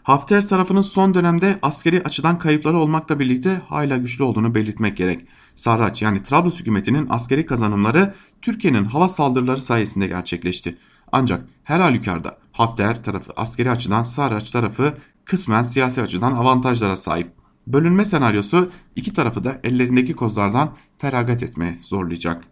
Hafter 0.03 0.47
tarafının 0.47 0.81
son 0.81 1.13
dönemde 1.13 1.59
askeri 1.61 2.03
açıdan 2.03 2.39
kayıpları 2.39 2.77
olmakla 2.77 3.19
birlikte 3.19 3.61
hala 3.69 3.97
güçlü 3.97 4.23
olduğunu 4.23 4.55
belirtmek 4.55 4.97
gerek. 4.97 5.25
Sarraç 5.55 6.01
yani 6.01 6.23
Trablus 6.23 6.59
hükümetinin 6.59 7.07
askeri 7.09 7.45
kazanımları 7.45 8.13
Türkiye'nin 8.41 8.85
hava 8.85 9.07
saldırıları 9.07 9.59
sayesinde 9.59 10.07
gerçekleşti. 10.07 10.77
Ancak 11.11 11.45
her 11.63 11.79
halükarda 11.79 12.37
Hafter 12.51 13.03
tarafı 13.03 13.33
askeri 13.35 13.71
açıdan 13.71 14.03
Sarraç 14.03 14.51
tarafı 14.51 14.93
kısmen 15.25 15.63
siyasi 15.63 16.01
açıdan 16.01 16.31
avantajlara 16.31 16.95
sahip. 16.95 17.31
Bölünme 17.67 18.05
senaryosu 18.05 18.71
iki 18.95 19.13
tarafı 19.13 19.43
da 19.43 19.59
ellerindeki 19.63 20.13
kozlardan 20.13 20.75
feragat 20.97 21.43
etmeye 21.43 21.77
zorlayacak. 21.81 22.43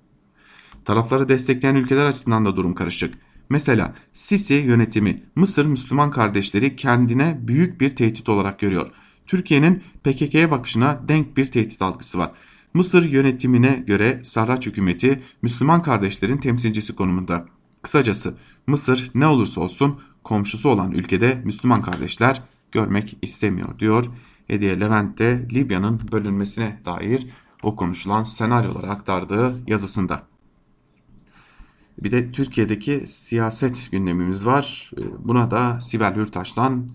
Tarafları 0.86 1.30
destekleyen 1.30 1.76
ülkeler 1.76 2.06
açısından 2.06 2.45
da 2.45 2.56
durum 2.56 2.74
karışık. 2.74 3.14
Mesela 3.50 3.93
Sisi 4.14 4.54
yönetimi 4.54 5.24
Mısır 5.36 5.66
Müslüman 5.66 6.12
kardeşleri 6.12 6.76
kendine 6.76 7.39
büyük 7.41 7.82
bir 7.82 7.95
tehdit 7.95 8.30
olarak 8.30 8.60
görüyor. 8.60 8.91
Türkiye'nin 9.26 9.84
PKK'ye 10.04 10.52
bakışına 10.52 11.02
denk 11.08 11.38
bir 11.38 11.45
tehdit 11.45 11.82
algısı 11.82 12.18
var. 12.18 12.32
Mısır 12.74 13.10
yönetimine 13.10 13.84
göre 13.88 14.22
Sarraç 14.24 14.66
hükümeti 14.68 15.22
Müslüman 15.41 15.82
kardeşlerin 15.82 16.38
temsilcisi 16.38 16.95
konumunda. 16.95 17.45
Kısacası 17.82 18.38
Mısır 18.68 19.12
ne 19.16 19.28
olursa 19.28 19.62
olsun 19.62 20.02
komşusu 20.24 20.70
olan 20.70 20.91
ülkede 20.91 21.41
Müslüman 21.45 21.82
kardeşler 21.82 22.43
görmek 22.72 23.18
istemiyor 23.22 23.80
diyor. 23.80 24.06
Hediye 24.47 24.80
Levent 24.80 25.20
de 25.20 25.47
Libya'nın 25.54 26.02
bölünmesine 26.12 26.80
dair 26.86 27.28
o 27.64 27.76
konuşulan 27.76 28.24
senaryoları 28.24 28.89
aktardığı 28.89 29.60
yazısında. 29.68 30.24
Bir 32.04 32.12
de 32.12 32.32
Türkiye'deki 32.32 33.08
siyaset 33.08 33.89
gündemimiz 33.91 34.45
var. 34.45 34.91
Buna 35.20 35.52
da 35.52 35.82
Sibel 35.82 36.16
Hürtaş'tan 36.16 36.88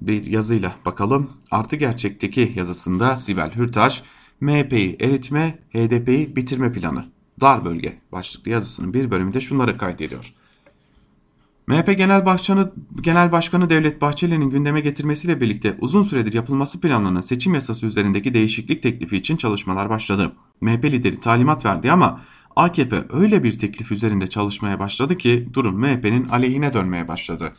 bir 0.00 0.24
yazıyla 0.24 0.72
bakalım. 0.84 1.30
Artı 1.50 1.76
gerçekteki 1.76 2.52
yazısında 2.56 3.16
Sibel 3.16 3.52
Hürtaş 3.54 4.02
MHP'yi 4.40 4.96
eritme, 5.00 5.58
HDP'yi 5.72 6.36
bitirme 6.36 6.72
planı. 6.72 7.04
Dar 7.40 7.64
bölge 7.64 7.98
başlıklı 8.12 8.50
yazısının 8.50 8.94
bir 8.94 9.10
bölümünde 9.10 9.40
şunları 9.40 9.78
kaydediyor. 9.78 10.34
MHP 11.66 11.98
Genel 11.98 12.26
Başkanı, 12.26 12.72
Genel 13.00 13.32
Başkanı 13.32 13.70
Devlet 13.70 14.02
Bahçeli'nin 14.02 14.50
gündeme 14.50 14.80
getirmesiyle 14.80 15.40
birlikte 15.40 15.76
uzun 15.80 16.02
süredir 16.02 16.32
yapılması 16.32 16.80
planlanan 16.80 17.20
seçim 17.20 17.54
yasası 17.54 17.86
üzerindeki 17.86 18.34
değişiklik 18.34 18.82
teklifi 18.82 19.16
için 19.16 19.36
çalışmalar 19.36 19.90
başladı. 19.90 20.32
MHP 20.60 20.84
lideri 20.84 21.20
talimat 21.20 21.64
verdi 21.64 21.92
ama 21.92 22.20
AKP 22.60 23.04
öyle 23.12 23.42
bir 23.42 23.58
teklif 23.58 23.92
üzerinde 23.92 24.26
çalışmaya 24.26 24.78
başladı 24.78 25.18
ki 25.18 25.48
durum 25.52 25.78
MHP'nin 25.78 26.28
aleyhine 26.28 26.74
dönmeye 26.74 27.08
başladı. 27.08 27.52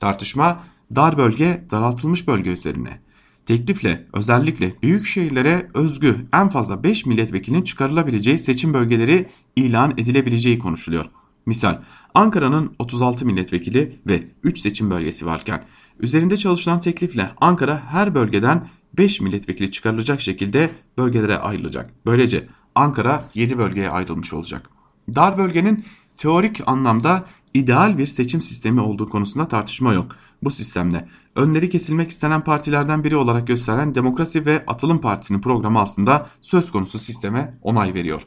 Tartışma 0.00 0.60
dar 0.94 1.18
bölge, 1.18 1.64
daraltılmış 1.70 2.26
bölge 2.26 2.50
üzerine. 2.50 3.00
Teklifle 3.46 4.06
özellikle 4.12 4.74
büyük 4.82 5.06
şehirlere 5.06 5.68
özgü 5.74 6.16
en 6.32 6.48
fazla 6.48 6.82
5 6.82 7.06
milletvekilinin 7.06 7.62
çıkarılabileceği 7.62 8.38
seçim 8.38 8.74
bölgeleri 8.74 9.28
ilan 9.56 9.90
edilebileceği 9.90 10.58
konuşuluyor. 10.58 11.04
Misal 11.46 11.78
Ankara'nın 12.14 12.74
36 12.78 13.26
milletvekili 13.26 14.00
ve 14.06 14.24
3 14.42 14.58
seçim 14.58 14.90
bölgesi 14.90 15.26
varken 15.26 15.64
üzerinde 16.00 16.36
çalışılan 16.36 16.80
teklifle 16.80 17.30
Ankara 17.40 17.82
her 17.90 18.14
bölgeden 18.14 18.68
5 18.98 19.20
milletvekili 19.20 19.70
çıkarılacak 19.70 20.20
şekilde 20.20 20.70
bölgelere 20.98 21.38
ayrılacak. 21.38 21.90
Böylece 22.06 22.46
Ankara 22.74 23.24
7 23.34 23.58
bölgeye 23.58 23.90
ayrılmış 23.90 24.32
olacak. 24.32 24.70
Dar 25.14 25.38
bölgenin 25.38 25.84
teorik 26.16 26.60
anlamda 26.66 27.24
ideal 27.54 27.98
bir 27.98 28.06
seçim 28.06 28.42
sistemi 28.42 28.80
olduğu 28.80 29.08
konusunda 29.08 29.48
tartışma 29.48 29.94
yok. 29.94 30.16
Bu 30.42 30.50
sistemde 30.50 31.08
önleri 31.36 31.70
kesilmek 31.70 32.10
istenen 32.10 32.44
partilerden 32.44 33.04
biri 33.04 33.16
olarak 33.16 33.46
gösteren 33.46 33.94
Demokrasi 33.94 34.46
ve 34.46 34.64
Atılım 34.66 35.00
Partisi'nin 35.00 35.40
programı 35.40 35.80
aslında 35.80 36.26
söz 36.40 36.72
konusu 36.72 36.98
sisteme 36.98 37.58
onay 37.62 37.94
veriyor. 37.94 38.22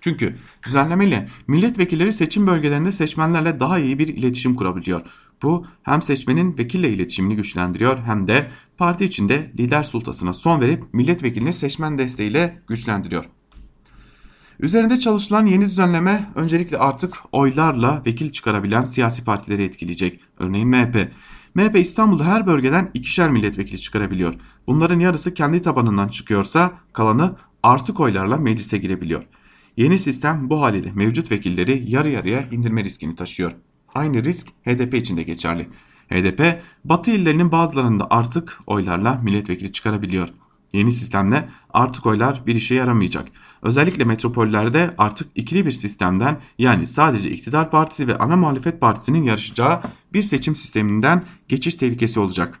Çünkü 0.00 0.36
düzenlemeyle 0.66 1.28
milletvekilleri 1.46 2.12
seçim 2.12 2.46
bölgelerinde 2.46 2.92
seçmenlerle 2.92 3.60
daha 3.60 3.78
iyi 3.78 3.98
bir 3.98 4.08
iletişim 4.08 4.54
kurabiliyor. 4.54 5.00
Bu 5.42 5.66
hem 5.82 6.02
seçmenin 6.02 6.58
vekille 6.58 6.90
iletişimini 6.90 7.36
güçlendiriyor 7.36 7.98
hem 7.98 8.28
de 8.28 8.50
parti 8.78 9.04
içinde 9.04 9.50
lider 9.58 9.82
sultasına 9.82 10.32
son 10.32 10.60
verip 10.60 10.94
milletvekilini 10.94 11.52
seçmen 11.52 11.98
desteğiyle 11.98 12.62
güçlendiriyor. 12.66 13.24
Üzerinde 14.60 14.98
çalışılan 14.98 15.46
yeni 15.46 15.66
düzenleme 15.66 16.30
öncelikle 16.34 16.78
artık 16.78 17.16
oylarla 17.32 18.02
vekil 18.06 18.32
çıkarabilen 18.32 18.82
siyasi 18.82 19.24
partileri 19.24 19.62
etkileyecek. 19.62 20.20
Örneğin 20.38 20.68
MHP. 20.68 21.12
MHP 21.54 21.76
İstanbul'da 21.76 22.24
her 22.24 22.46
bölgeden 22.46 22.90
ikişer 22.94 23.30
milletvekili 23.30 23.80
çıkarabiliyor. 23.80 24.34
Bunların 24.66 25.00
yarısı 25.00 25.34
kendi 25.34 25.62
tabanından 25.62 26.08
çıkıyorsa 26.08 26.72
kalanı 26.92 27.36
artık 27.62 28.00
oylarla 28.00 28.36
meclise 28.36 28.78
girebiliyor. 28.78 29.22
Yeni 29.76 29.98
sistem 29.98 30.50
bu 30.50 30.62
haliyle 30.62 30.92
mevcut 30.94 31.30
vekilleri 31.30 31.84
yarı 31.88 32.10
yarıya 32.10 32.42
indirme 32.50 32.84
riskini 32.84 33.16
taşıyor. 33.16 33.52
Aynı 33.94 34.24
risk 34.24 34.48
HDP 34.48 34.94
için 34.94 35.16
de 35.16 35.22
geçerli. 35.22 35.68
HDP 36.08 36.62
batı 36.84 37.10
illerinin 37.10 37.52
bazılarında 37.52 38.06
artık 38.10 38.58
oylarla 38.66 39.20
milletvekili 39.24 39.72
çıkarabiliyor. 39.72 40.28
Yeni 40.72 40.92
sistemle 40.92 41.48
artık 41.70 42.06
oylar 42.06 42.46
bir 42.46 42.54
işe 42.54 42.74
yaramayacak. 42.74 43.28
Özellikle 43.64 44.04
metropollerde 44.04 44.94
artık 44.98 45.28
ikili 45.34 45.66
bir 45.66 45.70
sistemden 45.70 46.40
yani 46.58 46.86
sadece 46.86 47.30
iktidar 47.30 47.70
partisi 47.70 48.08
ve 48.08 48.18
ana 48.18 48.36
muhalefet 48.36 48.80
partisinin 48.80 49.22
yarışacağı 49.22 49.80
bir 50.12 50.22
seçim 50.22 50.56
sisteminden 50.56 51.24
geçiş 51.48 51.74
tehlikesi 51.74 52.20
olacak. 52.20 52.60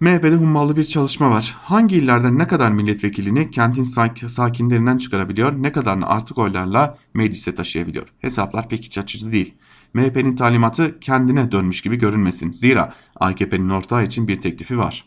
MHP'de 0.00 0.36
hummalı 0.36 0.76
bir 0.76 0.84
çalışma 0.84 1.30
var. 1.30 1.56
Hangi 1.62 1.96
illerden 1.96 2.38
ne 2.38 2.46
kadar 2.46 2.70
milletvekilini 2.70 3.50
kentin 3.50 3.82
sakinlerinden 4.28 4.98
çıkarabiliyor, 4.98 5.62
ne 5.62 5.72
kadarını 5.72 6.06
artık 6.06 6.38
oylarla 6.38 6.98
meclise 7.14 7.54
taşıyabiliyor? 7.54 8.08
Hesaplar 8.18 8.68
pek 8.68 8.84
iç 8.84 8.98
açıcı 8.98 9.32
değil. 9.32 9.54
MHP'nin 9.94 10.36
talimatı 10.36 11.00
kendine 11.00 11.52
dönmüş 11.52 11.82
gibi 11.82 11.96
görünmesin. 11.96 12.52
Zira 12.52 12.92
AKP'nin 13.16 13.70
ortağı 13.70 14.04
için 14.04 14.28
bir 14.28 14.40
teklifi 14.40 14.78
var. 14.78 15.04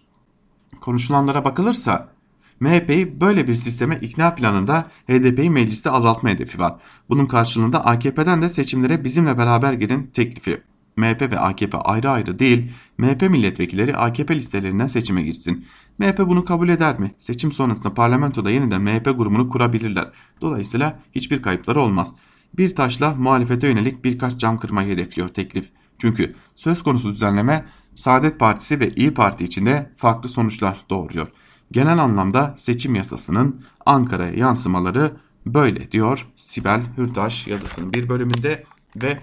Konuşulanlara 0.81 1.45
bakılırsa 1.45 2.16
MHP'yi 2.59 3.21
böyle 3.21 3.47
bir 3.47 3.53
sisteme 3.53 3.99
ikna 4.01 4.35
planında 4.35 4.91
HDP'yi 5.07 5.49
mecliste 5.49 5.91
azaltma 5.91 6.29
hedefi 6.29 6.59
var. 6.59 6.75
Bunun 7.09 7.25
karşılığında 7.25 7.85
AKP'den 7.85 8.41
de 8.41 8.49
seçimlere 8.49 9.03
bizimle 9.03 9.37
beraber 9.37 9.73
girin 9.73 10.09
teklifi. 10.13 10.61
MHP 10.95 11.21
ve 11.21 11.39
AKP 11.39 11.77
ayrı 11.77 12.09
ayrı 12.09 12.39
değil, 12.39 12.71
MHP 12.97 13.21
milletvekilleri 13.21 13.97
AKP 13.97 14.35
listelerinden 14.35 14.87
seçime 14.87 15.21
girsin. 15.21 15.65
MHP 15.99 16.19
bunu 16.19 16.45
kabul 16.45 16.69
eder 16.69 16.99
mi? 16.99 17.11
Seçim 17.17 17.51
sonrasında 17.51 17.93
parlamentoda 17.93 18.51
yeniden 18.51 18.81
MHP 18.81 19.05
grubunu 19.05 19.49
kurabilirler. 19.49 20.11
Dolayısıyla 20.41 20.99
hiçbir 21.11 21.41
kayıpları 21.41 21.81
olmaz. 21.81 22.13
Bir 22.57 22.75
taşla 22.75 23.15
muhalefete 23.15 23.67
yönelik 23.67 24.03
birkaç 24.03 24.37
cam 24.37 24.59
kırmayı 24.59 24.89
hedefliyor 24.89 25.29
teklif. 25.29 25.69
Çünkü 25.97 26.35
söz 26.55 26.83
konusu 26.83 27.09
düzenleme 27.09 27.65
Saadet 27.95 28.39
Partisi 28.39 28.79
ve 28.79 28.95
İyi 28.95 29.13
Parti 29.13 29.43
içinde 29.43 29.91
farklı 29.95 30.29
sonuçlar 30.29 30.77
doğuruyor. 30.89 31.27
Genel 31.71 31.99
anlamda 31.99 32.55
seçim 32.57 32.95
yasasının 32.95 33.65
Ankara'ya 33.85 34.33
yansımaları 34.33 35.11
böyle 35.45 35.91
diyor 35.91 36.27
Sibel 36.35 36.81
Hürtaş 36.97 37.47
yazısının 37.47 37.93
bir 37.93 38.09
bölümünde 38.09 38.63
ve 38.95 39.19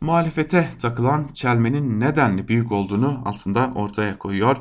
muhalefete 0.00 0.68
takılan 0.78 1.28
çelmenin 1.32 2.00
nedenli 2.00 2.48
büyük 2.48 2.72
olduğunu 2.72 3.22
aslında 3.24 3.72
ortaya 3.74 4.18
koyuyor. 4.18 4.56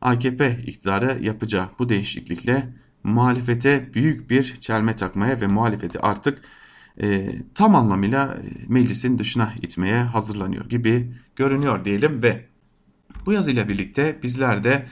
AKP 0.00 0.58
iktidarı 0.66 1.18
yapacağı 1.24 1.68
bu 1.78 1.88
değişiklikle 1.88 2.68
muhalefete 3.04 3.94
büyük 3.94 4.30
bir 4.30 4.56
çelme 4.60 4.96
takmaya 4.96 5.40
ve 5.40 5.46
muhalefeti 5.46 6.00
artık 6.00 6.42
e, 7.02 7.32
tam 7.54 7.74
anlamıyla 7.74 8.34
e, 8.34 8.42
meclisin 8.68 9.18
dışına 9.18 9.52
itmeye 9.62 10.02
hazırlanıyor 10.02 10.68
gibi 10.68 11.14
görünüyor 11.36 11.84
diyelim 11.84 12.22
ve 12.22 12.46
bu 13.26 13.32
yazıyla 13.32 13.68
birlikte 13.68 14.18
bizler 14.22 14.64
de 14.64 14.86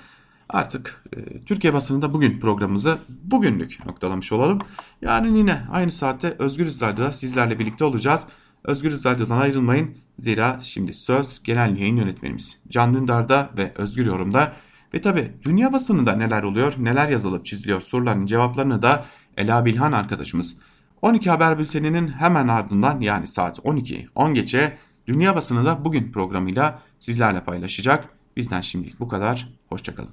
artık 0.49 1.05
e, 1.16 1.44
Türkiye 1.44 1.74
basınında 1.74 2.14
bugün 2.14 2.40
programımızı 2.40 2.99
bugünlük 3.09 3.86
noktalamış 3.86 4.32
olalım. 4.32 4.59
Yarın 5.03 5.34
yine 5.34 5.62
aynı 5.72 5.90
saatte 5.90 6.36
Özgür 6.38 6.66
Radyo'da 6.66 7.12
sizlerle 7.12 7.59
birlikte 7.59 7.84
olacağız. 7.84 8.26
Özgür 8.64 9.05
Radyo'dan 9.05 9.38
ayrılmayın. 9.38 9.96
Zira 10.18 10.61
şimdi 10.61 10.94
söz 10.94 11.42
genel 11.42 11.76
yayın 11.76 11.96
yönetmenimiz 11.96 12.59
Can 12.68 12.94
Dündar'da 12.94 13.51
ve 13.57 13.72
Özgür 13.76 14.07
Yorum'da 14.07 14.53
ve 14.94 15.01
tabi 15.01 15.32
dünya 15.42 15.72
basınında 15.72 16.12
neler 16.12 16.42
oluyor, 16.42 16.74
neler 16.78 17.09
yazılıp 17.09 17.46
çiziliyor 17.46 17.80
soruların 17.80 18.26
cevaplarını 18.26 18.82
da 18.82 19.05
Ela 19.36 19.64
Bilhan 19.64 19.92
arkadaşımız 19.92 20.57
12 21.03 21.30
haber 21.30 21.59
bülteninin 21.59 22.09
hemen 22.09 22.49
ardından 22.49 23.01
yani 23.01 23.26
saat 23.26 23.61
12 23.64 24.09
10 24.14 24.34
geçe 24.34 24.78
dünya 25.07 25.36
basını 25.36 25.64
da 25.64 25.84
bugün 25.84 26.12
programıyla 26.12 26.82
sizlerle 26.99 27.44
paylaşacak. 27.44 28.09
Bizden 28.36 28.61
şimdilik 28.61 29.01
bu 29.01 29.09
kadar. 29.09 29.49
Hoşçakalın. 29.68 30.11